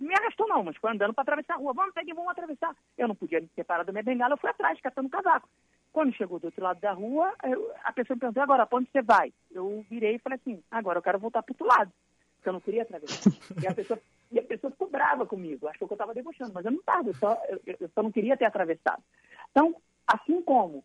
me 0.00 0.14
arrastou 0.14 0.46
não, 0.46 0.62
mas 0.62 0.76
foi 0.76 0.92
andando 0.92 1.12
para 1.12 1.22
atravessar 1.22 1.54
a 1.54 1.56
rua. 1.56 1.72
Vamos, 1.72 1.92
pegue, 1.92 2.12
vamos 2.12 2.30
atravessar. 2.30 2.76
Eu 2.96 3.08
não 3.08 3.14
podia 3.14 3.40
me 3.40 3.50
separar 3.56 3.84
da 3.84 3.90
minha 3.90 4.04
bengala, 4.04 4.34
eu 4.34 4.38
fui 4.38 4.48
atrás, 4.48 4.80
catando 4.80 5.08
o 5.08 5.10
casaco. 5.10 5.48
Quando 5.92 6.14
chegou 6.14 6.38
do 6.38 6.46
outro 6.46 6.62
lado 6.62 6.80
da 6.80 6.92
rua, 6.92 7.32
eu- 7.44 7.72
a 7.82 7.92
pessoa 7.92 8.14
me 8.14 8.20
perguntou, 8.20 8.42
agora, 8.42 8.66
para 8.66 8.78
onde 8.78 8.88
você 8.90 9.02
vai? 9.02 9.32
Eu 9.50 9.84
virei 9.90 10.16
e 10.16 10.18
falei 10.18 10.38
assim, 10.40 10.62
agora 10.70 10.98
eu 10.98 11.02
quero 11.02 11.18
voltar 11.18 11.42
para 11.42 11.52
outro 11.52 11.66
lado, 11.66 11.92
porque 12.36 12.48
eu 12.48 12.52
não 12.52 12.60
queria 12.60 12.82
atravessar. 12.82 13.32
E 13.60 13.66
a 13.66 13.74
pessoa, 13.74 13.98
e 14.32 14.38
a 14.38 14.42
pessoa 14.42 14.70
ficou 14.70 14.88
brava 14.88 15.24
comigo, 15.26 15.68
achou 15.68 15.86
que 15.86 15.92
eu 15.92 15.96
estava 15.96 16.14
debochando, 16.14 16.52
mas 16.52 16.64
eu 16.64 16.72
não 16.72 16.80
estava, 16.80 17.08
eu 17.08 17.14
só, 17.14 17.40
eu, 17.48 17.60
eu 17.80 17.88
só 17.94 18.02
não 18.02 18.10
queria 18.12 18.36
ter 18.36 18.44
atravessado. 18.44 19.02
Então, 19.50 19.76
assim 20.06 20.42
como, 20.42 20.84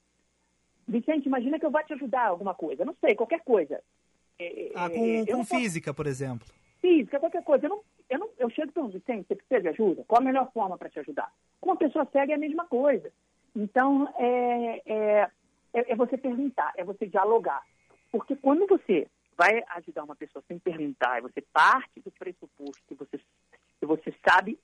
Vicente, 0.88 1.28
imagina 1.28 1.60
que 1.60 1.66
eu 1.66 1.72
vou 1.72 1.84
te 1.84 1.94
ajudar 1.94 2.28
alguma 2.28 2.54
coisa, 2.56 2.84
não 2.86 2.96
sei, 3.00 3.16
qualquer 3.16 3.42
coisa. 3.44 3.82
É, 4.40 4.72
Ah, 4.76 4.86
é, 4.86 4.90
com, 4.90 5.06
eu 5.06 5.26
com 5.26 5.32
não 5.34 5.40
posso- 5.40 5.56
física, 5.62 5.94
por 5.94 6.08
exemplo. 6.08 6.48
física, 6.82 7.20
qualquer 7.20 7.44
coisa. 7.44 7.66
Eu, 7.66 7.70
não, 7.70 7.82
eu, 8.10 8.20
não, 8.20 8.30
eu 8.40 8.50
chego 8.50 8.70
e 8.70 8.74
pergunto, 8.74 8.98
Vicente, 8.98 9.28
você 9.28 9.36
precisa 9.36 9.62
de 9.62 9.68
ajuda? 9.70 10.04
Qual 10.08 10.22
a 10.22 10.24
melhor 10.24 10.52
forma 10.52 10.78
para 10.78 10.90
te 10.90 11.00
ajudar? 11.00 11.32
Com 11.60 11.70
uma 11.72 11.76
pessoa 11.78 12.08
cega 12.12 12.32
é 12.34 12.36
a 12.36 12.40
mesma 12.40 12.66
coisa. 12.66 13.12
Então, 13.56 14.12
é, 14.18 14.82
é, 14.86 15.30
é, 15.74 15.92
é 15.92 15.96
você 15.96 16.18
perguntar, 16.18 16.72
é 16.78 16.84
você 16.84 17.06
dialogar. 17.06 17.62
Porque 18.12 18.36
quando 18.36 18.66
você 18.66 19.08
vai 19.40 19.64
ajudar 19.78 20.04
uma 20.04 20.18
pessoa 20.18 20.44
sem 20.50 20.60
perguntar, 20.60 21.22
você 21.22 21.40
parte 21.54 22.02
do 22.02 22.12
pressuposto 22.12 22.84
que 22.86 22.94
você, 22.94 23.18
que 23.80 23.86
você 23.86 24.14
sabe 24.28 24.60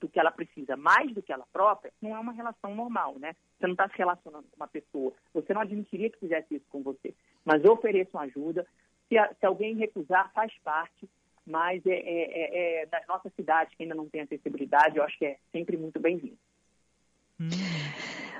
do 0.00 0.08
que 0.08 0.18
ela 0.18 0.30
precisa 0.30 0.78
mais 0.78 1.12
do 1.12 1.20
que 1.20 1.30
ela 1.30 1.44
própria, 1.52 1.92
não 2.00 2.16
é 2.16 2.18
uma 2.18 2.32
relação 2.32 2.74
normal, 2.74 3.18
né? 3.18 3.36
Você 3.58 3.66
não 3.66 3.74
está 3.74 3.86
se 3.90 3.98
relacionando 3.98 4.46
com 4.48 4.56
uma 4.56 4.66
pessoa. 4.68 5.12
Você 5.34 5.52
não 5.52 5.60
admitiria 5.60 6.08
que 6.08 6.20
fizesse 6.20 6.54
isso 6.54 6.64
com 6.70 6.82
você. 6.82 7.12
Mas 7.44 7.62
eu 7.62 7.72
ofereço 7.72 8.16
ajuda. 8.16 8.66
Se, 9.08 9.18
a- 9.18 9.34
se 9.38 9.44
alguém 9.44 9.76
recusar, 9.76 10.32
faz 10.32 10.52
parte. 10.64 11.06
Mas 11.44 11.84
é, 11.84 11.90
é, 11.92 12.82
é, 12.82 12.82
é 12.84 13.06
nossas 13.08 13.32
cidades 13.34 13.74
que 13.76 13.82
ainda 13.82 13.94
não 13.94 14.08
tem 14.08 14.22
acessibilidade, 14.22 14.96
eu 14.96 15.02
acho 15.02 15.18
que 15.18 15.26
é 15.26 15.38
sempre 15.52 15.76
muito 15.76 15.98
bem-vindo. 15.98 16.38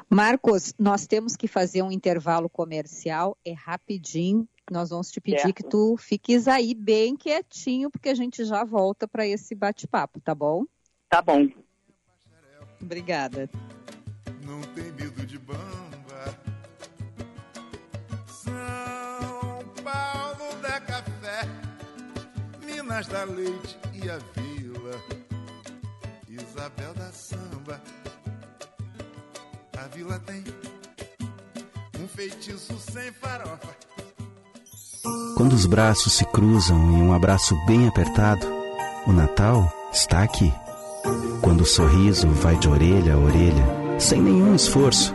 Marcos, 0.08 0.74
nós 0.78 1.06
temos 1.06 1.36
que 1.36 1.48
fazer 1.48 1.82
um 1.82 1.90
intervalo 1.92 2.48
comercial, 2.48 3.36
é 3.44 3.52
rapidinho. 3.52 4.48
Nós 4.70 4.90
vamos 4.90 5.10
te 5.10 5.20
pedir 5.20 5.40
Certo. 5.40 5.54
que 5.54 5.62
tu 5.62 5.96
fiques 5.96 6.46
aí 6.46 6.74
bem 6.74 7.16
quietinho, 7.16 7.90
porque 7.90 8.10
a 8.10 8.14
gente 8.14 8.44
já 8.44 8.64
volta 8.64 9.08
para 9.08 9.26
esse 9.26 9.54
bate-papo, 9.54 10.20
tá 10.20 10.34
bom? 10.34 10.64
Tá 11.08 11.22
bom. 11.22 11.48
Obrigada. 12.80 13.48
Não 14.44 14.60
tem 14.74 14.92
medo 14.92 15.26
de 15.26 15.38
bamba. 15.38 16.38
São 18.26 18.52
Paulo 19.82 20.62
da 20.62 20.80
Café, 20.80 21.40
Minas 22.64 23.06
da 23.06 23.24
Leite 23.24 23.78
e 23.94 24.08
a 24.10 24.18
Vila, 24.18 25.02
Isabel 26.28 26.94
da 26.94 27.10
Samba. 27.10 27.80
A 29.78 29.88
vila 29.88 30.18
tem 30.20 30.44
um 32.00 32.08
feitiço 32.08 32.78
sem 32.78 33.12
farofa. 33.12 33.87
Quando 35.36 35.52
os 35.52 35.66
braços 35.66 36.14
se 36.14 36.24
cruzam 36.24 36.78
em 36.92 37.02
um 37.02 37.12
abraço 37.12 37.54
bem 37.66 37.86
apertado, 37.86 38.46
o 39.06 39.12
Natal 39.12 39.72
está 39.92 40.22
aqui. 40.22 40.52
Quando 41.40 41.60
o 41.60 41.66
sorriso 41.66 42.28
vai 42.28 42.56
de 42.56 42.68
orelha 42.68 43.14
a 43.14 43.18
orelha, 43.18 43.64
sem 43.98 44.20
nenhum 44.20 44.54
esforço, 44.54 45.14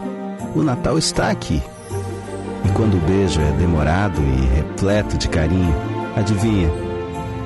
o 0.55 0.63
Natal 0.63 0.97
está 0.97 1.29
aqui. 1.29 1.61
E 2.65 2.69
quando 2.69 2.95
o 2.95 3.01
beijo 3.01 3.41
é 3.41 3.51
demorado 3.51 4.21
e 4.21 4.55
repleto 4.55 5.17
de 5.17 5.27
carinho, 5.27 5.75
adivinha? 6.15 6.71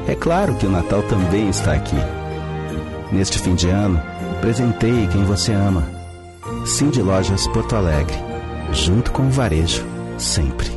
É 0.07 0.15
claro 0.15 0.55
que 0.55 0.65
o 0.65 0.69
Natal 0.69 1.01
também 1.03 1.49
está 1.49 1.73
aqui. 1.73 1.97
Neste 3.11 3.39
fim 3.39 3.55
de 3.55 3.69
ano, 3.69 4.01
presenteie 4.39 5.07
quem 5.07 5.23
você 5.23 5.51
ama. 5.53 5.83
Cindy 6.65 7.01
Lojas 7.01 7.47
Porto 7.47 7.75
Alegre, 7.75 8.15
junto 8.71 9.11
com 9.11 9.23
o 9.23 9.31
varejo, 9.31 9.83
sempre. 10.17 10.76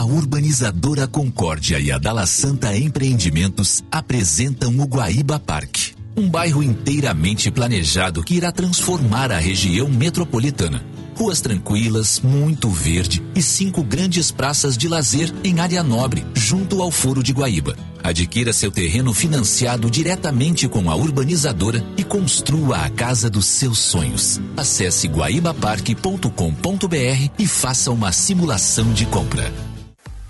A 0.00 0.04
urbanizadora 0.06 1.06
Concórdia 1.06 1.78
e 1.78 1.92
a 1.92 1.98
Dala 1.98 2.24
Santa 2.24 2.74
Empreendimentos 2.74 3.84
apresentam 3.92 4.74
o 4.78 4.86
Guaíba 4.86 5.38
Parque, 5.38 5.92
um 6.16 6.26
bairro 6.26 6.62
inteiramente 6.62 7.50
planejado 7.50 8.22
que 8.22 8.34
irá 8.34 8.50
transformar 8.50 9.30
a 9.30 9.38
região 9.38 9.90
metropolitana. 9.90 10.82
Ruas 11.14 11.42
tranquilas, 11.42 12.18
muito 12.18 12.70
verde 12.70 13.22
e 13.34 13.42
cinco 13.42 13.82
grandes 13.82 14.30
praças 14.30 14.78
de 14.78 14.88
lazer 14.88 15.30
em 15.44 15.60
área 15.60 15.82
nobre, 15.82 16.24
junto 16.34 16.80
ao 16.80 16.90
Foro 16.90 17.22
de 17.22 17.34
Guaíba. 17.34 17.76
Adquira 18.02 18.54
seu 18.54 18.70
terreno 18.70 19.12
financiado 19.12 19.90
diretamente 19.90 20.66
com 20.66 20.90
a 20.90 20.94
urbanizadora 20.94 21.84
e 21.98 22.02
construa 22.02 22.86
a 22.86 22.88
casa 22.88 23.28
dos 23.28 23.44
seus 23.44 23.78
sonhos. 23.78 24.40
Acesse 24.56 25.06
guaibaparque.com.br 25.08 27.30
e 27.38 27.46
faça 27.46 27.90
uma 27.90 28.10
simulação 28.12 28.90
de 28.94 29.04
compra. 29.04 29.69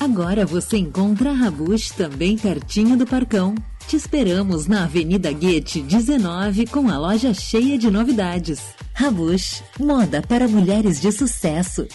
Agora 0.01 0.47
você 0.47 0.79
encontra 0.79 1.29
a 1.29 1.35
Rabush 1.35 1.91
também 1.91 2.35
pertinho 2.39 2.97
do 2.97 3.07
Parcão. 3.07 3.55
Te 3.87 3.97
esperamos 3.97 4.67
na 4.67 4.85
Avenida 4.85 5.31
Guete 5.31 5.83
19 5.83 6.69
com 6.69 6.89
a 6.89 6.97
loja 6.97 7.35
cheia 7.35 7.77
de 7.77 7.91
novidades. 7.91 8.63
Rabush, 8.95 9.63
moda 9.79 10.23
para 10.23 10.49
mulheres 10.49 11.03
de 11.03 11.13
sucesso. 11.13 11.87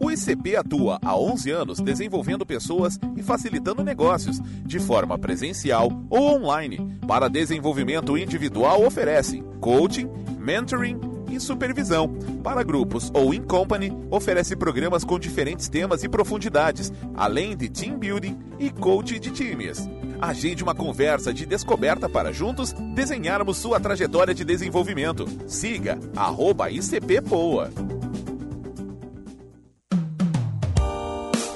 O 0.00 0.10
ICP 0.10 0.56
atua 0.56 0.98
há 1.04 1.14
11 1.14 1.50
anos 1.50 1.80
desenvolvendo 1.80 2.46
pessoas 2.46 2.98
e 3.14 3.22
facilitando 3.22 3.84
negócios, 3.84 4.40
de 4.64 4.78
forma 4.78 5.18
presencial 5.18 5.90
ou 6.08 6.34
online. 6.36 6.98
Para 7.06 7.28
desenvolvimento 7.28 8.16
individual, 8.16 8.86
oferece 8.86 9.42
coaching, 9.60 10.08
mentoring 10.38 10.98
e 11.30 11.40
supervisão. 11.40 12.08
Para 12.42 12.62
grupos 12.62 13.10
ou 13.14 13.32
in 13.32 13.42
company, 13.42 13.92
oferece 14.10 14.56
programas 14.56 15.04
com 15.04 15.18
diferentes 15.18 15.68
temas 15.68 16.02
e 16.02 16.08
profundidades, 16.08 16.92
além 17.14 17.56
de 17.56 17.68
team 17.68 17.98
building 17.98 18.38
e 18.58 18.70
coaching 18.70 19.20
de 19.20 19.30
times. 19.30 19.88
Agende 20.20 20.62
uma 20.62 20.74
conversa 20.74 21.32
de 21.32 21.46
descoberta 21.46 22.08
para 22.08 22.32
juntos 22.32 22.72
desenharmos 22.94 23.56
sua 23.56 23.80
trajetória 23.80 24.34
de 24.34 24.44
desenvolvimento. 24.44 25.26
Siga 25.46 25.98
arroba 26.14 26.70
ICP 26.70 27.22
Poa. 27.22 27.70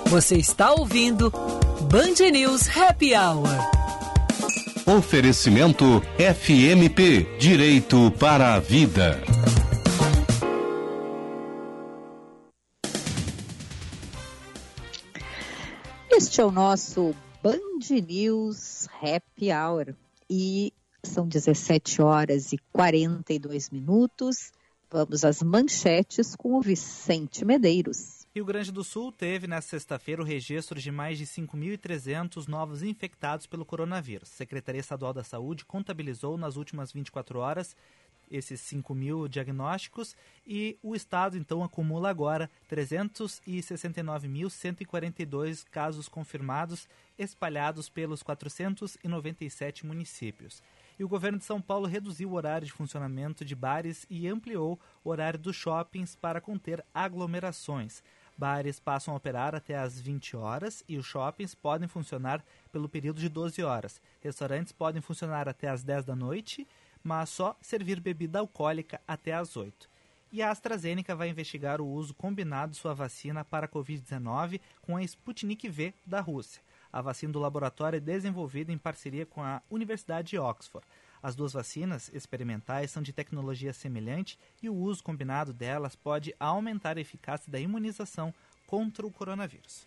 Você 0.07 0.37
está 0.37 0.73
ouvindo 0.73 1.31
Band 1.91 2.31
News 2.31 2.69
Happy 2.69 3.15
Hour. 3.15 3.49
Oferecimento 4.87 6.03
FMP 6.19 7.27
Direito 7.39 8.13
para 8.19 8.55
a 8.55 8.61
Vida. 8.61 9.34
Este 16.35 16.41
é 16.41 16.45
o 16.45 16.51
nosso 16.51 17.15
Band 17.41 17.79
News 18.09 18.89
Happy 19.01 19.53
Hour 19.53 19.95
e 20.29 20.73
são 21.01 21.29
17 21.29 22.03
horas 22.03 22.53
e 22.53 22.59
42 22.73 23.71
minutos. 23.71 24.51
Vamos 24.91 25.25
às 25.25 25.45
manchetes 25.45 26.35
com 26.35 26.55
o 26.55 26.61
Vicente 26.61 27.45
Medeiros. 27.45 28.27
Rio 28.35 28.45
Grande 28.45 28.73
do 28.73 28.83
Sul 28.83 29.13
teve 29.13 29.47
nesta 29.47 29.71
sexta-feira 29.71 30.21
o 30.21 30.25
registro 30.25 30.81
de 30.81 30.91
mais 30.91 31.19
de 31.19 31.25
5.300 31.25 32.49
novos 32.49 32.83
infectados 32.83 33.47
pelo 33.47 33.65
coronavírus. 33.65 34.29
A 34.33 34.35
Secretaria 34.35 34.81
Estadual 34.81 35.13
da 35.13 35.23
Saúde 35.23 35.65
contabilizou 35.65 36.37
nas 36.37 36.57
últimas 36.57 36.91
24 36.91 37.39
horas 37.39 37.77
esses 38.31 38.61
5 38.61 38.95
mil 38.95 39.27
diagnósticos 39.29 40.17
e 40.47 40.79
o 40.83 40.95
estado 40.95 41.37
então 41.37 41.63
acumula 41.63 42.09
agora 42.11 42.51
369.142 42.71 45.65
casos 45.71 46.09
confirmados 46.09 46.89
espalhados 47.19 47.89
pelos 47.89 48.23
497 48.23 49.87
municípios. 49.87 50.63
E 50.99 51.05
o 51.05 51.09
governo 51.09 51.39
de 51.39 51.45
São 51.45 51.61
Paulo 51.61 51.87
reduziu 51.87 52.31
o 52.31 52.35
horário 52.35 52.67
de 52.67 52.73
funcionamento 52.73 53.45
de 53.45 53.55
bares 53.55 54.07
e 54.09 54.29
ampliou 54.29 54.79
o 55.03 55.11
horário 55.11 55.39
dos 55.39 55.57
shoppings 55.57 56.15
para 56.15 56.41
conter 56.41 56.85
aglomerações. 56.95 58.03
Bares 58.37 58.81
passam 58.81 59.15
a 59.15 59.17
operar 59.17 59.55
até 59.55 59.77
às 59.77 60.01
20 60.01 60.37
horas 60.37 60.83
e 60.89 60.97
os 60.97 61.07
shoppings 61.07 61.55
podem 61.55 61.87
funcionar 61.87 62.45
pelo 62.73 62.89
período 62.89 63.21
de 63.21 63.29
12 63.29 63.63
horas. 63.63 64.01
Restaurantes 64.21 64.73
podem 64.73 65.01
funcionar 65.01 65.49
até 65.49 65.69
às 65.69 65.85
10 65.85 66.05
da 66.05 66.17
noite 66.17 66.67
mas 67.05 67.29
só 67.29 67.57
servir 67.61 68.01
bebida 68.01 68.39
alcoólica 68.39 69.01
até 69.07 69.35
às 69.35 69.57
8. 69.57 69.89
E 70.33 70.43
a 70.43 70.51
AstraZeneca 70.51 71.15
vai 71.15 71.29
investigar 71.29 71.81
o 71.81 71.87
uso 71.87 72.13
combinado 72.15 72.73
de 72.73 72.79
sua 72.79 72.93
vacina 72.93 73.45
para 73.45 73.67
a 73.67 73.69
Covid-19 73.69 74.61
com 74.83 74.97
a 74.97 75.03
Sputnik 75.05 75.69
V 75.69 75.95
da 76.05 76.21
Rússia. 76.21 76.61
A 76.93 77.01
vacina 77.01 77.33
do 77.33 77.39
laboratório 77.39 77.99
é 77.99 78.01
desenvolvida 78.01 78.73
em 78.73 78.79
parceria 78.79 79.27
com 79.27 79.43
a 79.43 79.63
Universidade 79.71 80.31
de 80.31 80.39
Oxford. 80.39 80.85
As 81.23 81.37
duas 81.37 81.53
vacinas 81.53 82.11
experimentais 82.13 82.91
são 82.91 83.03
de 83.03 83.13
tecnologia 83.13 83.73
semelhante 83.73 84.39
e 84.63 84.69
o 84.69 84.75
uso 84.75 85.05
combinado 85.05 85.53
delas 85.53 85.95
pode 85.95 86.35
aumentar 86.39 86.99
a 86.99 87.01
eficácia 87.01 87.51
da 87.51 87.61
imunização 87.61 88.35
contra 88.67 89.07
o 89.07 89.11
coronavírus. 89.11 89.87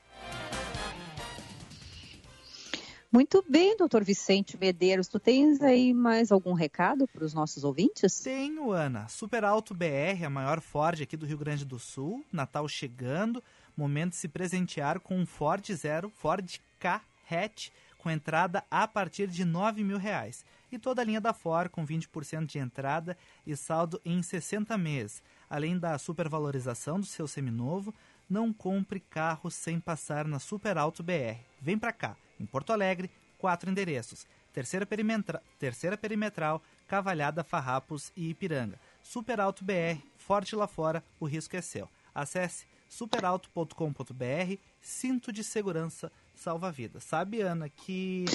Muito 3.10 3.42
bem, 3.48 3.78
doutor 3.78 4.04
Vicente 4.04 4.58
Medeiros. 4.58 5.08
Tu 5.08 5.18
tens 5.18 5.62
aí 5.62 5.94
mais 5.94 6.30
algum 6.30 6.52
recado 6.52 7.08
para 7.08 7.24
os 7.24 7.34
nossos 7.34 7.64
ouvintes? 7.64 8.20
Tenho, 8.20 8.70
Ana. 8.70 9.08
Super 9.08 9.46
Alto 9.46 9.74
BR, 9.74 10.26
a 10.26 10.30
maior 10.30 10.60
Ford 10.60 11.02
aqui 11.02 11.16
do 11.16 11.26
Rio 11.26 11.38
Grande 11.38 11.64
do 11.64 11.80
Sul. 11.80 12.26
Natal 12.34 12.68
chegando. 12.68 13.42
Momento 13.78 14.10
de 14.10 14.18
se 14.18 14.28
presentear 14.28 15.00
com 15.00 15.18
um 15.18 15.26
Ford 15.26 15.66
Zero, 15.72 16.10
Ford 16.10 16.60
K 16.78 17.02
Hatch, 17.32 17.70
com 17.98 18.12
entrada 18.12 18.66
a 18.70 18.86
partir 18.86 19.28
de 19.28 19.44
R$ 19.44 19.84
mil 19.84 19.98
reais. 19.98 20.44
E 20.70 20.78
toda 20.78 21.02
a 21.02 21.06
linha 21.06 21.22
da 21.22 21.32
Ford 21.32 21.70
com 21.70 21.88
20% 21.88 22.46
de 22.46 22.60
entrada 22.60 23.18
e 23.46 23.56
saldo 23.56 24.02
em 24.04 24.22
60 24.22 24.78
meses. 24.78 25.24
Além 25.50 25.80
da 25.80 25.98
supervalorização 25.98 27.00
do 27.00 27.06
seu 27.06 27.26
seminovo, 27.26 27.96
não 28.30 28.52
compre 28.52 29.00
carro 29.00 29.50
sem 29.50 29.80
passar 29.80 30.28
na 30.28 30.40
Super 30.40 30.78
Alto 30.78 31.02
BR. 31.02 31.40
Vem 31.62 31.80
para 31.80 31.94
cá 31.94 32.18
em 32.40 32.46
Porto 32.46 32.72
Alegre, 32.72 33.10
quatro 33.38 33.70
endereços: 33.70 34.26
Terceira, 34.54 34.86
perimetra 34.86 35.42
Terceira 35.60 35.98
Perimetral, 35.98 36.62
Cavalhada, 36.88 37.44
Farrapos 37.44 38.12
e 38.16 38.30
Ipiranga. 38.30 38.80
Super 39.04 39.40
Alto 39.40 39.64
BR, 39.64 40.02
forte 40.18 40.56
lá 40.56 40.68
fora, 40.68 41.04
o 41.20 41.26
risco 41.26 41.56
é 41.56 41.62
seu. 41.62 41.88
Acesse 42.14 42.66
superalto.com.br, 42.90 44.58
cinto 44.82 45.32
de 45.32 45.44
segurança 45.44 46.12
salva 46.34 46.72
vidas. 46.72 47.04
Sabe, 47.04 47.42
Ana, 47.42 47.70
que 47.70 48.26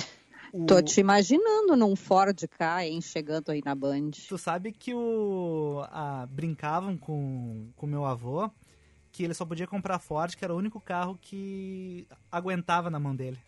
o... 0.52 0.66
Tô 0.66 0.82
te 0.82 1.00
imaginando 1.00 1.74
num 1.76 1.96
Ford 1.96 2.38
K, 2.46 2.86
hein, 2.86 3.00
chegando 3.00 3.50
aí 3.50 3.62
na 3.64 3.74
Band. 3.74 4.10
Tu 4.28 4.36
sabe 4.36 4.72
que 4.72 4.94
o 4.94 5.82
a, 5.90 6.26
brincavam 6.26 6.96
com 6.96 7.72
o 7.76 7.86
meu 7.86 8.04
avô 8.04 8.50
que 9.12 9.22
ele 9.22 9.34
só 9.34 9.44
podia 9.44 9.66
comprar 9.66 9.98
Ford, 9.98 10.34
que 10.34 10.42
era 10.44 10.54
o 10.54 10.56
único 10.56 10.80
carro 10.80 11.18
que 11.20 12.08
aguentava 12.30 12.88
na 12.88 12.98
mão 12.98 13.14
dele. 13.14 13.38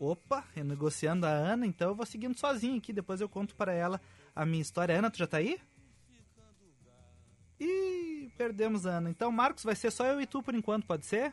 Opa, 0.00 0.44
renegociando 0.54 1.26
a 1.26 1.30
Ana, 1.30 1.66
então 1.66 1.88
eu 1.88 1.94
vou 1.94 2.06
seguindo 2.06 2.38
sozinho 2.38 2.78
aqui, 2.78 2.92
depois 2.92 3.20
eu 3.20 3.28
conto 3.28 3.56
para 3.56 3.72
ela 3.72 4.00
a 4.34 4.46
minha 4.46 4.62
história. 4.62 4.96
Ana, 4.96 5.10
tu 5.10 5.18
já 5.18 5.26
tá 5.26 5.38
aí? 5.38 5.58
Ih, 7.58 8.30
perdemos 8.36 8.86
a 8.86 8.98
Ana. 8.98 9.10
Então, 9.10 9.32
Marcos, 9.32 9.64
vai 9.64 9.74
ser 9.74 9.90
só 9.90 10.06
eu 10.06 10.20
e 10.20 10.26
tu 10.26 10.40
por 10.40 10.54
enquanto, 10.54 10.86
pode 10.86 11.04
ser? 11.04 11.32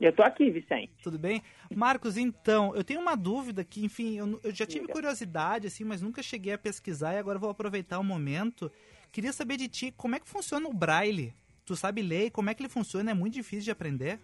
Eu 0.00 0.12
tô 0.12 0.24
aqui, 0.24 0.50
Vicente. 0.50 0.92
Tudo 1.00 1.16
bem? 1.16 1.40
Marcos, 1.72 2.16
então, 2.16 2.74
eu 2.74 2.82
tenho 2.82 3.00
uma 3.00 3.16
dúvida 3.16 3.62
que, 3.62 3.84
enfim, 3.84 4.18
eu, 4.18 4.40
eu 4.42 4.52
já 4.52 4.66
tive 4.66 4.88
curiosidade, 4.88 5.68
assim, 5.68 5.84
mas 5.84 6.02
nunca 6.02 6.20
cheguei 6.20 6.52
a 6.52 6.58
pesquisar 6.58 7.14
e 7.14 7.18
agora 7.18 7.38
vou 7.38 7.50
aproveitar 7.50 8.00
o 8.00 8.04
momento. 8.04 8.70
Queria 9.12 9.32
saber 9.32 9.56
de 9.56 9.68
ti, 9.68 9.94
como 9.96 10.16
é 10.16 10.18
que 10.18 10.28
funciona 10.28 10.68
o 10.68 10.72
Braille? 10.72 11.32
Tu 11.64 11.76
sabe 11.76 12.02
ler? 12.02 12.32
Como 12.32 12.50
é 12.50 12.54
que 12.54 12.62
ele 12.62 12.68
funciona? 12.68 13.12
É 13.12 13.14
muito 13.14 13.34
difícil 13.34 13.66
de 13.66 13.70
aprender? 13.70 14.18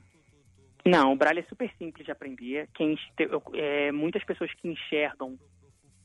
Não, 0.88 1.12
o 1.12 1.16
Braille 1.16 1.40
é 1.40 1.44
super 1.44 1.70
simples 1.76 2.06
de 2.06 2.10
aprender. 2.10 2.68
Quem, 2.74 2.98
é, 3.54 3.92
muitas 3.92 4.24
pessoas 4.24 4.52
que 4.54 4.68
enxergam 4.68 5.38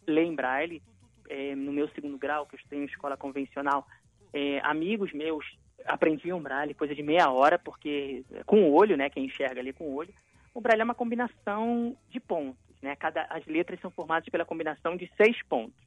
leem 0.06 0.36
Braille. 0.36 0.82
É, 1.30 1.56
no 1.56 1.72
meu 1.72 1.88
segundo 1.90 2.18
grau, 2.18 2.46
que 2.46 2.56
eu 2.56 2.60
tenho 2.70 2.84
escola 2.84 3.16
convencional, 3.16 3.88
é, 4.34 4.60
amigos 4.60 5.14
meus 5.14 5.46
aprendiam 5.86 6.42
Braille 6.42 6.74
coisa 6.74 6.94
de 6.94 7.02
meia 7.02 7.30
hora, 7.32 7.58
porque 7.58 8.24
com 8.46 8.64
o 8.64 8.74
olho, 8.74 8.98
né, 8.98 9.10
quem 9.10 9.26
enxerga 9.26 9.62
ali 9.62 9.72
com 9.72 9.86
o 9.86 9.96
olho, 9.96 10.14
o 10.54 10.60
Braille 10.60 10.82
é 10.82 10.84
uma 10.84 10.94
combinação 10.94 11.96
de 12.10 12.20
pontos, 12.20 12.82
né? 12.82 12.96
Cada, 12.96 13.24
as 13.30 13.46
letras 13.46 13.80
são 13.80 13.90
formadas 13.90 14.28
pela 14.30 14.46
combinação 14.46 14.96
de 14.96 15.10
seis 15.18 15.42
pontos. 15.44 15.82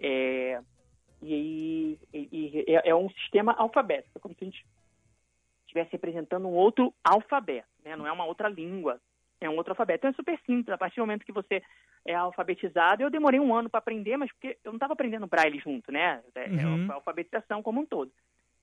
É, 0.00 0.60
e, 1.22 1.98
e, 2.12 2.28
e 2.32 2.64
é, 2.66 2.90
é, 2.90 2.94
um 2.94 3.08
sistema 3.10 3.52
alfabético, 3.52 4.18
é 4.18 4.20
como 4.20 4.34
se 4.34 4.44
a 4.44 4.46
gente 4.46 4.66
estivesse 5.76 5.92
representando 5.92 6.46
um 6.46 6.54
outro 6.54 6.92
alfabeto, 7.04 7.68
né? 7.84 7.94
Não 7.96 8.06
é 8.06 8.12
uma 8.12 8.24
outra 8.24 8.48
língua, 8.48 9.00
é 9.40 9.48
um 9.48 9.56
outro 9.56 9.72
alfabeto. 9.72 9.98
Então 9.98 10.10
é 10.10 10.14
super 10.14 10.38
simples. 10.46 10.68
A 10.70 10.78
partir 10.78 10.96
do 10.96 11.02
momento 11.02 11.24
que 11.24 11.32
você 11.32 11.62
é 12.06 12.14
alfabetizado, 12.14 13.02
eu 13.02 13.10
demorei 13.10 13.38
um 13.38 13.54
ano 13.54 13.68
para 13.68 13.78
aprender, 13.78 14.16
mas 14.16 14.30
porque 14.32 14.58
eu 14.64 14.72
não 14.72 14.76
estava 14.76 14.94
aprendendo 14.94 15.26
braille 15.26 15.58
junto, 15.58 15.92
né? 15.92 16.22
É, 16.34 16.44
é 16.44 16.66
uhum. 16.66 16.90
é, 16.90 16.94
alfabetização 16.94 17.62
como 17.62 17.80
um 17.80 17.86
todo. 17.86 18.10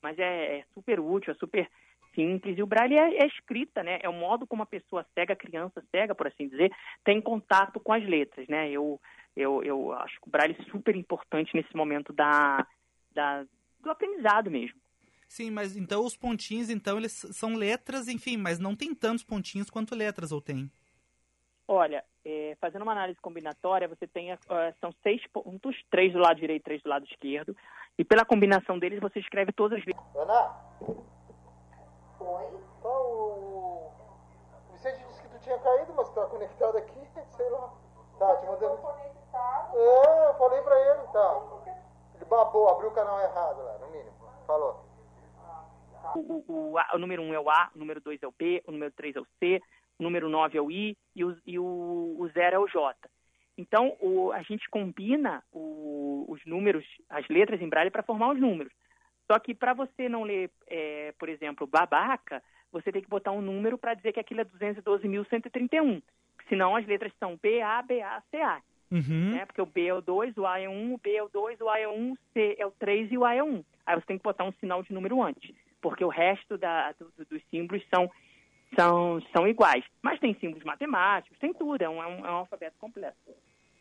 Mas 0.02 0.18
é, 0.18 0.60
é, 0.60 0.66
super 0.74 1.00
útil, 1.00 1.32
é 1.32 1.36
super 1.36 1.70
simples. 2.16 2.58
E 2.58 2.64
o 2.64 2.68
braille 2.68 2.98
é, 2.98 3.24
é, 3.24 3.28
escrita, 3.28 3.84
né? 3.84 4.00
É 4.02 4.10
o 4.10 4.14
modo 4.14 4.48
como 4.48 4.64
a 4.64 4.68
pessoa 4.68 5.06
cega, 5.14 5.34
a 5.34 5.38
criança 5.38 5.84
cega, 5.92 6.16
por 6.16 6.28
assim 6.28 6.48
dizer, 6.48 6.72
tem 7.04 7.22
contato 7.22 7.80
com 7.80 7.94
as 7.94 8.04
letras, 8.04 8.48
né? 8.48 8.70
Eu, 8.70 9.00
eu, 9.36 9.64
eu 9.64 9.94
acho 9.94 10.20
que 10.20 10.28
o 10.28 10.32
braille 10.32 10.56
é 10.60 10.64
super 10.72 10.96
importante 10.96 11.56
nesse 11.56 11.76
momento 11.76 12.12
da, 12.14 12.66
da, 13.14 13.46
do 13.80 13.92
aprendizado 13.92 14.50
mesmo. 14.50 14.83
Sim, 15.34 15.50
mas 15.50 15.76
então 15.76 16.06
os 16.06 16.16
pontinhos, 16.16 16.70
então, 16.70 16.96
eles 17.00 17.12
são 17.32 17.56
letras, 17.56 18.08
enfim, 18.08 18.38
mas 18.38 18.60
não 18.60 18.76
tem 18.76 18.94
tantos 18.94 19.24
pontinhos 19.24 19.68
quanto 19.68 19.96
letras, 19.96 20.32
ou 20.32 20.40
tem? 20.40 20.72
Olha, 21.68 22.06
é, 22.24 22.56
fazendo 22.62 22.84
uma 22.84 22.92
análise 22.92 23.20
combinatória, 23.20 23.88
você 23.88 24.06
tem, 24.06 24.32
uh, 24.32 24.38
são 24.80 24.92
seis 25.02 25.26
pontos, 25.34 25.76
três 25.90 26.14
do 26.14 26.20
lado 26.20 26.40
direito, 26.40 26.66
três 26.66 26.84
do 26.84 26.90
lado 26.90 27.04
esquerdo, 27.06 27.58
e 27.98 28.06
pela 28.06 28.24
combinação 28.24 28.78
deles 28.78 29.00
você 29.00 29.20
escreve 29.22 29.52
todas 29.54 29.80
as 29.80 29.86
letras. 29.88 30.06
Ana? 30.16 30.56
Oi? 32.20 32.60
Tá, 32.84 32.90
o... 32.90 33.92
o 34.70 34.74
Vicente 34.74 35.04
disse 35.08 35.20
que 35.24 35.30
tu 35.30 35.40
tinha 35.40 35.58
caído, 35.58 35.96
mas 35.96 36.14
tá 36.14 36.28
conectado 36.28 36.78
aqui, 36.78 37.00
sei 37.36 37.50
lá. 37.50 37.74
Tá, 38.20 38.36
te 38.36 38.46
mandando... 38.46 38.78
conectado? 38.78 39.78
É, 39.80 40.30
eu 40.30 40.36
falei 40.36 40.62
pra 40.62 40.80
ele, 40.80 41.08
tá. 41.12 41.42
Ele 42.18 42.26
babou, 42.26 42.70
abriu 42.70 42.90
o 42.90 42.94
canal 42.94 43.20
errado 43.20 43.64
lá, 43.64 43.80
no 43.80 43.88
mínimo. 43.88 44.14
Falou. 44.46 44.93
O, 46.16 46.20
o, 46.20 46.46
o, 46.48 46.76
o 46.94 46.98
número 46.98 47.22
1 47.22 47.26
um 47.26 47.34
é 47.34 47.40
o 47.40 47.50
A, 47.50 47.70
o 47.76 47.80
número 47.80 48.02
2 48.02 48.22
é 48.22 48.28
o 48.28 48.34
B, 48.38 48.62
o 48.68 48.72
número 48.72 48.92
3 48.92 49.16
é 49.16 49.20
o 49.20 49.28
C, 49.40 49.62
o 50.00 50.04
número 50.04 50.30
9 50.30 50.58
é 50.58 50.62
o 50.62 50.72
I 50.72 50.98
e 51.16 51.24
o, 51.24 51.38
e 51.46 51.60
o, 51.60 52.16
o 52.20 52.30
0 52.34 52.56
é 52.56 52.60
o 52.60 52.68
J. 52.68 52.96
Então, 53.58 53.96
o, 54.00 54.32
a 54.32 54.42
gente 54.42 54.70
combina 54.70 55.44
o, 55.52 56.26
os 56.28 56.44
números, 56.46 56.86
as 57.10 57.28
letras 57.28 57.62
em 57.62 57.70
braille 57.70 57.92
para 57.92 58.04
formar 58.04 58.32
os 58.32 58.40
números. 58.40 58.74
Só 59.32 59.40
que 59.40 59.54
para 59.54 59.74
você 59.74 60.10
não 60.10 60.24
ler, 60.24 60.50
é, 60.68 61.14
por 61.18 61.30
exemplo, 61.30 61.68
babaca, 61.68 62.44
você 62.72 62.92
tem 62.92 63.02
que 63.02 63.10
botar 63.10 63.32
um 63.32 63.42
número 63.42 63.78
para 63.78 63.94
dizer 63.94 64.12
que 64.12 64.20
aquilo 64.20 64.42
é 64.42 64.46
212.131. 64.46 66.02
Senão 66.50 66.76
as 66.76 66.86
letras 66.86 67.14
são 67.20 67.40
B, 67.42 67.62
A, 67.62 67.82
B, 67.82 68.02
A, 68.02 68.22
C, 68.32 68.38
A. 68.38 68.62
Uhum. 68.92 69.32
Né? 69.32 69.46
Porque 69.46 69.62
o 69.62 69.66
B 69.66 69.86
é 69.86 69.94
o 69.94 70.02
2, 70.02 70.38
o 70.38 70.46
A 70.46 70.60
é 70.60 70.68
1, 70.68 70.94
o 70.94 70.98
B 70.98 71.16
é 71.16 71.24
o 71.24 71.30
2, 71.30 71.62
o 71.62 71.70
A 71.70 71.80
é 71.80 71.88
1, 71.88 72.12
o 72.12 72.18
C 72.34 72.56
é 72.60 72.66
o 72.66 72.72
3 72.72 73.12
e 73.12 73.18
o 73.18 73.24
A 73.24 73.34
é 73.36 73.44
1. 73.44 73.64
Aí 73.86 73.96
você 73.96 74.06
tem 74.06 74.18
que 74.18 74.24
botar 74.24 74.44
um 74.44 74.52
sinal 74.54 74.84
de 74.84 74.94
número 74.94 75.22
antes 75.22 75.54
porque 75.84 76.04
o 76.04 76.08
resto 76.08 76.58
da, 76.58 76.94
do, 76.94 77.12
dos 77.30 77.42
símbolos 77.52 77.84
são, 77.94 78.10
são, 78.74 79.22
são 79.36 79.46
iguais. 79.46 79.84
Mas 80.02 80.20
tem 80.20 80.34
símbolos 80.40 80.64
matemáticos, 80.64 81.38
tem 81.38 81.54
tudo, 81.54 81.82
é 81.82 81.90
um, 81.90 82.02
é 82.02 82.08
um, 82.08 82.26
é 82.26 82.30
alfabeto 82.30 82.78
completo. 82.80 83.18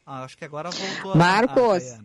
Ah, 0.04 0.24
acho 0.24 0.36
que 0.36 0.44
agora 0.44 0.68
voltou 0.68 1.16
Marcos, 1.16 1.92
a, 1.92 2.00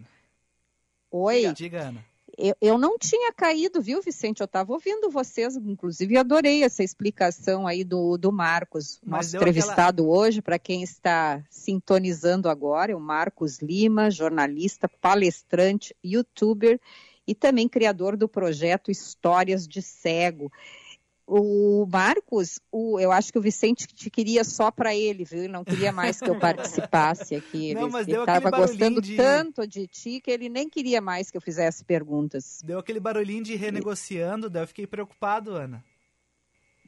oi. 1.10 1.40
Diga, 1.40 1.54
diga 1.54 1.82
Ana. 1.82 2.06
Eu, 2.38 2.56
eu 2.62 2.78
não 2.78 3.00
tinha 3.00 3.34
caído, 3.34 3.82
viu, 3.82 4.00
Vicente? 4.00 4.42
Eu 4.42 4.46
estava 4.46 4.72
ouvindo 4.72 5.10
vocês, 5.10 5.56
inclusive 5.56 6.18
adorei 6.18 6.64
essa 6.64 6.84
explicação 6.84 7.66
aí 7.66 7.84
do, 7.84 8.16
do 8.16 8.32
Marcos, 8.32 9.02
nosso 9.04 9.36
entrevistado 9.36 10.04
aquela... 10.04 10.20
hoje, 10.20 10.42
para 10.44 10.60
quem 10.60 10.84
está 10.84 11.42
sintonizando 11.50 12.48
agora, 12.48 12.92
é 12.92 12.96
o 12.96 13.00
Marcos 13.00 13.58
Lima, 13.58 14.12
jornalista, 14.12 14.88
palestrante, 14.88 15.96
youtuber 16.06 16.80
e 17.28 17.36
também 17.36 17.68
criador 17.68 18.16
do 18.16 18.28
projeto 18.28 18.90
Histórias 18.90 19.68
de 19.68 19.82
Cego. 19.82 20.52
O 21.30 21.86
Marcos, 21.92 22.62
o, 22.72 22.98
eu 23.02 23.12
acho 23.12 23.34
que 23.34 23.38
o 23.38 23.42
Vicente 23.42 23.86
te 23.86 24.10
queria 24.10 24.46
só 24.46 24.72
para 24.72 24.96
ele, 24.96 25.26
viu? 25.26 25.40
Ele 25.40 25.50
não 25.50 25.66
queria 25.66 25.92
mais 25.92 26.22
que 26.22 26.30
eu 26.30 26.40
participasse 26.40 27.36
aqui. 27.36 27.74
Não, 27.74 28.00
ele 28.00 28.14
estava 28.14 28.50
gostando 28.50 29.02
de... 29.02 29.18
tanto 29.18 29.68
de 29.68 29.88
ti 29.88 30.22
que 30.22 30.32
ele 30.32 30.48
nem 30.48 30.70
queria 30.70 31.02
mais 31.02 31.30
que 31.30 31.36
eu 31.36 31.42
fizesse 31.42 31.84
perguntas. 31.84 32.62
Deu 32.64 32.80
aquele 32.80 33.02
barulhinho 33.02 33.44
de 33.44 33.58
renegociando, 33.58 34.50
daí 34.50 34.64
eu 34.64 34.68
fiquei 34.68 34.88
preocupado, 34.88 35.52
Ana. 35.52 35.84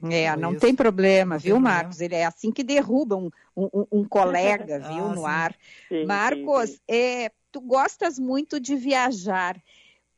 É, 0.09 0.33
não 0.37 0.51
isso. 0.51 0.61
tem 0.61 0.73
problema, 0.73 1.35
não 1.35 1.41
viu, 1.41 1.55
tem 1.55 1.63
Marcos? 1.63 1.97
Problema. 1.97 2.15
Ele 2.15 2.23
é 2.23 2.25
assim 2.25 2.51
que 2.51 2.63
derruba 2.63 3.17
um, 3.17 3.29
um, 3.55 3.85
um 3.91 4.05
colega, 4.05 4.79
viu, 4.87 5.05
ah, 5.05 5.13
no 5.13 5.21
sim. 5.21 5.27
ar. 5.27 5.55
Sim, 5.89 6.05
Marcos, 6.05 6.69
sim, 6.69 6.79
é, 6.87 7.31
tu 7.51 7.59
gostas 7.59 8.17
muito 8.17 8.59
de 8.59 8.75
viajar. 8.75 9.61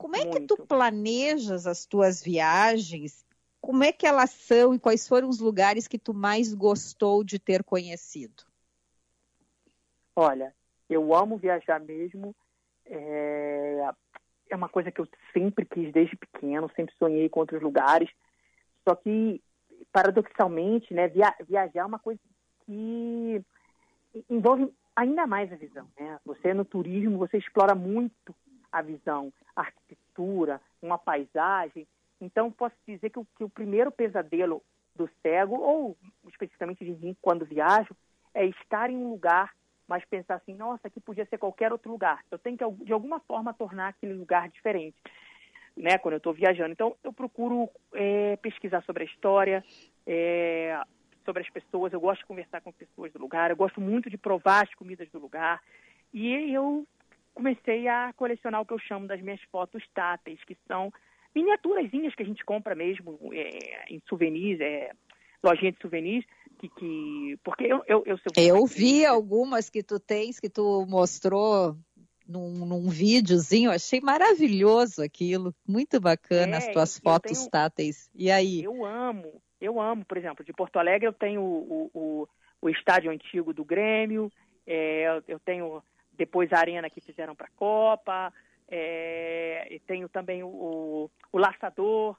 Como 0.02 0.16
é 0.16 0.26
Muito. 0.26 0.40
que 0.40 0.48
tu 0.48 0.66
planejas 0.66 1.68
as 1.68 1.86
tuas 1.86 2.24
viagens? 2.24 3.24
Como 3.62 3.84
é 3.84 3.92
que 3.92 4.08
elas 4.08 4.32
são 4.32 4.74
e 4.74 4.80
quais 4.80 5.08
foram 5.08 5.30
os 5.30 5.40
lugares 5.40 5.88
que 5.88 6.00
tu 6.00 6.12
mais 6.12 6.56
gostou 6.56 7.24
de 7.24 7.38
ter 7.38 7.64
conhecido? 7.64 8.44
Olha, 10.16 10.56
eu 10.90 11.14
amo 11.14 11.38
viajar 11.38 11.80
mesmo. 11.80 12.36
É, 12.84 13.92
é 14.50 14.56
uma 14.56 14.68
coisa 14.68 14.92
que 14.92 15.00
eu 15.00 15.08
sempre 15.34 15.66
quis 15.66 15.94
desde 15.94 16.18
pequeno, 16.18 16.72
sempre 16.76 16.96
sonhei 16.98 17.30
com 17.30 17.42
outros 17.42 17.62
lugares. 17.62 18.10
Só 18.84 18.96
que, 18.96 19.40
paradoxalmente, 19.92 20.92
né, 20.96 21.10
via 21.10 21.32
viajar 21.48 21.82
é 21.82 21.86
uma 21.86 22.00
coisa 22.00 22.20
que 22.66 23.46
envolve 24.28 24.74
ainda 24.96 25.28
mais 25.28 25.54
a 25.54 25.56
visão. 25.56 25.88
Né? 26.00 26.20
Você 26.26 26.56
no 26.56 26.66
turismo, 26.66 27.20
você 27.20 27.38
explora 27.38 27.76
muito 27.76 28.34
a 28.72 28.82
visão, 28.82 29.32
a 29.56 29.62
arquitetura, 29.62 30.62
uma 30.82 30.98
paisagem. 30.98 31.88
Então, 32.20 32.52
posso 32.52 32.76
dizer 32.88 33.10
que 33.10 33.20
o, 33.20 33.28
que 33.38 33.44
o 33.44 33.50
primeiro 33.50 33.92
pesadelo 33.92 34.62
do 34.96 35.10
cego, 35.22 35.56
ou 35.56 35.98
especificamente 36.28 36.86
de 36.86 36.92
mim 36.92 37.16
quando 37.22 37.46
viajo, 37.46 37.96
é 38.34 38.46
estar 38.46 38.90
em 38.90 38.98
um 38.98 39.10
lugar, 39.10 39.54
mas 39.88 40.06
pensar 40.06 40.36
assim, 40.36 40.54
nossa, 40.54 40.88
aqui 40.88 41.00
podia 41.00 41.26
ser 41.26 41.38
qualquer 41.38 41.72
outro 41.72 41.92
lugar. 41.92 42.24
Eu 42.30 42.40
tenho 42.40 42.58
que, 42.58 42.86
de 42.86 42.94
alguma 42.94 43.20
forma, 43.22 43.54
tornar 43.54 43.90
aquele 43.90 44.14
lugar 44.14 44.48
diferente, 44.50 44.96
né, 45.76 45.98
quando 45.98 46.14
eu 46.14 46.18
estou 46.18 46.34
viajando. 46.34 46.72
Então, 46.72 46.96
eu 47.04 47.12
procuro 47.12 47.70
é, 47.94 48.38
pesquisar 48.38 48.84
sobre 48.84 49.04
a 49.04 49.06
história, 49.06 49.64
é, 50.06 50.80
sobre 51.26 51.42
as 51.42 51.50
pessoas. 51.50 51.92
Eu 51.92 52.00
gosto 52.00 52.22
de 52.22 52.28
conversar 52.28 52.62
com 52.62 52.72
pessoas 52.72 53.12
do 53.12 53.20
lugar, 53.20 53.50
eu 53.50 53.58
gosto 53.58 53.82
muito 53.82 54.10
de 54.10 54.18
provar 54.18 54.64
as 54.64 54.74
comidas 54.76 55.10
do 55.10 55.20
lugar. 55.20 55.62
E 56.14 56.54
eu 56.54 56.86
comecei 57.34 57.88
a 57.88 58.14
colecionar 58.14 58.62
o 58.62 58.66
que 58.66 58.74
eu 58.74 58.80
chamo 58.80 59.08
das 59.08 59.22
minhas 59.22 59.42
fotos 59.52 59.84
táteis, 59.94 60.44
que 60.44 60.58
são 60.68 60.92
miniaturazinhas 61.34 62.14
que 62.16 62.24
a 62.24 62.26
gente 62.26 62.44
compra 62.44 62.76
mesmo 62.76 63.20
é, 63.34 63.94
em 63.94 64.02
souvenirs, 64.08 64.60
é, 64.60 64.92
lojinha 65.44 65.72
de 65.72 65.80
souvenirs, 65.80 66.26
que, 66.60 66.70
que 66.70 67.40
porque 67.44 67.66
eu 67.66 67.84
eu, 67.88 68.04
eu, 68.06 68.18
eu 68.36 68.66
vi 68.66 69.06
algumas 69.06 69.70
que 69.70 69.82
tu 69.82 70.00
tens 70.00 70.40
que 70.40 70.50
tu 70.50 70.86
mostrou 70.88 71.76
num, 72.28 72.66
num 72.66 72.90
videozinho, 72.90 73.72
achei 73.72 74.00
maravilhoso 74.00 75.04
aquilo, 75.04 75.54
muito 75.68 76.00
bacana 76.00 76.56
é, 76.56 76.58
as 76.58 76.68
tuas 76.70 76.98
fotos 77.00 77.40
tenho, 77.40 77.50
táteis. 77.50 78.10
E 78.16 78.32
aí? 78.32 78.64
Eu 78.64 78.86
amo, 78.86 79.42
eu 79.60 79.82
amo, 79.82 80.06
por 80.06 80.18
exemplo, 80.18 80.46
de 80.46 80.54
Porto 80.54 80.78
Alegre 80.78 81.08
eu 81.08 81.14
tenho 81.14 81.42
o, 81.42 81.92
o, 81.94 82.28
o 82.62 82.70
estádio 82.70 83.12
antigo 83.12 83.54
do 83.54 83.66
Grêmio, 83.66 84.32
é, 84.66 85.22
eu 85.28 85.40
tenho 85.40 85.84
depois 86.18 86.52
a 86.52 86.60
arena 86.60 86.90
que 86.90 87.02
fizeram 87.02 87.36
para 87.36 87.48
a 87.48 87.58
Copa, 87.58 88.34
é, 88.68 89.80
tenho 89.86 90.08
também 90.08 90.44
o, 90.44 91.10
o, 91.32 91.38
laçador, 91.38 92.16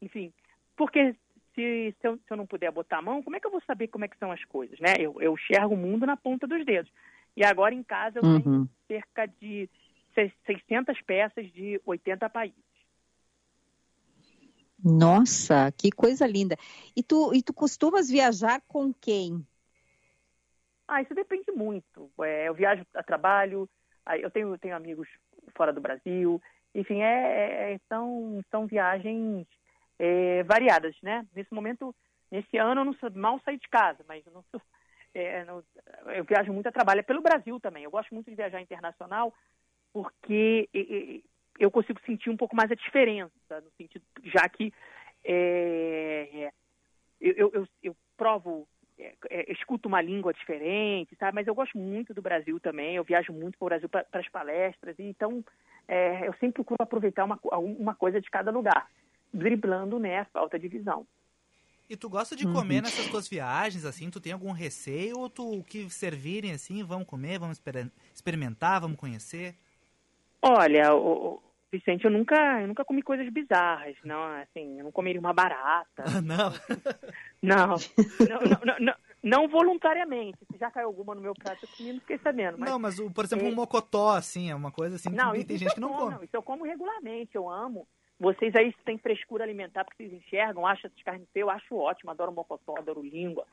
enfim, 0.00 0.32
porque 0.76 1.14
se, 1.54 1.94
se 2.00 2.08
eu, 2.08 2.16
se, 2.16 2.30
eu, 2.30 2.36
não 2.36 2.46
puder 2.46 2.72
botar 2.72 2.98
a 2.98 3.02
mão, 3.02 3.22
como 3.22 3.36
é 3.36 3.40
que 3.40 3.46
eu 3.46 3.50
vou 3.50 3.62
saber 3.62 3.88
como 3.88 4.04
é 4.04 4.08
que 4.08 4.18
são 4.18 4.32
as 4.32 4.44
coisas, 4.46 4.78
né? 4.80 4.94
Eu, 4.98 5.20
eu 5.20 5.34
enxergo 5.34 5.74
o 5.74 5.76
mundo 5.76 6.06
na 6.06 6.16
ponta 6.16 6.46
dos 6.46 6.64
dedos. 6.64 6.90
E 7.36 7.44
agora 7.44 7.74
em 7.74 7.82
casa 7.82 8.18
eu 8.18 8.24
uhum. 8.24 8.40
tenho 8.40 8.70
cerca 8.88 9.26
de 9.26 9.68
600 10.44 11.00
peças 11.02 11.50
de 11.52 11.80
80 11.84 12.28
países. 12.30 12.72
Nossa, 14.84 15.70
que 15.72 15.92
coisa 15.92 16.26
linda. 16.26 16.56
E 16.96 17.02
tu, 17.02 17.32
e 17.32 17.42
tu 17.42 17.52
costumas 17.52 18.10
viajar 18.10 18.60
com 18.66 18.92
quem? 18.92 19.46
Ah, 20.92 21.00
isso 21.00 21.14
depende 21.14 21.50
muito. 21.52 22.10
É, 22.20 22.48
eu 22.48 22.54
viajo 22.54 22.84
a 22.94 23.02
trabalho, 23.02 23.66
eu 24.20 24.30
tenho, 24.30 24.58
tenho 24.58 24.76
amigos 24.76 25.08
fora 25.56 25.72
do 25.72 25.80
Brasil, 25.80 26.38
enfim, 26.74 27.00
é, 27.00 27.70
é, 27.70 27.72
é 27.72 27.80
são, 27.88 28.42
são 28.50 28.66
viagens 28.66 29.46
é, 29.98 30.42
variadas, 30.42 30.94
né? 31.02 31.26
Nesse 31.34 31.54
momento, 31.54 31.94
nesse 32.30 32.58
ano, 32.58 32.82
eu 32.82 32.84
não 32.84 32.92
sou, 32.94 33.10
mal 33.12 33.40
saí 33.40 33.58
de 33.58 33.68
casa, 33.70 34.04
mas 34.06 34.26
eu, 34.26 34.32
não 34.34 34.42
sou, 34.50 34.60
é, 35.14 35.46
não, 35.46 35.64
eu 36.14 36.24
viajo 36.24 36.52
muito 36.52 36.66
a 36.66 36.72
trabalho 36.72 37.00
é 37.00 37.02
pelo 37.02 37.22
Brasil 37.22 37.58
também. 37.58 37.84
Eu 37.84 37.90
gosto 37.90 38.12
muito 38.12 38.28
de 38.28 38.36
viajar 38.36 38.60
internacional 38.60 39.32
porque 39.94 40.68
eu 41.58 41.70
consigo 41.70 42.00
sentir 42.04 42.28
um 42.28 42.36
pouco 42.36 42.54
mais 42.54 42.70
a 42.70 42.74
diferença, 42.74 43.32
no 43.62 43.70
sentido, 43.78 44.04
já 44.24 44.46
que 44.46 44.72
é, 45.24 46.52
eu, 47.18 47.50
eu, 47.54 47.68
eu, 47.82 47.96
provo, 48.16 48.68
é, 49.02 49.14
é, 49.30 49.52
escuto 49.52 49.88
uma 49.88 50.00
língua 50.00 50.32
diferente, 50.32 51.16
sabe? 51.18 51.34
Mas 51.34 51.46
eu 51.46 51.54
gosto 51.54 51.76
muito 51.76 52.14
do 52.14 52.22
Brasil 52.22 52.60
também. 52.60 52.96
Eu 52.96 53.04
viajo 53.04 53.32
muito 53.32 53.58
para 53.58 53.64
o 53.64 53.68
Brasil 53.68 53.88
para 53.88 54.06
as 54.12 54.28
palestras, 54.28 54.98
e 54.98 55.02
então 55.02 55.44
é, 55.88 56.26
eu 56.26 56.32
sempre 56.34 56.54
procuro 56.54 56.82
aproveitar 56.82 57.24
uma, 57.24 57.38
uma 57.42 57.94
coisa 57.94 58.20
de 58.20 58.30
cada 58.30 58.50
lugar, 58.50 58.88
driblando 59.32 59.98
né, 59.98 60.20
a 60.20 60.24
falta 60.26 60.58
de 60.58 60.68
visão. 60.68 61.06
E 61.90 61.96
tu 61.96 62.08
gosta 62.08 62.34
de 62.34 62.44
comer 62.44 62.76
uhum. 62.76 62.82
nessas 62.82 63.06
tuas 63.08 63.28
viagens, 63.28 63.84
assim? 63.84 64.08
Tu 64.08 64.20
tem 64.20 64.32
algum 64.32 64.52
receio 64.52 65.18
ou 65.18 65.28
tu 65.28 65.58
o 65.58 65.64
que 65.64 65.90
servirem 65.90 66.52
assim, 66.52 66.82
vamos 66.82 67.06
comer, 67.06 67.38
vamos 67.38 67.60
experimentar, 68.14 68.80
vamos 68.80 68.96
conhecer? 68.96 69.54
Olha, 70.40 70.94
o, 70.94 71.42
Vicente, 71.72 72.04
eu 72.04 72.10
nunca, 72.10 72.60
eu 72.60 72.68
nunca 72.68 72.84
comi 72.84 73.00
coisas 73.00 73.26
bizarras, 73.30 73.96
não, 74.04 74.22
assim, 74.42 74.78
eu 74.78 74.84
não 74.84 74.92
comeria 74.92 75.18
uma 75.18 75.32
barata. 75.32 76.04
não. 76.22 76.52
não. 77.42 77.68
não, 78.28 78.66
não, 78.66 78.76
não, 78.78 78.94
não, 79.22 79.48
voluntariamente. 79.48 80.38
Se 80.50 80.58
já 80.58 80.70
caiu 80.70 80.88
alguma 80.88 81.14
no 81.14 81.22
meu 81.22 81.32
prato, 81.32 81.64
eu 81.64 81.68
comi, 81.74 81.94
não 81.94 82.00
fiquei 82.00 82.18
sabendo. 82.18 82.58
Mas, 82.58 82.70
não, 82.70 82.78
mas, 82.78 83.00
por 83.00 83.24
exemplo, 83.24 83.46
é... 83.46 83.50
um 83.50 83.54
mocotó, 83.54 84.10
assim, 84.10 84.50
é 84.50 84.54
uma 84.54 84.70
coisa 84.70 84.96
assim 84.96 85.08
não, 85.08 85.32
que 85.32 85.44
tem 85.46 85.56
gente 85.56 85.74
que 85.74 85.80
não 85.80 85.94
come. 85.94 86.14
Não, 86.16 86.22
isso 86.22 86.36
eu 86.36 86.42
como 86.42 86.64
regularmente, 86.64 87.34
eu 87.34 87.48
amo. 87.48 87.88
Vocês 88.20 88.54
aí 88.54 88.70
têm 88.84 88.98
frescura 88.98 89.42
alimentar 89.42 89.84
porque 89.84 90.06
vocês 90.06 90.12
enxergam, 90.12 90.66
acham 90.66 90.90
essas 90.90 91.02
carnes 91.02 91.26
feias, 91.32 91.46
eu 91.46 91.50
acho 91.50 91.74
ótimo, 91.74 92.10
adoro 92.10 92.30
mocotó, 92.30 92.76
adoro 92.76 93.02
língua, 93.02 93.46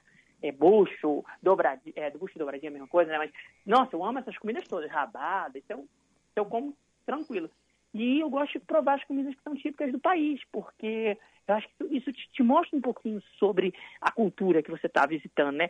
é 0.44 0.52
bucho, 0.52 1.24
dobradinha, 1.42 1.94
é, 1.96 2.12
bucho 2.12 2.34
e 2.36 2.40
dobradinha 2.40 2.70
é 2.70 2.72
a 2.72 2.74
mesma 2.74 2.88
coisa, 2.88 3.10
né? 3.12 3.18
Mas, 3.18 3.32
nossa, 3.66 3.96
eu 3.96 4.04
amo 4.04 4.20
essas 4.20 4.38
comidas 4.38 4.68
todas, 4.68 4.92
rabada, 4.92 5.58
eu, 5.70 5.88
eu 6.36 6.46
como 6.46 6.76
tranquilo. 7.06 7.50
E 7.94 8.20
eu 8.20 8.30
gosto 8.30 8.60
de 8.60 8.66
provar 8.66 8.96
as 8.96 9.04
comidas 9.06 9.34
que 9.36 9.44
são 9.44 9.56
típicas 9.56 9.92
do 9.92 10.00
país, 10.00 10.40
porque 10.52 11.18
eu 11.48 11.56
acho 11.56 11.68
que 11.68 11.84
isso 11.96 12.12
te, 12.14 12.30
te 12.32 12.44
mostra 12.44 12.78
um 12.78 12.82
pouquinho 12.82 13.22
sobre 13.40 13.74
a 14.00 14.12
cultura 14.12 14.62
que 14.62 14.70
você 14.70 14.88
está 14.88 15.06
visitando, 15.06 15.56
né? 15.56 15.68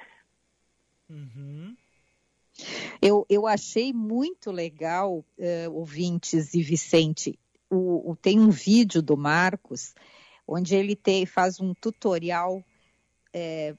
Uhum. 1.09 1.76
Eu, 3.01 3.26
eu 3.30 3.47
achei 3.47 3.93
muito 3.93 4.51
legal, 4.51 5.20
uh, 5.20 5.72
ouvintes 5.72 6.53
e 6.53 6.61
Vicente, 6.61 7.39
o, 7.70 8.11
o, 8.11 8.15
tem 8.15 8.39
um 8.39 8.49
vídeo 8.49 9.01
do 9.01 9.15
Marcos, 9.15 9.93
onde 10.45 10.76
ele 10.76 10.95
tem, 10.95 11.26
faz 11.26 11.59
um 11.61 11.74
tutorial 11.74 12.63
é, 13.34 13.76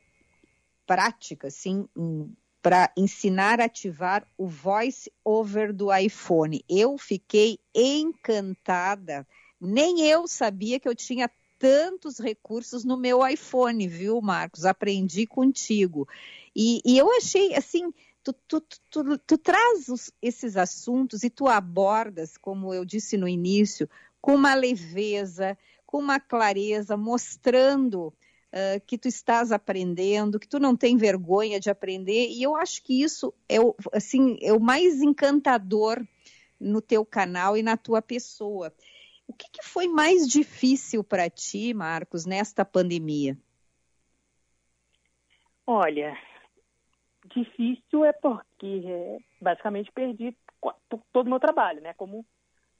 prático, 0.86 1.47
assim, 1.47 1.86
um, 1.97 2.32
para 2.62 2.92
ensinar 2.96 3.61
a 3.61 3.64
ativar 3.64 4.26
o 4.36 4.46
voice 4.46 5.11
over 5.24 5.72
do 5.72 5.94
iPhone. 5.94 6.64
Eu 6.68 6.98
fiquei 6.98 7.58
encantada. 7.74 9.26
Nem 9.61 10.02
eu 10.06 10.26
sabia 10.28 10.78
que 10.78 10.88
eu 10.88 10.94
tinha 10.94 11.30
tantos 11.58 12.18
recursos 12.18 12.84
no 12.84 12.96
meu 12.96 13.26
iPhone, 13.26 13.86
viu, 13.86 14.20
Marcos? 14.20 14.64
Aprendi 14.64 15.26
contigo. 15.26 16.08
E, 16.54 16.80
e 16.84 16.98
eu 16.98 17.11
achei 17.16 17.54
assim. 17.54 17.92
Tu, 18.22 18.34
tu, 18.46 18.62
tu, 18.90 19.18
tu 19.18 19.38
traz 19.38 19.88
os, 19.88 20.12
esses 20.20 20.54
assuntos 20.54 21.22
e 21.22 21.30
tu 21.30 21.48
abordas, 21.48 22.36
como 22.36 22.74
eu 22.74 22.84
disse 22.84 23.16
no 23.16 23.26
início, 23.26 23.88
com 24.20 24.34
uma 24.34 24.54
leveza, 24.54 25.56
com 25.86 25.98
uma 25.98 26.20
clareza, 26.20 26.98
mostrando 26.98 28.12
uh, 28.53 28.80
que 28.86 28.98
tu 28.98 29.09
estás 29.09 29.53
aprendendo, 29.53 30.38
que 30.38 30.48
tu 30.48 30.59
não 30.59 30.76
tem 30.76 30.96
vergonha 30.96 31.59
de 31.61 31.70
aprender, 31.70 32.28
e 32.28 32.42
eu 32.42 32.57
acho 32.57 32.82
que 32.82 33.03
isso 33.03 33.32
é 33.48 33.61
o, 33.61 33.74
assim, 33.92 34.36
é 34.40 34.53
o 34.53 34.61
mais 34.61 35.01
encantador 35.03 36.05
no 36.59 36.80
teu 36.80 37.05
canal 37.05 37.57
e 37.57 37.62
na 37.62 37.76
tua 37.76 38.03
pessoa. 38.03 38.72
O 39.26 39.32
que, 39.32 39.48
que 39.51 39.64
foi 39.64 39.86
mais 39.86 40.26
difícil 40.28 41.05
para 41.05 41.30
ti, 41.30 41.72
Marcos, 41.72 42.26
nesta 42.26 42.64
pandemia? 42.64 43.38
Olha, 45.66 46.18
difícil 47.26 48.05
é 48.05 48.12
porque 48.12 48.82
é, 48.84 49.18
basicamente 49.40 49.92
perdi 49.92 50.36
todo 51.12 51.26
o 51.26 51.30
meu 51.30 51.38
trabalho, 51.38 51.80
né? 51.80 51.94
Como 51.94 52.26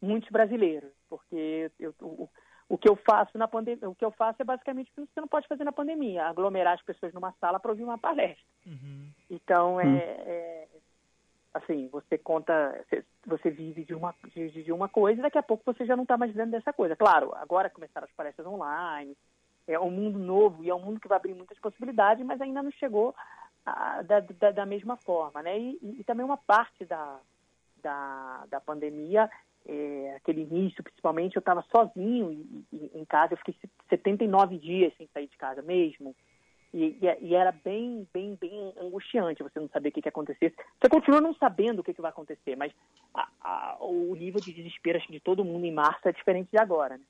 muitos 0.03 0.29
brasileiros, 0.31 0.91
porque 1.09 1.71
eu, 1.79 1.95
eu, 2.01 2.31
o 2.71 2.79
que 2.79 2.89
eu 2.89 2.95
faço 2.95 3.37
na 3.37 3.49
pandemia, 3.49 3.91
o 3.91 3.95
que 3.97 4.05
eu 4.05 4.13
faço 4.13 4.41
é 4.41 4.45
basicamente 4.45 4.93
o 4.93 4.95
que 4.95 5.13
você 5.13 5.21
não 5.21 5.27
pode 5.27 5.49
fazer 5.49 5.65
na 5.65 5.73
pandemia, 5.73 6.27
aglomerar 6.27 6.75
as 6.75 6.83
pessoas 6.83 7.13
numa 7.13 7.33
sala 7.41 7.59
para 7.59 7.73
ouvir 7.73 7.83
uma 7.83 7.99
palestra. 7.99 8.45
Uhum. 8.65 9.11
Então 9.29 9.81
é, 9.81 9.85
hum. 9.85 9.97
é, 9.97 10.69
assim, 11.53 11.89
você 11.89 12.17
conta, 12.17 12.81
você 13.27 13.51
vive 13.51 13.85
de 13.85 13.93
uma 13.93 14.15
de, 14.33 14.63
de 14.63 14.73
uma 14.73 14.89
coisa 14.89 15.19
e 15.19 15.23
daqui 15.23 15.37
a 15.37 15.43
pouco 15.43 15.65
você 15.67 15.85
já 15.85 15.97
não 15.97 16.05
está 16.05 16.17
mais 16.17 16.31
vivendo 16.31 16.53
dessa 16.53 16.73
coisa. 16.73 16.95
Claro, 16.95 17.35
agora 17.35 17.69
começaram 17.69 18.07
as 18.07 18.15
palestras 18.15 18.47
online, 18.47 19.17
é 19.67 19.77
um 19.77 19.91
mundo 19.91 20.21
novo 20.21 20.63
e 20.63 20.71
é 20.71 20.75
um 20.75 20.81
mundo 20.81 21.01
que 21.01 21.09
vai 21.09 21.19
abrir 21.19 21.35
muitas 21.35 21.59
possibilidades, 21.59 22.25
mas 22.25 22.41
ainda 22.41 22.63
não 22.63 22.71
chegou 22.71 23.17
a, 23.67 24.01
da, 24.03 24.21
da, 24.21 24.53
da, 24.53 24.65
mesma 24.65 24.97
forma, 24.97 25.43
né? 25.43 25.59
E, 25.59 25.77
e, 25.83 26.01
e 26.01 26.05
também 26.05 26.25
uma 26.25 26.37
parte 26.37 26.85
da, 26.85 27.19
da, 27.83 28.47
da 28.49 28.61
pandemia 28.61 29.29
é, 29.67 30.15
aquele 30.17 30.43
início, 30.43 30.83
principalmente, 30.83 31.37
eu 31.37 31.41
estava 31.41 31.65
sozinho 31.71 32.33
em, 32.33 32.91
em, 32.95 33.05
casa, 33.05 33.35
eu 33.35 33.39
fiquei 33.39 33.55
79 33.89 34.59
dias 34.59 34.93
sem 34.97 35.09
sair 35.13 35.29
de 35.29 35.37
casa 35.37 35.63
mesmo. 35.63 36.15
E, 36.73 36.99
e, 37.03 37.19
e, 37.21 37.35
era 37.35 37.51
bem, 37.51 38.07
bem, 38.13 38.39
bem 38.41 38.73
angustiante 38.81 39.43
você 39.43 39.59
não 39.59 39.69
saber 39.69 39.89
o 39.89 39.93
que, 39.93 40.03
que 40.03 40.09
ia 40.09 40.11
acontecer. 40.11 40.55
Você 40.81 40.89
continua 40.89 41.21
não 41.21 41.35
sabendo 41.35 41.81
o 41.81 41.83
que, 41.83 41.93
que 41.93 42.01
vai 42.01 42.11
acontecer, 42.11 42.57
mas 42.57 42.73
a, 43.13 43.29
a, 43.41 43.77
o 43.81 44.15
nível 44.15 44.41
de 44.41 44.53
desespero 44.53 45.01
de 45.09 45.21
todo 45.21 45.45
mundo 45.45 45.65
em 45.65 45.73
março 45.73 46.09
é 46.09 46.13
diferente 46.13 46.49
de 46.51 46.59
agora, 46.59 46.97
né? 46.97 47.05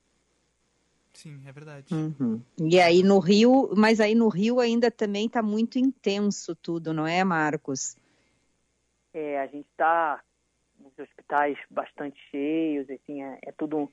Sim, 1.12 1.42
é 1.46 1.52
verdade. 1.52 1.92
Uhum. 1.92 2.40
E 2.58 2.80
aí 2.80 3.02
no 3.02 3.18
Rio, 3.18 3.70
mas 3.76 4.00
aí 4.00 4.14
no 4.14 4.28
Rio 4.28 4.60
ainda 4.60 4.90
também 4.90 5.26
está 5.26 5.42
muito 5.42 5.78
intenso 5.78 6.54
tudo, 6.54 6.94
não 6.94 7.06
é, 7.06 7.22
Marcos? 7.24 7.96
É, 9.12 9.40
a 9.40 9.46
gente 9.46 9.66
está 9.68 10.22
hospitais 11.00 11.58
bastante 11.70 12.20
cheios, 12.30 12.88
assim, 12.90 13.22
é, 13.22 13.38
é, 13.46 13.52
tudo 13.52 13.90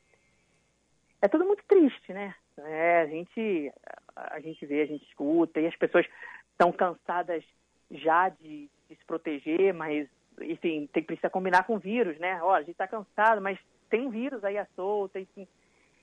é 1.22 1.28
tudo 1.28 1.46
muito 1.46 1.64
triste, 1.66 2.14
né? 2.14 2.36
É, 2.58 3.02
a 3.02 3.08
gente 3.08 3.72
a 4.16 4.40
gente 4.40 4.66
vê, 4.66 4.82
a 4.82 4.86
gente 4.86 5.06
escuta 5.06 5.60
e 5.60 5.68
as 5.68 5.76
pessoas 5.76 6.06
estão 6.52 6.72
cansadas 6.72 7.44
já 7.92 8.30
de, 8.30 8.70
de, 8.90 8.96
se 8.96 9.06
proteger, 9.06 9.74
mas 9.74 10.08
enfim, 10.42 10.88
tem 10.92 11.04
precisa 11.04 11.30
combinar 11.30 11.64
com 11.64 11.76
o 11.76 11.80
vírus, 11.80 12.18
né? 12.20 12.42
Olha, 12.44 12.58
a 12.58 12.62
gente 12.62 12.72
está 12.72 12.88
cansado, 12.88 13.42
mas 13.42 13.60
tem 13.90 14.06
um 14.06 14.10
vírus 14.10 14.44
aí 14.44 14.58
à 14.58 14.68
solta, 14.76 15.20
enfim. 15.20 15.48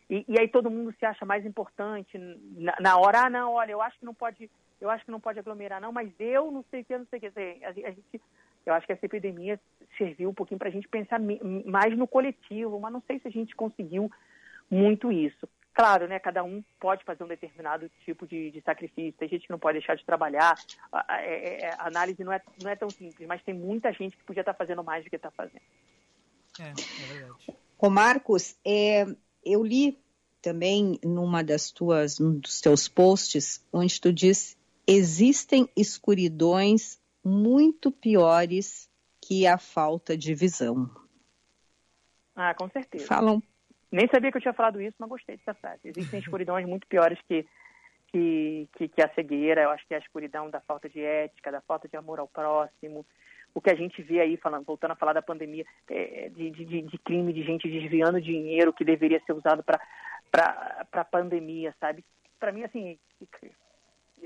E, 0.08 0.24
e, 0.28 0.38
aí 0.38 0.48
todo 0.48 0.70
mundo 0.70 0.94
se 0.98 1.06
acha 1.06 1.24
mais 1.24 1.46
importante 1.46 2.18
na, 2.18 2.76
na, 2.80 2.98
hora, 2.98 3.22
ah, 3.22 3.30
não, 3.30 3.52
olha, 3.52 3.72
eu 3.72 3.80
acho 3.80 3.98
que 3.98 4.04
não 4.04 4.14
pode, 4.14 4.50
eu 4.80 4.90
acho 4.90 5.04
que 5.04 5.10
não 5.10 5.20
pode 5.20 5.38
aglomerar, 5.38 5.80
não, 5.80 5.92
mas 5.92 6.12
eu 6.18 6.50
não 6.50 6.62
sei 6.70 6.82
o 6.82 6.84
que, 6.84 6.98
não 6.98 7.06
sei 7.06 7.18
o 7.18 7.22
que. 7.22 7.64
A, 7.64 7.68
a 7.68 7.72
gente 7.72 8.20
eu 8.66 8.74
acho 8.74 8.86
que 8.86 8.92
essa 8.92 9.06
epidemia 9.06 9.60
serviu 9.96 10.30
um 10.30 10.34
pouquinho 10.34 10.58
para 10.58 10.68
a 10.68 10.72
gente 10.72 10.88
pensar 10.88 11.20
mais 11.64 11.96
no 11.96 12.06
coletivo, 12.06 12.80
mas 12.80 12.92
não 12.92 13.02
sei 13.06 13.18
se 13.18 13.28
a 13.28 13.30
gente 13.30 13.54
conseguiu 13.54 14.10
muito 14.70 15.12
isso. 15.12 15.48
Claro, 15.74 16.06
né, 16.06 16.20
cada 16.20 16.44
um 16.44 16.62
pode 16.78 17.04
fazer 17.04 17.24
um 17.24 17.28
determinado 17.28 17.90
tipo 18.04 18.26
de, 18.26 18.52
de 18.52 18.60
sacrifício, 18.60 19.18
tem 19.18 19.28
gente 19.28 19.46
que 19.46 19.50
não 19.50 19.58
pode 19.58 19.78
deixar 19.78 19.96
de 19.96 20.04
trabalhar, 20.04 20.54
a, 20.92 21.14
a, 21.14 21.22
é, 21.22 21.62
é, 21.62 21.74
a, 21.76 21.88
análise 21.88 22.22
não 22.22 22.32
é, 22.32 22.40
não 22.62 22.70
é 22.70 22.76
tão 22.76 22.88
simples, 22.88 23.26
mas 23.26 23.42
tem 23.42 23.54
muita 23.54 23.92
gente 23.92 24.16
que 24.16 24.22
podia 24.22 24.42
estar 24.42 24.54
fazendo 24.54 24.84
mais 24.84 25.02
do 25.02 25.10
que 25.10 25.16
está 25.16 25.32
fazendo. 25.32 25.62
É, 26.60 26.68
é 26.68 27.12
verdade. 27.12 27.56
Ô 27.76 27.90
Marcos, 27.90 28.56
é, 28.64 29.04
eu 29.44 29.64
li 29.64 29.98
também 30.40 30.98
numa 31.02 31.42
das 31.42 31.72
tuas, 31.72 32.20
num 32.20 32.38
dos 32.38 32.60
teus 32.60 32.86
posts, 32.86 33.66
onde 33.72 34.00
tu 34.00 34.12
diz 34.12 34.56
existem 34.86 35.68
escuridões 35.76 37.00
muito 37.24 37.90
piores 37.90 38.88
que 39.20 39.46
a 39.46 39.56
falta 39.56 40.16
de 40.16 40.34
visão. 40.34 40.90
Ah, 42.36 42.54
com 42.54 42.68
certeza. 42.68 43.06
Falam. 43.06 43.42
Nem 43.90 44.08
sabia 44.08 44.30
que 44.30 44.36
eu 44.36 44.42
tinha 44.42 44.52
falado 44.52 44.80
isso, 44.80 44.96
mas 44.98 45.08
gostei 45.08 45.36
dessa 45.36 45.54
frase. 45.54 45.80
Existem 45.84 46.18
escuridões 46.18 46.66
muito 46.66 46.86
piores 46.86 47.18
que, 47.28 47.46
que, 48.08 48.68
que, 48.76 48.88
que, 48.88 49.02
a 49.02 49.08
cegueira. 49.14 49.62
Eu 49.62 49.70
acho 49.70 49.86
que 49.86 49.94
é 49.94 49.96
a 49.96 50.00
escuridão 50.00 50.50
da 50.50 50.60
falta 50.60 50.88
de 50.88 51.00
ética, 51.00 51.52
da 51.52 51.60
falta 51.60 51.88
de 51.88 51.96
amor 51.96 52.18
ao 52.18 52.28
próximo. 52.28 53.06
O 53.54 53.60
que 53.60 53.70
a 53.70 53.74
gente 53.76 54.02
vê 54.02 54.20
aí, 54.20 54.36
falando, 54.36 54.64
voltando 54.64 54.90
a 54.90 54.96
falar 54.96 55.12
da 55.12 55.22
pandemia, 55.22 55.64
é, 55.88 56.28
de, 56.28 56.50
de, 56.50 56.82
de 56.82 56.98
crime, 56.98 57.32
de 57.32 57.44
gente 57.44 57.70
desviando 57.70 58.20
dinheiro 58.20 58.72
que 58.72 58.84
deveria 58.84 59.22
ser 59.24 59.32
usado 59.32 59.62
para 59.62 59.80
a 60.92 61.04
pandemia, 61.04 61.72
sabe? 61.78 62.04
Para 62.40 62.50
mim, 62.50 62.64
assim, 62.64 62.98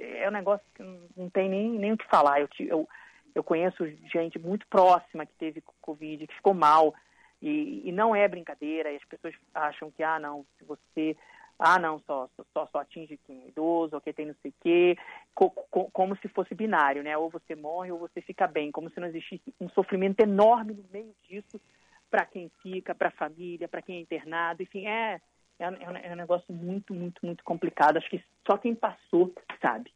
é 0.00 0.28
um 0.28 0.32
negócio 0.32 0.64
que 0.74 0.82
não 1.16 1.28
tem 1.30 1.48
nem, 1.48 1.70
nem 1.70 1.92
o 1.92 1.98
que 1.98 2.06
falar. 2.06 2.40
Eu, 2.40 2.48
eu, 2.60 2.88
eu 3.34 3.44
conheço 3.44 3.86
gente 4.12 4.38
muito 4.38 4.66
próxima 4.68 5.26
que 5.26 5.32
teve 5.34 5.62
Covid, 5.80 6.26
que 6.26 6.34
ficou 6.34 6.54
mal, 6.54 6.94
e, 7.40 7.82
e 7.88 7.92
não 7.92 8.14
é 8.14 8.26
brincadeira, 8.26 8.92
e 8.92 8.96
as 8.96 9.04
pessoas 9.04 9.34
acham 9.54 9.90
que, 9.90 10.02
ah, 10.02 10.18
não, 10.18 10.44
se 10.58 10.64
você 10.64 11.16
ah, 11.58 11.78
não, 11.78 11.98
só, 12.06 12.28
só, 12.54 12.66
só 12.66 12.78
atinge 12.78 13.18
quem 13.26 13.42
é 13.42 13.48
idoso, 13.48 13.96
ou 13.96 14.00
quem 14.00 14.12
tem 14.12 14.26
não 14.26 14.34
sei 14.40 14.52
o 14.52 14.54
quê, 14.60 14.96
co, 15.34 15.50
co, 15.50 15.90
como 15.90 16.16
se 16.18 16.28
fosse 16.28 16.54
binário, 16.54 17.02
né? 17.02 17.16
Ou 17.16 17.28
você 17.28 17.56
morre 17.56 17.90
ou 17.90 17.98
você 17.98 18.20
fica 18.20 18.46
bem, 18.46 18.70
como 18.70 18.88
se 18.90 19.00
não 19.00 19.08
existisse 19.08 19.52
um 19.60 19.68
sofrimento 19.70 20.20
enorme 20.20 20.74
no 20.74 20.84
meio 20.92 21.12
disso 21.28 21.60
para 22.08 22.24
quem 22.24 22.48
fica, 22.62 22.94
para 22.94 23.08
a 23.08 23.12
família, 23.12 23.68
para 23.68 23.82
quem 23.82 23.96
é 23.96 24.00
internado, 24.00 24.62
enfim, 24.62 24.86
é, 24.86 25.20
é, 25.58 25.64
é 25.64 26.12
um 26.12 26.16
negócio 26.16 26.52
muito, 26.52 26.94
muito, 26.94 27.24
muito 27.24 27.44
complicado. 27.44 27.96
Acho 27.96 28.10
que 28.10 28.22
só 28.46 28.56
quem 28.56 28.74
passou 28.74 29.32
sabe. 29.60 29.92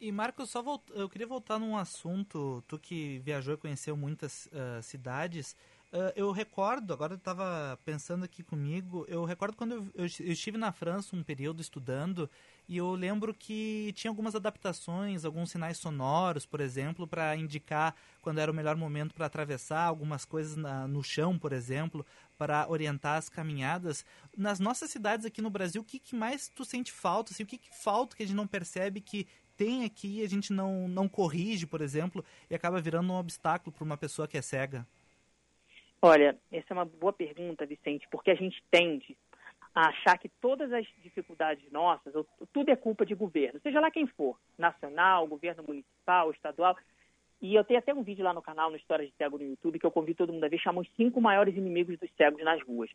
E 0.00 0.12
Marcos, 0.12 0.50
só 0.50 0.62
eu 0.94 1.08
queria 1.08 1.26
voltar 1.26 1.58
num 1.58 1.76
assunto, 1.76 2.62
tu 2.68 2.78
que 2.78 3.18
viajou 3.18 3.54
e 3.54 3.56
conheceu 3.56 3.96
muitas 3.96 4.46
uh, 4.46 4.80
cidades, 4.80 5.56
Uh, 5.90 6.12
eu 6.14 6.30
recordo, 6.32 6.92
agora 6.92 7.14
eu 7.14 7.16
estava 7.16 7.78
pensando 7.82 8.22
aqui 8.22 8.42
comigo, 8.42 9.06
eu 9.08 9.24
recordo 9.24 9.56
quando 9.56 9.72
eu, 9.72 9.86
eu, 9.94 10.04
estive 10.04 10.58
na 10.58 10.70
França 10.70 11.16
um 11.16 11.22
período 11.22 11.62
estudando 11.62 12.28
e 12.68 12.76
eu 12.76 12.90
lembro 12.94 13.32
que 13.32 13.92
tinha 13.94 14.10
algumas 14.10 14.34
adaptações, 14.34 15.24
alguns 15.24 15.50
sinais 15.50 15.78
sonoros, 15.78 16.44
por 16.44 16.60
exemplo, 16.60 17.06
para 17.06 17.34
indicar 17.34 17.96
quando 18.20 18.40
era 18.40 18.52
o 18.52 18.54
melhor 18.54 18.76
momento 18.76 19.14
para 19.14 19.24
atravessar, 19.24 19.84
algumas 19.84 20.26
coisas 20.26 20.54
na, 20.54 20.86
no 20.86 21.02
chão, 21.02 21.38
por 21.38 21.54
exemplo, 21.54 22.04
para 22.36 22.68
orientar 22.68 23.16
as 23.16 23.30
caminhadas. 23.30 24.04
Nas 24.36 24.60
nossas 24.60 24.90
cidades 24.90 25.24
aqui 25.24 25.40
no 25.40 25.48
Brasil, 25.48 25.80
o 25.80 25.84
que, 25.84 25.98
que 25.98 26.14
mais 26.14 26.50
tu 26.50 26.62
sente 26.62 26.92
falta? 26.92 27.32
Assim, 27.32 27.42
o 27.42 27.46
que, 27.46 27.56
que 27.56 27.74
falta 27.74 28.14
que 28.14 28.22
a 28.22 28.26
gente 28.26 28.36
não 28.36 28.46
percebe 28.46 29.00
que 29.00 29.26
tem 29.56 29.86
aqui 29.86 30.20
e 30.20 30.22
a 30.22 30.28
gente 30.28 30.52
não, 30.52 30.86
não 30.86 31.08
corrige, 31.08 31.66
por 31.66 31.80
exemplo, 31.80 32.22
e 32.50 32.54
acaba 32.54 32.82
virando 32.82 33.10
um 33.10 33.16
obstáculo 33.16 33.72
para 33.72 33.84
uma 33.84 33.96
pessoa 33.96 34.28
que 34.28 34.36
é 34.36 34.42
cega? 34.42 34.86
Olha, 36.02 36.38
essa 36.52 36.66
é 36.70 36.74
uma 36.74 36.84
boa 36.84 37.14
pergunta, 37.14 37.64
Vicente, 37.64 38.06
porque 38.10 38.30
a 38.30 38.34
gente 38.34 38.62
tende 38.70 39.16
a 39.78 39.90
achar 39.90 40.18
que 40.18 40.28
todas 40.28 40.72
as 40.72 40.84
dificuldades 41.04 41.70
nossas, 41.70 42.12
tudo 42.52 42.68
é 42.68 42.74
culpa 42.74 43.06
de 43.06 43.14
governo, 43.14 43.60
seja 43.60 43.78
lá 43.78 43.92
quem 43.92 44.08
for, 44.08 44.36
nacional, 44.58 45.24
governo 45.28 45.62
municipal, 45.62 46.32
estadual. 46.32 46.76
E 47.40 47.54
eu 47.54 47.62
tenho 47.62 47.78
até 47.78 47.94
um 47.94 48.02
vídeo 48.02 48.24
lá 48.24 48.34
no 48.34 48.42
canal, 48.42 48.70
no 48.70 48.76
História 48.76 49.06
de 49.06 49.12
Cego 49.16 49.38
no 49.38 49.44
YouTube, 49.44 49.78
que 49.78 49.86
eu 49.86 49.92
convido 49.92 50.18
todo 50.18 50.32
mundo 50.32 50.42
a 50.42 50.48
ver, 50.48 50.58
chama 50.58 50.80
os 50.80 50.90
cinco 50.96 51.20
maiores 51.20 51.56
inimigos 51.56 51.96
dos 51.96 52.10
cegos 52.16 52.42
nas 52.42 52.60
ruas. 52.64 52.90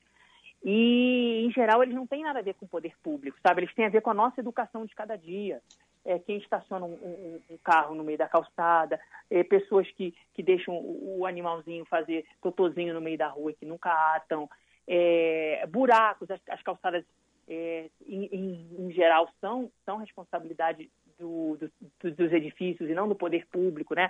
E, 0.61 1.45
em 1.45 1.51
geral, 1.53 1.81
eles 1.81 1.95
não 1.95 2.05
têm 2.05 2.23
nada 2.23 2.39
a 2.39 2.43
ver 2.43 2.55
com 2.55 2.65
o 2.65 2.69
poder 2.69 2.93
público, 3.01 3.37
sabe? 3.41 3.61
Eles 3.61 3.73
têm 3.73 3.85
a 3.85 3.89
ver 3.89 4.01
com 4.01 4.09
a 4.09 4.13
nossa 4.13 4.41
educação 4.41 4.85
de 4.85 4.93
cada 4.93 5.15
dia 5.15 5.61
é, 6.05 6.19
quem 6.19 6.37
estaciona 6.37 6.85
um, 6.85 6.93
um, 6.93 7.39
um, 7.49 7.57
carro 7.63 7.95
no 7.95 8.03
meio 8.03 8.17
da 8.17 8.27
calçada, 8.27 8.99
é, 9.29 9.43
pessoas 9.43 9.89
que, 9.91 10.13
que 10.33 10.43
deixam 10.43 10.75
o, 10.75 11.19
o, 11.19 11.25
animalzinho 11.25 11.85
fazer 11.85 12.25
totozinho 12.41 12.93
no 12.93 13.01
meio 13.01 13.17
da 13.17 13.27
rua 13.27 13.51
e 13.51 13.55
que 13.55 13.65
nunca 13.65 13.89
atam, 14.15 14.49
é, 14.87 15.65
buracos, 15.67 16.29
as, 16.29 16.39
as 16.49 16.61
calçadas 16.61 17.03
é, 17.47 17.89
em, 18.05 18.25
em, 18.25 18.67
em, 18.79 18.91
geral 18.91 19.29
são, 19.39 19.71
são 19.85 19.97
responsabilidade 19.97 20.89
do, 21.17 21.57
do, 21.57 22.11
dos 22.11 22.31
edifícios 22.31 22.89
e 22.89 22.93
não 22.93 23.07
do 23.07 23.15
poder 23.15 23.45
público, 23.47 23.95
né? 23.95 24.09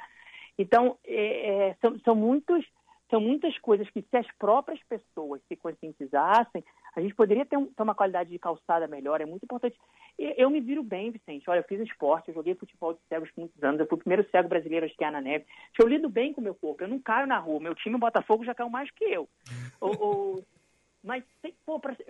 Então, 0.58 0.98
é, 1.04 1.70
é, 1.70 1.78
são, 1.82 2.00
são 2.00 2.16
muitos 2.16 2.66
são 3.14 3.22
muitas 3.22 3.56
coisas 3.60 3.88
que, 3.92 4.02
se 4.02 4.18
as 4.18 4.26
próprias 4.40 4.80
pessoas 4.90 5.40
se 5.48 5.56
conscientizassem, 5.56 6.64
a 6.96 7.00
gente 7.00 7.14
poderia 7.14 7.46
ter, 7.46 7.58
um, 7.58 7.68
ter, 7.68 7.84
uma 7.84 7.94
qualidade 7.94 8.32
de 8.32 8.40
calçada 8.40 8.88
melhor. 8.88 9.22
É 9.22 9.26
muito 9.26 9.44
importante. 9.44 9.78
Eu 10.18 10.50
me 10.50 10.60
viro 10.60 10.82
bem, 10.82 11.12
Vicente. 11.12 11.48
Olha, 11.48 11.60
eu 11.60 11.64
fiz 11.66 11.80
esporte, 11.82 12.30
eu 12.30 12.34
joguei 12.34 12.56
futebol 12.56 12.94
de 12.94 13.00
cegos 13.08 13.30
por 13.30 13.42
muitos 13.42 13.64
anos. 13.64 13.80
Eu 13.80 13.86
fui 13.86 13.98
o 13.98 14.00
primeiro 14.00 14.28
cego 14.32 14.50
brasileiro 14.50 14.88
a 14.88 14.90
esquiar 14.90 15.12
na 15.12 15.22
neve. 15.22 15.46
Eu 15.80 15.88
lido 15.88 16.10
bem 16.10 16.34
com 16.34 16.42
o 16.42 16.44
meu 16.44 16.56
corpo. 16.56 16.84
Eu 16.84 16.88
não 16.88 17.00
caio 17.00 17.28
na 17.28 17.38
rua. 17.38 17.60
Meu 17.60 17.76
time, 17.76 17.96
o 17.96 18.00
Botafogo, 18.00 18.46
já 18.46 18.56
caiu 18.56 18.70
mais 18.72 18.90
que 18.90 19.04
eu. 19.04 19.30
ou, 19.80 19.96
ou, 20.00 20.46
mas 21.04 21.24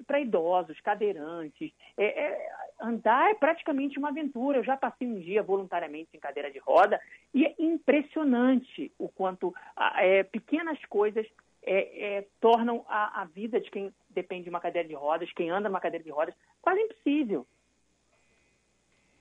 para 0.05 0.19
idosos, 0.19 0.79
cadeirantes, 0.81 1.73
é, 1.97 2.05
é, 2.05 2.49
andar 2.79 3.31
é 3.31 3.33
praticamente 3.33 3.97
uma 3.97 4.09
aventura. 4.09 4.59
Eu 4.59 4.63
já 4.63 4.77
passei 4.77 5.07
um 5.07 5.19
dia 5.19 5.41
voluntariamente 5.41 6.09
em 6.13 6.19
cadeira 6.19 6.51
de 6.51 6.59
roda 6.59 7.01
e 7.33 7.45
é 7.45 7.55
impressionante 7.57 8.91
o 8.99 9.09
quanto 9.09 9.53
é, 9.97 10.23
pequenas 10.23 10.79
coisas 10.85 11.25
é, 11.63 12.17
é, 12.17 12.27
tornam 12.39 12.85
a, 12.87 13.21
a, 13.21 13.25
vida 13.25 13.59
de 13.59 13.71
quem 13.71 13.91
depende 14.09 14.43
de 14.43 14.49
uma 14.49 14.59
cadeira 14.59 14.87
de 14.87 14.93
rodas, 14.93 15.31
quem 15.33 15.49
anda 15.49 15.69
numa 15.69 15.79
cadeira 15.79 16.03
de 16.03 16.11
rodas, 16.11 16.35
quase 16.61 16.81
impossível. 16.81 17.47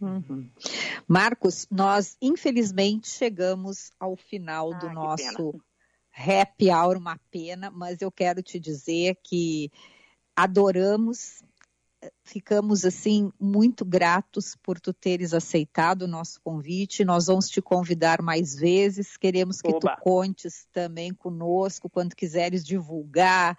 Uhum. 0.01 0.51
Marcos, 1.07 1.69
nós 1.71 2.19
infelizmente 2.21 3.09
chegamos 3.09 3.93
ao 4.01 4.17
final 4.17 4.73
ah, 4.73 4.79
do 4.79 4.91
nosso 4.91 5.63
happy 6.13 6.71
hour, 6.71 6.97
uma 6.97 7.19
pena, 7.31 7.71
mas 7.71 8.03
eu 8.03 8.11
quero 8.11 8.43
te 8.43 8.61
dizer 8.61 9.17
que 9.23 9.71
adoramos 10.37 11.43
ficamos 12.25 12.85
assim 12.85 13.31
muito 13.39 13.85
gratos 13.85 14.57
por 14.63 14.81
tu 14.81 14.93
teres 14.93 15.33
aceitado 15.35 16.03
o 16.03 16.09
nosso 16.09 16.41
convite. 16.41 17.05
Nós 17.05 17.27
vamos 17.27 17.49
te 17.49 17.61
convidar 17.61 18.23
mais 18.23 18.55
vezes. 18.55 19.17
Queremos 19.17 19.61
que 19.61 19.71
Oba. 19.71 19.97
tu 19.97 20.03
contes 20.03 20.67
também 20.73 21.13
conosco 21.13 21.89
quando 21.89 22.17
quiseres 22.17 22.65
divulgar, 22.65 23.57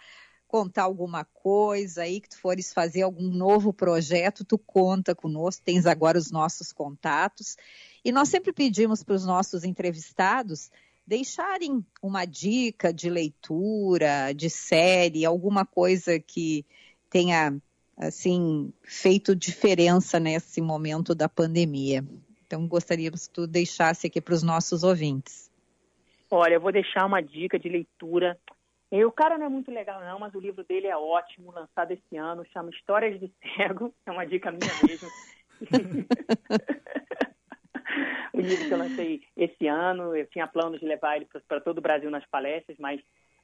contar 0.47 0.83
alguma 0.83 1.23
coisa 1.25 2.03
aí 2.03 2.19
que 2.19 2.29
tu 2.29 2.37
fores 2.37 2.73
fazer 2.73 3.03
algum 3.03 3.29
novo 3.29 3.73
projeto, 3.73 4.45
tu 4.45 4.57
conta 4.57 5.15
conosco. 5.15 5.63
Tens 5.63 5.85
agora 5.85 6.17
os 6.17 6.31
nossos 6.31 6.71
contatos. 6.71 7.55
E 8.03 8.11
nós 8.11 8.29
sempre 8.29 8.51
pedimos 8.51 9.03
para 9.03 9.15
os 9.15 9.25
nossos 9.25 9.63
entrevistados 9.63 10.69
deixarem 11.05 11.85
uma 12.01 12.25
dica 12.25 12.93
de 12.93 13.09
leitura, 13.09 14.33
de 14.33 14.49
série, 14.49 15.25
alguma 15.25 15.65
coisa 15.65 16.19
que 16.19 16.65
tenha 17.09 17.55
assim 17.97 18.73
feito 18.83 19.35
diferença 19.35 20.19
nesse 20.19 20.61
momento 20.61 21.13
da 21.13 21.29
pandemia. 21.29 22.03
Então 22.45 22.67
gostaríamos 22.67 23.27
que 23.27 23.33
tu 23.33 23.47
deixasse 23.47 24.07
aqui 24.07 24.19
para 24.19 24.33
os 24.33 24.43
nossos 24.43 24.83
ouvintes. 24.83 25.51
Olha, 26.29 26.55
eu 26.55 26.61
vou 26.61 26.71
deixar 26.71 27.05
uma 27.05 27.21
dica 27.21 27.59
de 27.59 27.69
leitura. 27.69 28.39
O 28.91 29.11
cara 29.11 29.37
não 29.37 29.45
é 29.47 29.49
muito 29.49 29.71
legal 29.71 30.01
não, 30.01 30.19
mas 30.19 30.33
o 30.35 30.39
livro 30.39 30.63
dele 30.63 30.87
é 30.87 30.95
ótimo, 30.95 31.51
lançado 31.51 31.91
esse 31.91 32.15
ano, 32.15 32.45
chama 32.53 32.69
Histórias 32.69 33.19
de 33.19 33.31
Cego, 33.41 33.93
é 34.05 34.11
uma 34.11 34.25
dica 34.25 34.51
minha 34.51 34.71
mesmo. 34.87 35.09
o 38.33 38.41
livro 38.41 38.67
que 38.67 38.73
eu 38.73 38.77
lancei 38.77 39.21
esse 39.37 39.67
ano, 39.67 40.15
eu 40.15 40.25
tinha 40.25 40.47
planos 40.47 40.79
de 40.79 40.85
levar 40.85 41.15
ele 41.15 41.27
para 41.47 41.61
todo 41.61 41.77
o 41.77 41.81
Brasil 41.81 42.09
nas 42.09 42.25
palestras, 42.25 42.77
mas 42.79 42.99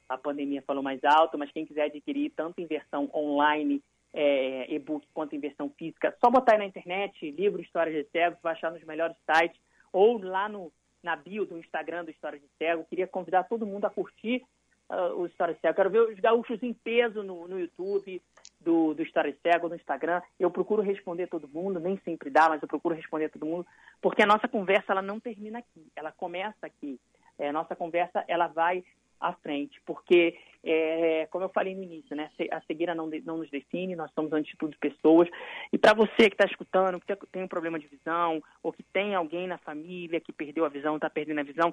a 0.08 0.18
pandemia 0.18 0.62
falou 0.62 0.82
mais 0.82 1.02
alto, 1.04 1.38
mas 1.38 1.52
quem 1.52 1.64
quiser 1.64 1.84
adquirir 1.84 2.32
tanto 2.34 2.60
em 2.60 2.66
versão 2.66 3.08
online 3.14 3.80
é, 4.12 4.72
e-book 4.74 5.06
quanto 5.14 5.36
em 5.36 5.38
versão 5.38 5.70
física, 5.70 6.14
só 6.20 6.28
botar 6.28 6.52
aí 6.54 6.58
na 6.58 6.66
internet, 6.66 7.30
livro 7.30 7.62
Histórias 7.62 7.94
de 7.94 8.10
Cego, 8.10 8.36
vai 8.42 8.52
achar 8.52 8.72
nos 8.72 8.82
melhores 8.82 9.16
sites, 9.24 9.60
ou 9.92 10.20
lá 10.20 10.48
no, 10.48 10.72
na 11.00 11.14
bio 11.14 11.46
do 11.46 11.58
Instagram 11.58 12.04
do 12.04 12.10
Histórias 12.10 12.42
de 12.42 12.48
Cego. 12.58 12.84
Queria 12.84 13.06
convidar 13.06 13.44
todo 13.44 13.66
mundo 13.66 13.84
a 13.84 13.90
curtir 13.90 14.42
uh, 14.88 15.14
o 15.16 15.26
Histórias 15.26 15.56
de 15.56 15.60
Cego. 15.60 15.76
Quero 15.76 15.90
ver 15.90 16.00
os 16.00 16.18
gaúchos 16.18 16.60
em 16.62 16.72
peso 16.72 17.22
no, 17.22 17.46
no 17.46 17.60
YouTube 17.60 18.20
do, 18.60 18.94
do 18.94 19.02
História 19.02 19.34
Cego, 19.42 19.68
no 19.68 19.74
Instagram. 19.74 20.20
Eu 20.38 20.50
procuro 20.50 20.82
responder 20.82 21.26
todo 21.26 21.48
mundo, 21.48 21.80
nem 21.80 21.98
sempre 22.04 22.30
dá, 22.30 22.48
mas 22.48 22.62
eu 22.62 22.68
procuro 22.68 22.94
responder 22.94 23.28
todo 23.30 23.46
mundo, 23.46 23.66
porque 24.00 24.22
a 24.22 24.26
nossa 24.26 24.46
conversa 24.46 24.92
ela 24.92 25.02
não 25.02 25.18
termina 25.18 25.58
aqui, 25.58 25.86
ela 25.96 26.12
começa 26.12 26.66
aqui. 26.66 27.00
É, 27.38 27.50
nossa 27.50 27.74
conversa 27.74 28.22
ela 28.28 28.48
vai 28.48 28.84
à 29.20 29.34
frente, 29.34 29.80
porque, 29.84 30.38
é, 30.64 31.26
como 31.30 31.44
eu 31.44 31.50
falei 31.50 31.74
no 31.74 31.82
início, 31.82 32.16
né, 32.16 32.30
a 32.50 32.60
cegueira 32.62 32.94
não, 32.94 33.08
não 33.24 33.38
nos 33.38 33.50
define, 33.50 33.94
nós 33.94 34.10
somos, 34.12 34.32
antes 34.32 34.52
de 34.52 34.56
tudo, 34.56 34.76
pessoas. 34.78 35.28
E 35.70 35.76
para 35.76 35.92
você 35.92 36.28
que 36.28 36.34
está 36.34 36.46
escutando, 36.46 36.98
que 36.98 37.14
tem 37.30 37.42
um 37.42 37.48
problema 37.48 37.78
de 37.78 37.86
visão, 37.86 38.42
ou 38.62 38.72
que 38.72 38.82
tem 38.82 39.14
alguém 39.14 39.46
na 39.46 39.58
família 39.58 40.20
que 40.20 40.32
perdeu 40.32 40.64
a 40.64 40.70
visão, 40.70 40.96
está 40.96 41.10
perdendo 41.10 41.40
a 41.40 41.44
visão, 41.44 41.72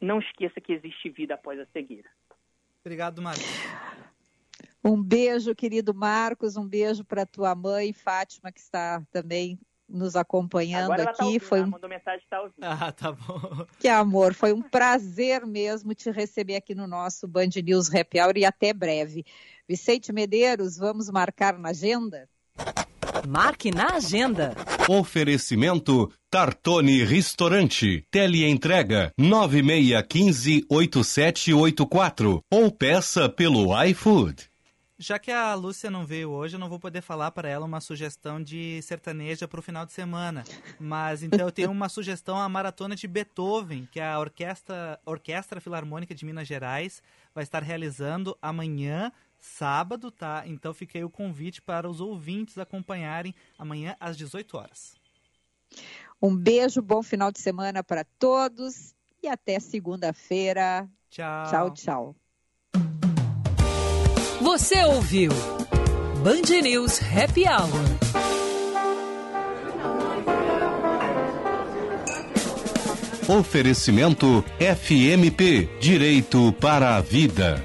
não 0.00 0.18
esqueça 0.18 0.60
que 0.60 0.72
existe 0.72 1.08
vida 1.08 1.34
após 1.34 1.58
a 1.58 1.66
cegueira. 1.66 2.10
Obrigado, 2.84 3.22
Marcos. 3.22 4.11
Um 4.84 5.00
beijo, 5.00 5.54
querido 5.54 5.94
Marcos, 5.94 6.56
um 6.56 6.66
beijo 6.66 7.04
para 7.04 7.24
tua 7.24 7.54
mãe, 7.54 7.92
Fátima, 7.92 8.50
que 8.50 8.60
está 8.60 9.02
também 9.12 9.58
nos 9.88 10.16
acompanhando 10.16 10.92
Agora 10.92 11.10
aqui. 11.10 11.18
Tá 11.18 11.24
ouvindo, 11.24 11.40
foi 11.40 11.62
um... 11.62 11.66
mandou 11.66 11.88
mensagem, 11.88 12.26
tá 12.28 12.40
ouvindo. 12.40 12.64
Ah, 12.64 12.90
tá 12.90 13.12
bom. 13.12 13.66
Que 13.78 13.88
amor, 13.88 14.34
foi 14.34 14.52
um 14.52 14.62
prazer 14.62 15.46
mesmo 15.46 15.94
te 15.94 16.10
receber 16.10 16.56
aqui 16.56 16.74
no 16.74 16.86
nosso 16.86 17.28
Band 17.28 17.50
News 17.62 17.94
Happy 17.94 18.20
Hour 18.20 18.36
e 18.36 18.44
até 18.44 18.72
breve. 18.72 19.24
Vicente 19.68 20.12
Medeiros, 20.12 20.76
vamos 20.76 21.10
marcar 21.10 21.58
na 21.58 21.68
agenda? 21.70 22.28
Marque 23.28 23.70
na 23.70 23.94
agenda. 23.94 24.54
Oferecimento 24.88 26.10
Tartone 26.28 27.04
Restaurante. 27.04 28.04
Teleentrega 28.10 29.12
9615 29.16 30.66
8784 30.68 32.42
ou 32.50 32.72
peça 32.72 33.28
pelo 33.28 33.80
iFood. 33.84 34.51
Já 35.02 35.18
que 35.18 35.32
a 35.32 35.52
Lúcia 35.56 35.90
não 35.90 36.06
veio 36.06 36.30
hoje, 36.30 36.54
eu 36.54 36.60
não 36.60 36.68
vou 36.68 36.78
poder 36.78 37.00
falar 37.00 37.32
para 37.32 37.48
ela 37.48 37.66
uma 37.66 37.80
sugestão 37.80 38.40
de 38.40 38.80
sertaneja 38.82 39.48
para 39.48 39.58
o 39.58 39.62
final 39.62 39.84
de 39.84 39.90
semana. 39.90 40.44
Mas 40.78 41.24
então 41.24 41.40
eu 41.40 41.50
tenho 41.50 41.72
uma 41.72 41.88
sugestão 41.90 42.38
a 42.38 42.48
maratona 42.48 42.94
de 42.94 43.08
Beethoven, 43.08 43.88
que 43.90 43.98
a 43.98 44.16
Orquestra, 44.20 45.00
Orquestra 45.04 45.60
Filarmônica 45.60 46.14
de 46.14 46.24
Minas 46.24 46.46
Gerais 46.46 47.02
vai 47.34 47.42
estar 47.42 47.64
realizando 47.64 48.38
amanhã, 48.40 49.10
sábado, 49.40 50.08
tá? 50.08 50.44
Então 50.46 50.72
fica 50.72 50.96
aí 50.96 51.04
o 51.04 51.10
convite 51.10 51.60
para 51.60 51.90
os 51.90 52.00
ouvintes 52.00 52.56
acompanharem 52.56 53.34
amanhã 53.58 53.96
às 53.98 54.16
18 54.16 54.56
horas. 54.56 54.94
Um 56.22 56.36
beijo, 56.36 56.80
bom 56.80 57.02
final 57.02 57.32
de 57.32 57.40
semana 57.40 57.82
para 57.82 58.04
todos 58.20 58.94
e 59.20 59.26
até 59.26 59.58
segunda-feira. 59.58 60.88
Tchau. 61.10 61.50
Tchau, 61.50 61.70
tchau. 61.72 62.21
Você 64.42 64.82
ouviu 64.82 65.30
Band 66.24 66.60
News 66.64 67.00
Happy 67.00 67.44
Hour. 67.44 67.70
Oferecimento 73.38 74.44
FMP 74.58 75.70
Direito 75.80 76.52
para 76.60 76.96
a 76.96 77.00
Vida. 77.00 77.64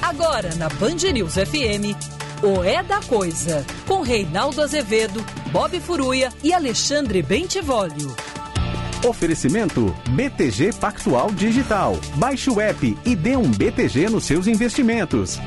Agora 0.00 0.54
na 0.54 0.70
Band 0.70 1.12
News 1.12 1.34
FM, 1.34 1.94
o 2.42 2.64
É 2.64 2.82
da 2.82 3.02
Coisa, 3.02 3.62
com 3.86 4.00
Reinaldo 4.00 4.62
Azevedo, 4.62 5.22
Bob 5.52 5.78
Furuia 5.80 6.30
e 6.42 6.54
Alexandre 6.54 7.20
Bentivolio. 7.20 8.16
Oferecimento 9.06 9.94
BTG 10.10 10.72
Pactual 10.74 11.30
Digital. 11.30 11.96
Baixe 12.16 12.50
o 12.50 12.60
app 12.60 12.98
e 13.04 13.14
dê 13.14 13.36
um 13.36 13.48
BTG 13.48 14.08
nos 14.08 14.24
seus 14.24 14.48
investimentos. 14.48 15.38